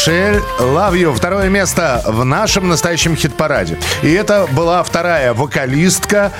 Мишель 0.00 0.40
«Love 0.58 0.94
You». 0.94 1.14
Второе 1.14 1.50
место 1.50 2.02
в 2.06 2.24
нашем 2.24 2.70
настоящем 2.70 3.16
хит-параде. 3.16 3.76
И 4.02 4.10
это 4.10 4.48
была 4.52 4.82
вторая 4.82 5.34
вокалистка, 5.34 6.32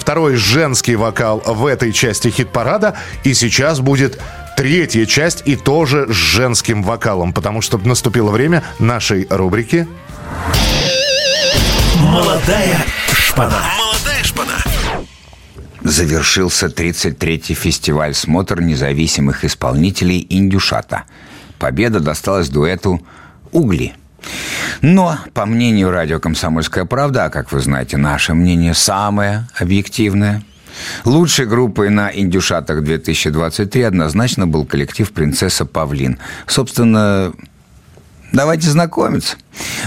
второй 0.00 0.34
женский 0.34 0.96
вокал 0.96 1.40
в 1.46 1.64
этой 1.66 1.92
части 1.92 2.26
хит-парада. 2.26 2.96
И 3.22 3.32
сейчас 3.34 3.78
будет 3.78 4.20
третья 4.56 5.06
часть 5.06 5.42
и 5.44 5.54
тоже 5.54 6.12
с 6.12 6.16
женским 6.16 6.82
вокалом, 6.82 7.32
потому 7.32 7.62
что 7.62 7.78
наступило 7.78 8.32
время 8.32 8.64
нашей 8.80 9.28
рубрики 9.30 9.86
Молодая 12.00 12.84
шпана. 13.12 13.62
Молодая 13.78 14.24
шпана. 14.24 14.64
Завершился 15.82 16.66
33-й 16.66 17.54
фестиваль 17.54 18.14
«Смотр 18.14 18.60
независимых 18.60 19.44
исполнителей 19.44 20.26
Индюшата». 20.28 21.04
Победа 21.64 21.98
досталась 21.98 22.50
дуэту 22.50 23.00
«Угли». 23.50 23.94
Но, 24.82 25.16
по 25.32 25.46
мнению 25.46 25.90
радио 25.90 26.20
«Комсомольская 26.20 26.84
правда», 26.84 27.24
а, 27.24 27.30
как 27.30 27.52
вы 27.52 27.60
знаете, 27.60 27.96
наше 27.96 28.34
мнение 28.34 28.74
самое 28.74 29.48
объективное, 29.58 30.42
лучшей 31.06 31.46
группой 31.46 31.88
на 31.88 32.10
«Индюшатах 32.14 32.82
2023» 32.82 33.82
однозначно 33.82 34.46
был 34.46 34.66
коллектив 34.66 35.10
«Принцесса 35.10 35.64
Павлин». 35.64 36.18
Собственно, 36.46 37.32
Давайте 38.30 38.68
знакомиться. 38.68 39.36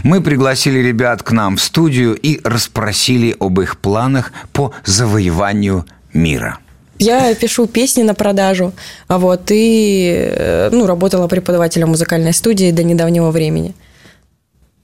Мы 0.03 0.21
пригласили 0.21 0.79
ребят 0.79 1.21
к 1.21 1.31
нам 1.31 1.57
в 1.57 1.61
студию 1.61 2.15
и 2.15 2.41
расспросили 2.43 3.35
об 3.39 3.59
их 3.59 3.77
планах 3.77 4.31
по 4.51 4.73
завоеванию 4.83 5.85
мира. 6.11 6.57
Я 6.99 7.35
пишу 7.35 7.67
песни 7.67 8.03
на 8.03 8.13
продажу, 8.13 8.73
а 9.07 9.17
вот 9.17 9.51
и 9.51 10.29
э, 10.29 10.69
ну, 10.71 10.87
работала 10.87 11.27
преподавателем 11.27 11.89
музыкальной 11.89 12.33
студии 12.33 12.71
до 12.71 12.83
недавнего 12.83 13.31
времени. 13.31 13.73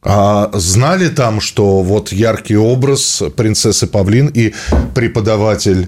А 0.03 0.49
знали 0.53 1.07
там, 1.07 1.39
что 1.41 1.81
вот 1.81 2.11
яркий 2.11 2.57
образ 2.57 3.23
принцессы 3.35 3.87
Павлин 3.87 4.27
и 4.27 4.53
преподаватель 4.93 5.87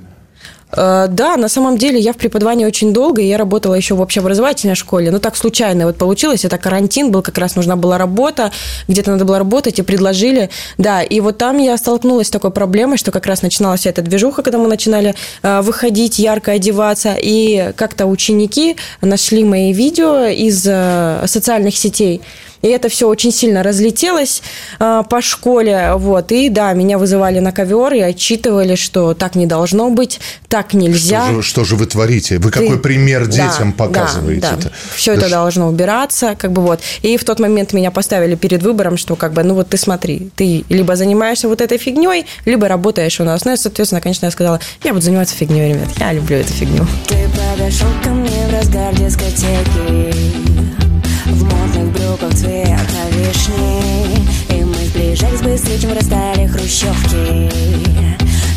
Да, 0.76 1.38
на 1.38 1.48
самом 1.48 1.78
деле 1.78 2.00
я 2.00 2.14
в 2.14 2.18
преподавании 2.18 2.66
очень 2.66 2.94
долго, 2.94 3.22
и 3.22 3.28
я 3.28 3.38
работала 3.38 3.76
еще 3.76 3.96
в 3.96 4.02
общеобразовательной 4.02 4.76
школе. 4.76 5.12
Но 5.12 5.20
так 5.20 5.36
случайно 5.36 5.86
вот 5.86 5.98
получилось, 5.98 6.46
это 6.46 6.58
карантин 6.58 7.12
был, 7.12 7.22
как 7.22 7.38
раз 7.38 7.56
нужна 7.56 7.76
была 7.76 7.98
работа, 7.98 8.52
где-то 8.88 9.12
надо 9.12 9.26
было 9.26 9.38
работать, 9.38 9.80
и 9.80 9.82
предложили. 9.82 10.50
Да, 10.78 11.02
и 11.02 11.20
вот 11.20 11.38
там 11.38 11.58
я 11.58 11.78
столкнулась 11.78 12.28
с 12.28 12.30
такой 12.30 12.52
проблемой, 12.52 12.98
что 12.98 13.12
как 13.12 13.26
раз 13.26 13.42
начиналась 13.42 13.82
вся 13.82 13.92
эта 13.92 14.02
движуха, 14.02 14.42
когда 14.42 14.58
мы 14.58 14.68
начинали 14.68 15.16
э, 15.44 15.62
выходить, 15.62 16.20
ярко 16.20 16.52
одеваться, 16.52 17.16
и 17.18 17.72
как-то 17.76 18.06
ученики 18.06 18.76
нашли 19.02 19.44
мои 19.44 19.72
видео 19.74 20.26
из 20.26 20.66
э, 20.68 21.24
социальных 21.28 21.78
сетей. 21.78 22.22
И 22.66 22.68
это 22.70 22.90
все 22.90 23.08
очень 23.08 23.32
сильно 23.32 23.62
разлетелось 23.62 24.42
э, 24.80 25.04
по 25.08 25.22
школе. 25.22 25.92
Вот. 25.98 26.32
И 26.32 26.50
да, 26.50 26.74
меня 26.74 26.98
вызывали 26.98 27.38
на 27.38 27.52
ковер 27.52 27.94
и 27.94 28.00
отчитывали, 28.00 28.74
что 28.74 29.14
так 29.14 29.36
не 29.36 29.46
должно 29.46 29.92
быть, 29.92 30.20
так 30.50 30.74
нельзя. 30.74 31.26
Что 31.26 31.36
же, 31.36 31.48
что 31.48 31.64
же 31.64 31.76
вы 31.76 31.86
творите? 31.86 32.40
Вы 32.40 32.50
Ты- 32.50 32.62
какой 32.62 32.80
пример 32.80 33.28
Да, 33.28 33.32
детям 33.32 33.74
да, 33.78 33.86
показываете? 33.86 34.42
да. 34.42 34.54
это? 34.58 34.72
Все 34.96 35.12
Да 35.12 35.18
это 35.20 35.30
ш- 35.30 35.36
должно 35.36 35.68
убираться, 35.68 36.34
как 36.36 36.52
бы 36.54 36.64
вот. 36.64 36.80
И 37.04 37.18
в 37.18 37.24
тот 37.24 37.40
момент 37.40 37.72
меня 37.74 37.92
поставили 37.92 38.34
перед 38.34 38.64
выбором, 38.64 38.98
что 38.98 39.16
как 39.16 39.34
бы, 39.34 39.44
ну 39.44 39.54
вот 39.54 39.70
ты 39.70 39.78
смотри, 39.78 40.32
ты 40.36 40.66
либо 40.70 40.96
занимаешься 40.96 41.48
вот 41.48 41.62
этой 41.62 41.78
фигней, 41.78 42.26
либо 42.46 42.68
работаешь 42.68 43.20
у 43.20 43.24
нас. 43.26 43.46
Ну, 43.46 43.54
и, 43.54 43.58
соответственно, 43.58 44.02
конечно, 44.02 44.26
я 44.26 44.32
сказала, 44.32 44.60
я 44.84 44.92
буду 44.94 45.06
заниматься 45.06 45.36
фигней, 45.36 45.74
ребят, 45.74 45.90
я 46.00 46.14
люблю 46.14 46.38
эту 46.38 46.52
фигню. 46.52 46.88
Ты 47.08 47.28
подошел 47.30 47.90
ко 48.04 48.10
мне 48.10 48.48
в 48.50 48.54
разгар 48.54 48.94
дискотеки 48.96 50.55
брюках 51.96 52.34
цвета 52.36 53.10
вишни 53.12 54.28
И 54.50 54.64
мы 54.64 54.76
сближались 54.86 55.42
быстрее, 55.42 55.80
чем 55.80 55.94
растаяли 55.94 56.48
хрущевки. 56.48 57.50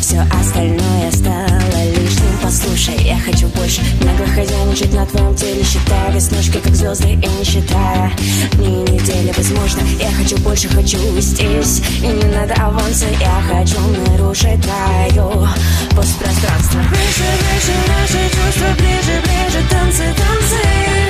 Все 0.01 0.21
остальное 0.39 1.11
стало 1.11 1.83
лишним. 1.85 2.39
Послушай, 2.41 2.95
я 3.03 3.17
хочу 3.19 3.47
больше 3.49 3.81
Нагло 4.01 4.25
хозяйничать 4.25 4.93
на 4.93 5.05
твоем 5.05 5.35
теле 5.35 5.63
Считая 5.63 6.11
веснушки, 6.11 6.57
как 6.57 6.73
звезды, 6.73 7.09
и 7.09 7.15
не 7.15 7.43
считая 7.43 8.11
Дни 8.53 8.85
и 8.85 8.91
недели, 8.91 9.31
возможно 9.37 9.81
Я 9.99 10.11
хочу 10.11 10.37
больше, 10.39 10.67
хочу 10.69 10.97
здесь 11.19 11.81
И 12.01 12.07
не 12.07 12.25
надо 12.33 12.55
аванса 12.55 13.05
Я 13.19 13.41
хочу 13.47 13.79
нарушить 14.09 14.61
твое 14.61 15.47
постпространство. 15.95 16.79
Выше, 16.89 17.29
выше, 17.45 17.73
наши 17.87 18.29
чувства 18.29 18.67
Ближе, 18.77 19.21
ближе, 19.21 19.69
танцы, 19.69 20.03
танцы 20.17 21.08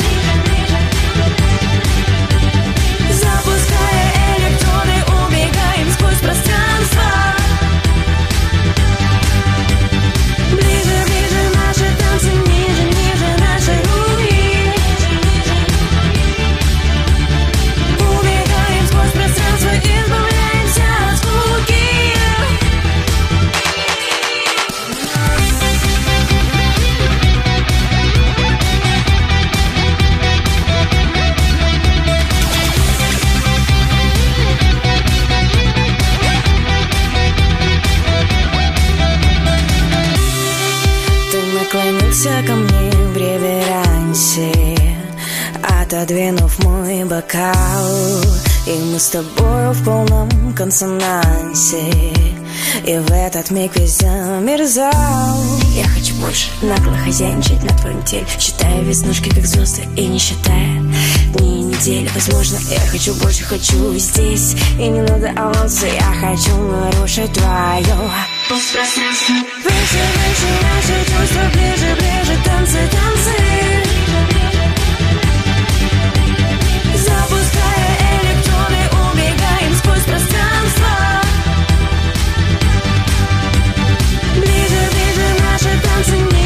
убегаем 6.21 7.28
Бокал 47.19 48.21
И 48.65 48.79
мы 48.93 48.97
с 48.97 49.09
тобой 49.09 49.73
в 49.73 49.83
полном 49.83 50.53
консонансе. 50.55 51.91
И 52.85 52.97
в 52.97 53.11
этот 53.11 53.51
миг 53.51 53.75
весь 53.75 53.97
замерзал 53.97 55.43
Я 55.75 55.83
хочу 55.89 56.15
больше 56.15 56.49
нагло 56.61 56.95
хозяйничать 57.03 57.61
на 57.61 57.77
твоем 57.77 58.01
теле. 58.03 58.25
Считая 58.39 58.81
веснушки 58.83 59.27
как 59.29 59.45
звезды 59.45 59.81
и 59.97 60.07
не 60.07 60.17
считая 60.17 60.81
Дни 61.35 61.59
и 61.59 61.63
недели, 61.63 62.09
возможно 62.15 62.57
Я 62.69 62.79
хочу 62.87 63.13
больше, 63.15 63.43
хочу 63.43 63.97
здесь. 63.97 64.55
И 64.79 64.87
не 64.87 65.01
надо 65.01 65.29
аванса 65.35 65.87
Я 65.87 66.13
хочу 66.21 66.55
нарушить 66.55 67.33
твое. 67.33 67.97
Постпространство 68.47 69.35
Выше, 69.65 70.03
выше 70.15 70.47
наши 70.63 71.05
чувства 71.11 71.41
Ближе, 71.51 71.95
ближе 71.95 72.39
танцы, 72.45 72.77
танцы 72.91 73.59
наши 86.10 86.38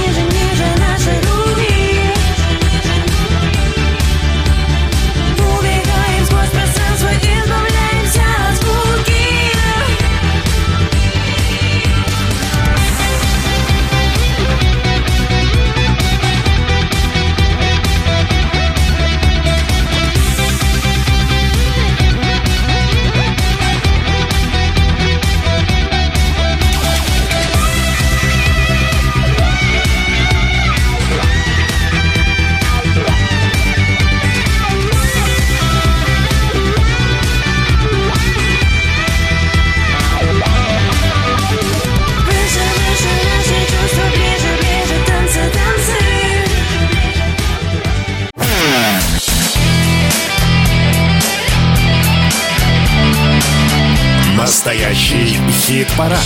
хит-парад. 55.63 56.19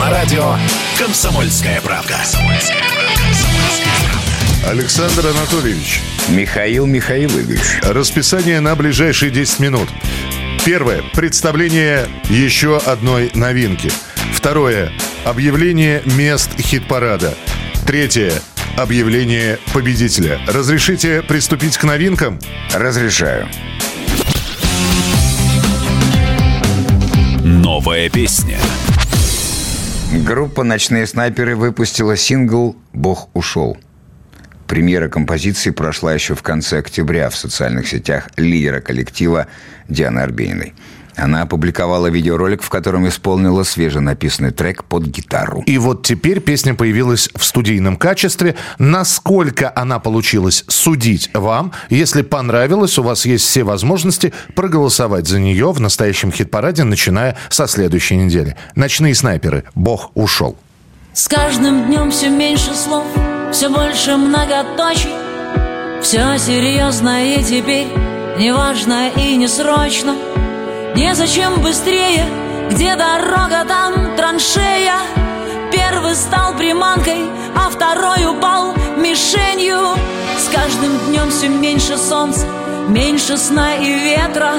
На 0.00 0.10
радио 0.10 0.56
«Комсомольская 0.98 1.80
правда». 1.80 2.16
Александр 4.66 5.28
Анатольевич. 5.28 6.00
Михаил 6.28 6.86
Михайлович. 6.86 7.60
Расписание 7.82 8.58
на 8.58 8.74
ближайшие 8.74 9.30
10 9.30 9.60
минут. 9.60 9.88
Первое. 10.64 11.02
Представление 11.14 12.08
еще 12.28 12.78
одной 12.78 13.30
новинки. 13.34 13.90
Второе. 14.32 14.90
Объявление 15.24 16.02
мест 16.04 16.50
хит-парада. 16.58 17.34
Третье. 17.86 18.32
Объявление 18.76 19.60
победителя. 19.72 20.40
Разрешите 20.48 21.22
приступить 21.22 21.78
к 21.78 21.84
новинкам? 21.84 22.40
Разрешаю. 22.74 23.48
Новая 27.80 28.10
песня. 28.10 28.58
Группа 30.26 30.64
«Ночные 30.64 31.06
снайперы» 31.06 31.56
выпустила 31.56 32.14
сингл 32.14 32.76
«Бог 32.92 33.30
ушел». 33.34 33.78
Премьера 34.66 35.08
композиции 35.08 35.70
прошла 35.70 36.12
еще 36.12 36.34
в 36.34 36.42
конце 36.42 36.80
октября 36.80 37.30
в 37.30 37.36
социальных 37.36 37.88
сетях 37.88 38.28
лидера 38.36 38.82
коллектива 38.82 39.46
Дианы 39.88 40.20
Арбениной. 40.20 40.74
Она 41.16 41.42
опубликовала 41.42 42.08
видеоролик, 42.08 42.62
в 42.62 42.68
котором 42.68 43.08
исполнила 43.08 43.62
свеженаписанный 43.62 44.50
трек 44.50 44.84
под 44.84 45.04
гитару. 45.04 45.62
И 45.66 45.78
вот 45.78 46.04
теперь 46.04 46.40
песня 46.40 46.74
появилась 46.74 47.28
в 47.34 47.44
студийном 47.44 47.96
качестве. 47.96 48.56
Насколько 48.78 49.72
она 49.74 49.98
получилась, 49.98 50.64
судить 50.68 51.30
вам. 51.34 51.72
Если 51.88 52.22
понравилось, 52.22 52.98
у 52.98 53.02
вас 53.02 53.26
есть 53.26 53.44
все 53.44 53.64
возможности 53.64 54.32
проголосовать 54.54 55.26
за 55.26 55.40
нее 55.40 55.72
в 55.72 55.80
настоящем 55.80 56.32
хит-параде, 56.32 56.84
начиная 56.84 57.36
со 57.48 57.66
следующей 57.66 58.16
недели. 58.16 58.56
«Ночные 58.74 59.14
снайперы. 59.14 59.64
Бог 59.74 60.10
ушел». 60.14 60.56
С 61.12 61.26
каждым 61.26 61.86
днем 61.86 62.10
все 62.10 62.28
меньше 62.28 62.74
слов, 62.74 63.04
все 63.52 63.68
больше 63.68 64.16
многоточий 64.16 65.10
Все 66.02 66.38
серьезно 66.38 67.34
и 67.34 67.42
теперь 67.42 67.88
неважно 68.38 69.10
и 69.10 69.36
не 69.36 69.48
срочно 69.48 70.14
Незачем 70.94 71.60
быстрее, 71.60 72.24
где 72.70 72.96
дорога, 72.96 73.64
там 73.66 74.16
траншея. 74.16 74.96
Первый 75.72 76.14
стал 76.14 76.54
приманкой, 76.54 77.30
а 77.54 77.70
второй 77.70 78.26
упал 78.26 78.74
мишенью. 78.96 79.78
С 80.36 80.48
каждым 80.52 80.98
днем 81.06 81.30
все 81.30 81.48
меньше 81.48 81.96
солнца, 81.96 82.44
меньше 82.88 83.36
сна 83.36 83.76
и 83.76 83.92
ветра. 83.92 84.54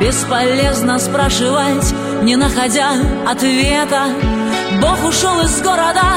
Бесполезно 0.00 0.98
спрашивать, 0.98 1.94
не 2.22 2.36
находя 2.36 2.90
ответа. 3.26 4.08
Бог 4.82 5.08
ушел 5.08 5.40
из 5.40 5.60
города 5.62 6.16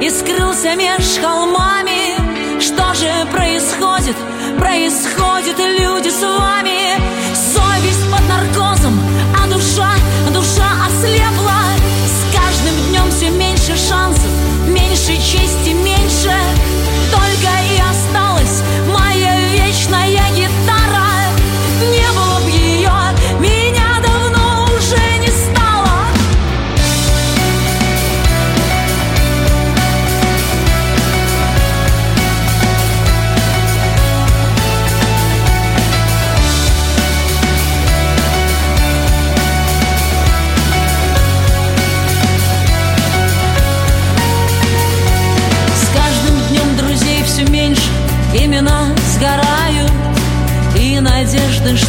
и 0.00 0.08
скрылся 0.08 0.74
меж 0.76 1.18
холмами. 1.22 2.60
Что 2.60 2.94
же 2.94 3.10
происходит, 3.30 4.16
происходит, 4.58 5.58
люди 5.58 6.08
с 6.08 6.22
вами 6.22 7.21
Совесть 7.54 8.10
под 8.10 8.26
наркозом, 8.28 8.98
а 9.36 9.46
душа, 9.46 9.92
душа 10.32 10.66
ослепла. 10.86 11.62
С 12.06 12.34
каждым 12.34 12.74
днем 12.88 13.10
все 13.10 13.30
меньше 13.30 13.76
шансов, 13.76 14.30
меньше 14.66 15.16
чести, 15.16 15.70
меньше 15.70 16.32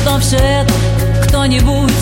что 0.03 0.19
все 0.19 0.35
это 0.35 0.73
кто-нибудь 1.25 1.92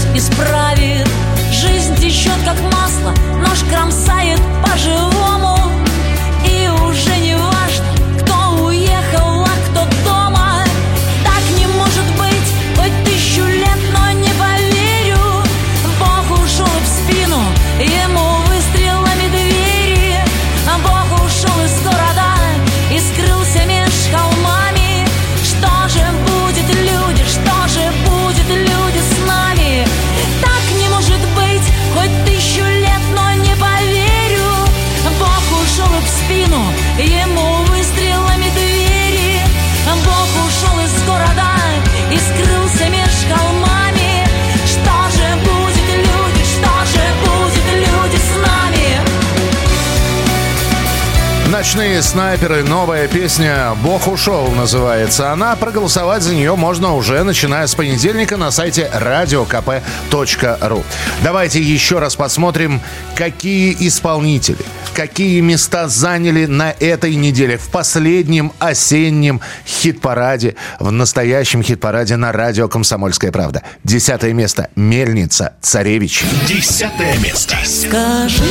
Ночные 51.72 52.02
снайперы, 52.02 52.64
новая 52.64 53.07
песня 53.07 53.76
«Бог 53.81 54.10
ушел» 54.10 54.49
называется 54.52 55.31
она. 55.31 55.56
Проголосовать 55.56 56.22
за 56.22 56.35
нее 56.35 56.57
можно 56.57 56.95
уже 56.95 57.23
начиная 57.23 57.65
с 57.65 57.76
понедельника 57.76 58.35
на 58.35 58.52
сайте 58.52 58.91
radiokp.ru. 58.93 60.84
Давайте 61.23 61.61
еще 61.61 61.99
раз 61.99 62.18
посмотрим, 62.18 62.81
какие 63.15 63.73
исполнители, 63.88 64.65
какие 64.93 65.39
места 65.39 65.88
заняли 65.88 66.45
на 66.45 66.76
этой 66.77 67.15
неделе 67.15 67.57
в 67.57 67.69
последнем 67.69 68.52
осеннем 68.60 69.39
хит-параде, 69.65 70.56
в 70.81 70.91
настоящем 70.91 71.64
хит-параде 71.64 72.18
на 72.18 72.34
радио 72.34 72.68
«Комсомольская 72.68 73.31
правда». 73.31 73.64
Десятое 73.85 74.34
место 74.34 74.68
«Мельница. 74.76 75.53
Царевич». 75.61 76.26
Десятое 76.49 77.18
место. 77.19 77.56
Скажи, 77.64 78.43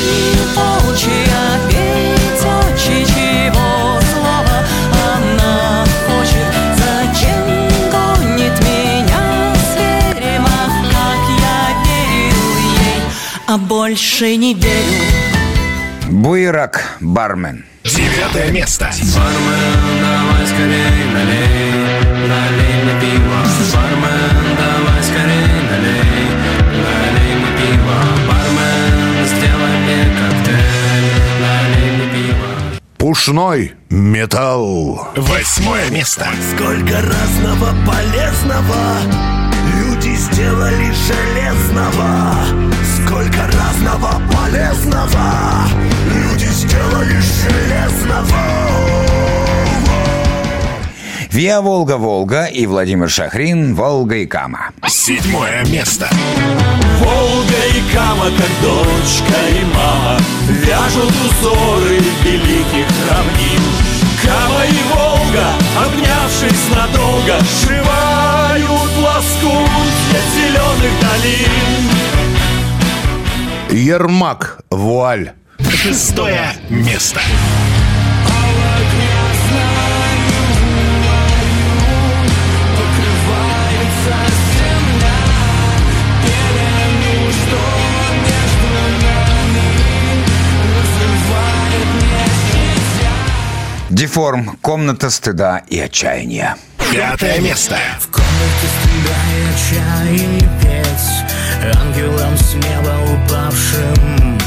волчья 0.57 1.61
петь, 1.69 1.90
больше 13.71 14.37
не 14.37 14.53
верю? 14.53 15.01
Буйрак, 16.11 16.97
бармен. 16.99 17.65
Девятое 17.85 18.51
место. 18.51 18.91
Бармен, 19.15 20.01
давай 20.01 20.47
скорей 20.49 21.05
налей, 21.15 21.73
налей 22.29 22.75
мне 22.83 23.01
пиво. 23.01 23.41
Бармен, 23.73 24.57
давай 24.59 25.03
скорей 25.05 25.61
налей, 25.71 26.27
налей 26.83 27.33
мне 27.37 27.51
пиво. 27.59 27.99
Бармен, 28.27 29.27
сделай 29.27 29.77
мне 29.85 30.01
коктейль, 30.19 31.11
налей 31.41 31.91
мне 31.93 32.07
пиво. 32.13 32.49
Пушной 32.99 33.75
металл. 33.89 35.13
Восьмое 35.15 35.89
место. 35.91 36.27
Сколько 36.57 37.03
разного 37.03 37.73
полезного 37.87 39.40
сделали 40.21 40.93
железного. 40.93 42.35
Сколько 42.85 43.47
разного 43.47 44.21
полезного. 44.31 45.67
Люди 46.13 46.47
сделали 46.47 47.19
железного. 47.21 48.41
Виа 51.31 51.61
Волга 51.63 51.97
Волга 51.97 52.47
и 52.47 52.67
Владимир 52.67 53.09
Шахрин 53.09 53.75
Волга 53.75 54.17
и 54.17 54.27
Кама. 54.27 54.73
Седьмое 54.87 55.65
место. 55.67 56.09
Волга 56.99 57.61
и 57.75 57.95
Кама, 57.95 58.27
как 58.27 58.51
дочка 58.61 59.41
и 59.49 59.65
мама 59.75 60.19
Вяжут 60.49 61.15
узоры 61.25 61.99
великих 62.25 62.89
равнин. 63.09 63.63
Кама 64.23 64.65
и 64.67 64.81
Волга, 64.93 65.47
обнявшись 65.79 66.69
надолго 66.75 67.39
Сшивают 67.43 68.11
нет 70.13 70.23
зеленых 70.35 70.93
долин. 71.01 71.51
Ермак, 73.71 74.61
вуаль. 74.71 75.33
Шестое 75.69 76.53
место. 76.69 77.21
Деформ. 93.91 94.57
Комната 94.63 95.11
стыда 95.11 95.63
и 95.69 95.79
отчаяния. 95.79 96.57
Пятое 96.91 97.39
место. 97.41 97.77
В 97.99 98.07
комнате 98.07 98.67
стыда 99.01 99.17
и 99.37 99.43
отчаяния 99.55 100.49
петь 100.61 101.77
Ангелам 101.77 102.37
с 102.37 102.55
неба 102.55 102.95
упавшим 103.13 104.39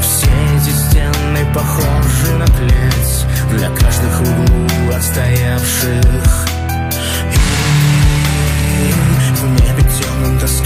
Все 0.00 0.26
эти 0.56 0.70
стены 0.70 1.46
похожи 1.54 2.32
на 2.36 2.46
клеть 2.46 3.26
Для 3.52 3.68
каждых 3.70 4.20
углу 4.20 4.94
отстоявших 4.94 6.46
И 7.32 8.92
в 9.34 9.44
небе 9.50 9.82
темным 9.98 10.38
тоска 10.38 10.64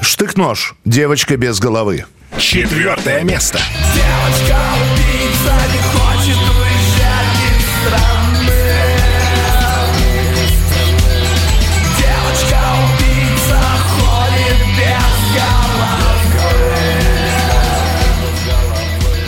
Штык-нож. 0.00 0.74
Девочка 0.84 1.36
без 1.36 1.58
головы. 1.58 2.04
Четвертое 2.38 3.22
место. 3.24 3.58
Девочка 3.94 4.56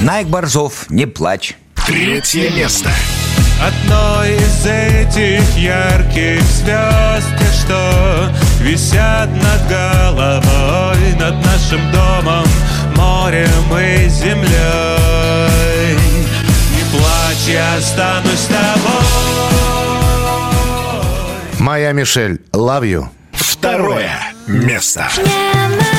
Найк 0.05 0.27
Борзов, 0.29 0.91
не 0.91 1.07
плачь. 1.07 1.57
Третье 1.87 2.51
место. 2.51 2.91
Одной 3.59 4.35
из 4.35 4.67
этих 4.67 5.57
ярких 5.57 6.43
звезд, 6.43 7.33
что 7.63 8.31
висят 8.61 9.31
над 9.31 9.67
головой, 9.67 11.15
над 11.19 11.43
нашим 11.47 11.91
домом, 11.91 12.45
морем 12.95 13.49
и 13.79 14.07
землей. 14.11 15.97
Не 16.75 16.85
плачь, 16.93 17.49
я 17.49 17.77
останусь 17.77 18.41
с 18.41 18.47
тобой. 18.49 19.07
Моя 21.61 21.93
Мишель. 21.93 22.43
Love 22.53 22.85
you. 22.85 23.09
Второе 23.33 24.21
место. 24.47 25.09
Ненавижу 25.17 25.94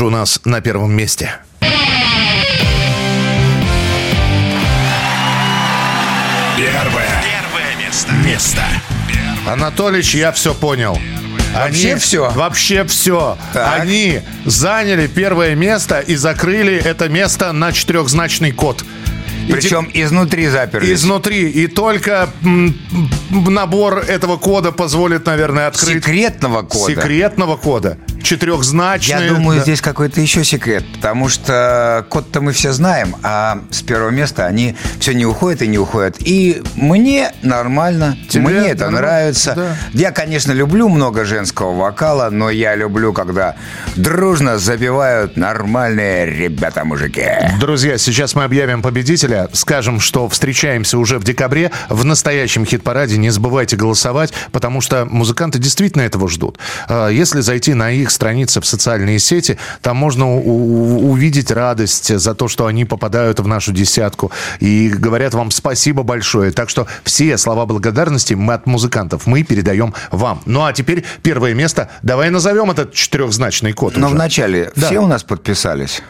же 0.00 0.06
у 0.06 0.10
нас 0.10 0.40
на 0.46 0.62
первом 0.62 0.92
месте? 0.92 1.30
Первое. 6.56 7.22
Первое 7.22 7.86
место. 7.86 8.12
Место. 8.24 8.62
Анатолич, 9.46 10.14
я 10.14 10.32
все 10.32 10.54
понял. 10.54 10.98
Вообще 11.54 11.90
Они- 11.92 12.00
всё? 12.00 12.30
Вообще 12.30 12.84
все. 12.84 13.36
Так. 13.52 13.80
Они 13.80 14.20
заняли 14.46 15.06
первое 15.06 15.54
место 15.54 16.00
и 16.00 16.14
закрыли 16.16 16.74
это 16.76 17.08
место 17.08 17.52
на 17.52 17.72
четырехзначный 17.72 18.52
код. 18.52 18.84
И 19.48 19.52
Причем 19.52 19.90
изнутри 19.92 20.48
заперлись. 20.48 20.90
Изнутри. 21.00 21.50
И 21.50 21.66
только 21.66 22.28
м, 22.42 22.78
м, 23.30 23.44
набор 23.52 23.98
этого 23.98 24.36
кода 24.36 24.70
позволит, 24.70 25.26
наверное, 25.26 25.66
открыть... 25.66 26.04
Секретного 26.04 26.62
кода. 26.62 26.94
Секретного 26.94 27.56
кода. 27.56 27.98
Четырехзначный. 28.22 29.26
Я 29.26 29.32
думаю, 29.34 29.58
да. 29.58 29.62
здесь 29.64 29.80
какой-то 29.80 30.20
еще 30.20 30.44
секрет, 30.44 30.84
потому 30.94 31.28
что 31.28 32.04
код-то 32.08 32.40
мы 32.40 32.52
все 32.52 32.72
знаем, 32.72 33.16
а 33.22 33.60
с 33.70 33.82
первого 33.82 34.10
места 34.10 34.46
они 34.46 34.76
все 34.98 35.12
не 35.14 35.26
уходят 35.26 35.62
и 35.62 35.66
не 35.68 35.78
уходят. 35.78 36.16
И 36.20 36.62
мне 36.76 37.32
нормально, 37.42 38.16
Тебе 38.28 38.42
мне 38.48 38.68
это 38.70 38.84
нормально? 38.84 39.00
нравится. 39.00 39.54
Да. 39.56 39.76
Я, 39.92 40.12
конечно, 40.12 40.52
люблю 40.52 40.88
много 40.88 41.24
женского 41.24 41.74
вокала, 41.74 42.30
но 42.30 42.50
я 42.50 42.74
люблю, 42.74 43.12
когда 43.12 43.56
дружно 43.96 44.58
забивают 44.58 45.36
нормальные 45.36 46.26
ребята-мужики. 46.26 47.24
Друзья, 47.58 47.98
сейчас 47.98 48.34
мы 48.34 48.44
объявим 48.44 48.82
победителя. 48.82 49.48
Скажем, 49.52 50.00
что 50.00 50.28
встречаемся 50.28 50.98
уже 50.98 51.18
в 51.18 51.24
декабре 51.24 51.70
в 51.88 52.04
настоящем 52.04 52.64
хит-параде. 52.64 53.16
Не 53.18 53.30
забывайте 53.30 53.76
голосовать, 53.76 54.32
потому 54.52 54.80
что 54.80 55.04
музыканты 55.04 55.58
действительно 55.58 56.02
этого 56.02 56.28
ждут. 56.28 56.58
А, 56.88 57.08
Если 57.08 57.40
зайти 57.40 57.74
на 57.74 57.90
их 57.90 58.09
страницы 58.10 58.60
в 58.60 58.66
социальные 58.66 59.18
сети, 59.18 59.58
там 59.82 59.96
можно 59.96 60.36
увидеть 60.36 61.50
радость 61.50 62.18
за 62.18 62.34
то, 62.34 62.48
что 62.48 62.66
они 62.66 62.84
попадают 62.84 63.40
в 63.40 63.46
нашу 63.46 63.72
десятку. 63.72 64.30
И 64.60 64.88
говорят 64.88 65.34
вам 65.34 65.50
спасибо 65.50 66.02
большое. 66.02 66.52
Так 66.52 66.70
что 66.70 66.86
все 67.04 67.36
слова 67.38 67.66
благодарности 67.66 68.34
мы 68.34 68.54
от 68.54 68.66
музыкантов 68.66 69.26
мы 69.26 69.42
передаем 69.42 69.94
вам. 70.10 70.42
Ну 70.46 70.64
а 70.64 70.72
теперь 70.72 71.04
первое 71.22 71.54
место. 71.54 71.88
Давай 72.02 72.30
назовем 72.30 72.70
этот 72.70 72.92
четырехзначный 72.92 73.72
код. 73.72 73.96
Но 73.96 74.06
уже. 74.06 74.14
вначале 74.14 74.72
Да. 74.76 74.86
все 74.86 74.98
у 74.98 75.06
нас 75.06 75.22
подписались. 75.22 76.02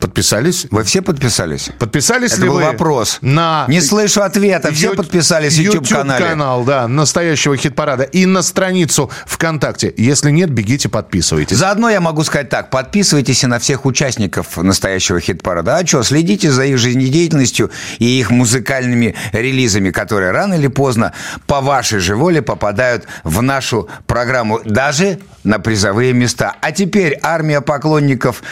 Подписались? 0.00 0.66
Вы 0.70 0.84
все 0.84 1.02
подписались? 1.02 1.70
Подписались 1.78 2.32
Это 2.32 2.42
ли 2.42 2.48
был 2.48 2.56
вы 2.56 2.64
вопрос. 2.64 3.18
на 3.22 3.64
Не 3.68 3.80
слышу 3.80 4.22
ответа. 4.22 4.72
Все 4.72 4.90
Ю- 4.90 4.94
подписались 4.96 5.56
YouTube-канале. 5.56 6.24
канал, 6.26 6.64
да, 6.64 6.86
настоящего 6.88 7.56
хит-парада. 7.56 8.04
И 8.04 8.26
на 8.26 8.42
страницу 8.42 9.10
ВКонтакте. 9.26 9.92
Если 9.96 10.30
нет, 10.30 10.50
бегите, 10.50 10.88
подписывайтесь. 10.88 11.56
Заодно 11.56 11.88
я 11.90 12.00
могу 12.00 12.24
сказать 12.24 12.48
так, 12.48 12.70
подписывайтесь 12.70 13.44
и 13.44 13.46
на 13.46 13.58
всех 13.58 13.84
участников 13.86 14.56
настоящего 14.56 15.20
хит-парада. 15.20 15.76
А 15.76 15.86
что, 15.86 16.02
следите 16.02 16.50
за 16.50 16.64
их 16.66 16.78
жизнедеятельностью 16.78 17.70
и 17.98 18.04
их 18.20 18.30
музыкальными 18.30 19.14
релизами, 19.32 19.90
которые 19.90 20.30
рано 20.32 20.54
или 20.54 20.68
поздно 20.68 21.12
по 21.46 21.60
вашей 21.60 21.98
же 22.00 22.16
воле 22.16 22.42
попадают 22.42 23.04
в 23.24 23.42
нашу 23.42 23.88
программу, 24.06 24.60
даже 24.64 25.18
на 25.46 25.58
призовые 25.58 26.12
места. 26.12 26.54
А 26.60 26.72
теперь 26.72 27.18
армия 27.22 27.60
поклонников 27.60 28.42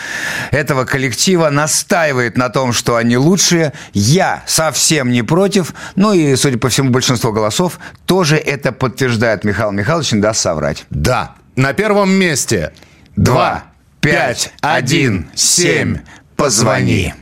этого 0.51 0.85
коллектива 0.85 1.51
настаивает 1.51 2.37
на 2.37 2.49
том, 2.49 2.73
что 2.73 2.97
они 2.97 3.17
лучшие. 3.17 3.73
Я 3.93 4.43
совсем 4.47 5.11
не 5.11 5.23
против. 5.23 5.75
Ну 5.97 6.13
и, 6.13 6.37
судя 6.37 6.59
по 6.59 6.69
всему, 6.69 6.91
большинство 6.91 7.33
голосов 7.33 7.79
тоже 8.07 8.37
это 8.37 8.73
подтверждает. 8.73 9.45
Михаил 9.45 9.73
Михайлович 9.73 10.13
не 10.13 10.21
даст 10.21 10.41
соврать. 10.41 10.87
Да. 10.91 11.35
На 11.57 11.73
первом 11.73 12.11
месте. 12.11 12.73
Два, 13.17 13.65
пять, 14.01 14.53
один, 14.61 15.29
семь. 15.35 15.99
Позвони. 16.37 17.15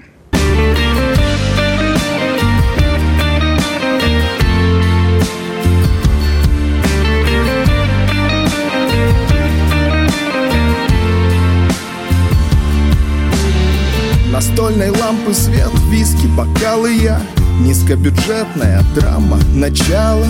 Настольной 14.73 15.01
лампы 15.03 15.35
свет, 15.35 15.71
виски, 15.91 16.27
бокалы 16.29 16.95
я. 16.95 17.21
Низкобюджетная 17.61 18.83
драма, 18.95 19.39
начало. 19.53 20.27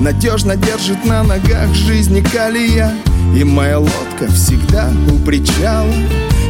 Надежно 0.00 0.56
держит 0.56 1.04
на 1.04 1.22
ногах 1.22 1.74
жизни 1.74 2.22
калия. 2.22 2.94
И 3.36 3.44
моя 3.44 3.78
лодка 3.78 4.28
всегда 4.32 4.90
у 5.10 5.18
причала. 5.26 5.92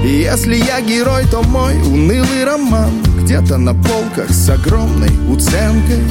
И 0.04 0.08
если 0.08 0.54
я 0.54 0.80
герой, 0.82 1.24
то 1.30 1.42
мой 1.42 1.74
унылый 1.82 2.44
роман 2.44 2.90
Где-то 3.22 3.56
на 3.56 3.74
полках 3.74 4.30
с 4.30 4.48
огромной 4.48 5.10
уценкой. 5.28 6.04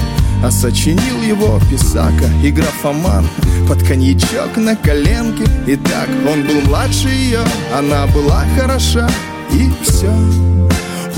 А 0.44 0.52
сочинил 0.52 1.22
его 1.22 1.62
писака 1.70 2.26
и 2.44 2.52
графоман 2.52 3.26
Под 3.70 3.82
коньячок 3.84 4.58
на 4.58 4.76
коленке. 4.76 5.46
И 5.66 5.78
так 5.78 6.10
он 6.30 6.44
был 6.46 6.62
младше 6.68 7.08
ее 7.08 7.42
Она 7.74 8.06
была 8.08 8.44
хороша 8.58 9.10
и 9.52 9.70
все 9.84 10.12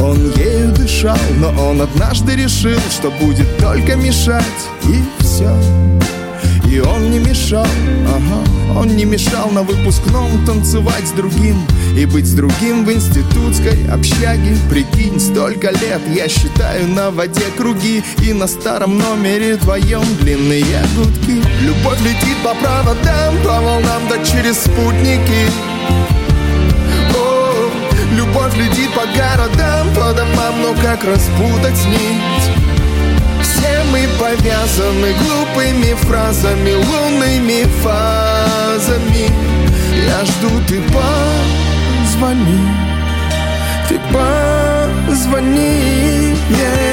он 0.04 0.32
ею 0.36 0.72
дышал, 0.74 1.18
но 1.40 1.50
он 1.70 1.82
однажды 1.82 2.36
решил, 2.36 2.80
что 2.92 3.10
будет 3.12 3.58
только 3.58 3.96
мешать, 3.96 4.44
и 4.84 5.24
все. 5.24 5.50
И 6.70 6.80
он 6.80 7.12
не 7.12 7.20
мешал, 7.20 7.68
ага, 8.08 8.80
он 8.80 8.88
не 8.96 9.06
мешал 9.06 9.50
на 9.52 9.64
выпускном 9.64 10.46
танцевать 10.46 11.08
с 11.08 11.12
другим 11.12 11.56
И 11.96 12.06
быть 12.06 12.26
с 12.26 12.34
другим 12.34 12.84
в 12.84 12.92
институтской 12.92 13.88
общаге. 13.88 14.58
Прикинь, 14.70 15.20
столько 15.20 15.70
лет 15.70 16.02
я 16.16 16.28
считаю 16.28 16.88
на 16.88 17.12
воде 17.12 17.46
круги 17.56 18.04
И 18.24 18.34
на 18.34 18.48
старом 18.48 18.98
номере 18.98 19.58
твоем 19.58 20.04
длинные 20.22 20.66
гудки. 20.96 21.44
Любовь 21.62 22.02
летит 22.02 22.38
по 22.44 22.56
проводам, 22.56 23.38
по 23.44 23.62
волнам, 23.62 24.02
да 24.10 24.18
через 24.26 24.58
спутники 24.58 25.73
Любовь 28.14 28.56
летит 28.56 28.92
по 28.94 29.06
городам, 29.18 29.94
по 29.94 30.14
домам, 30.14 30.62
но 30.62 30.74
как 30.82 31.04
распутать 31.04 31.86
нить? 31.88 32.52
Все 33.42 33.84
мы 33.92 34.08
повязаны 34.20 35.14
глупыми 35.14 35.94
фразами, 35.94 36.74
лунными 36.74 37.64
фазами 37.82 39.30
Я 40.08 40.26
жду, 40.26 40.50
ты 40.68 40.82
позвони, 40.92 42.60
ты 43.90 44.00
позвони 45.08 46.04
yeah. 46.50 46.93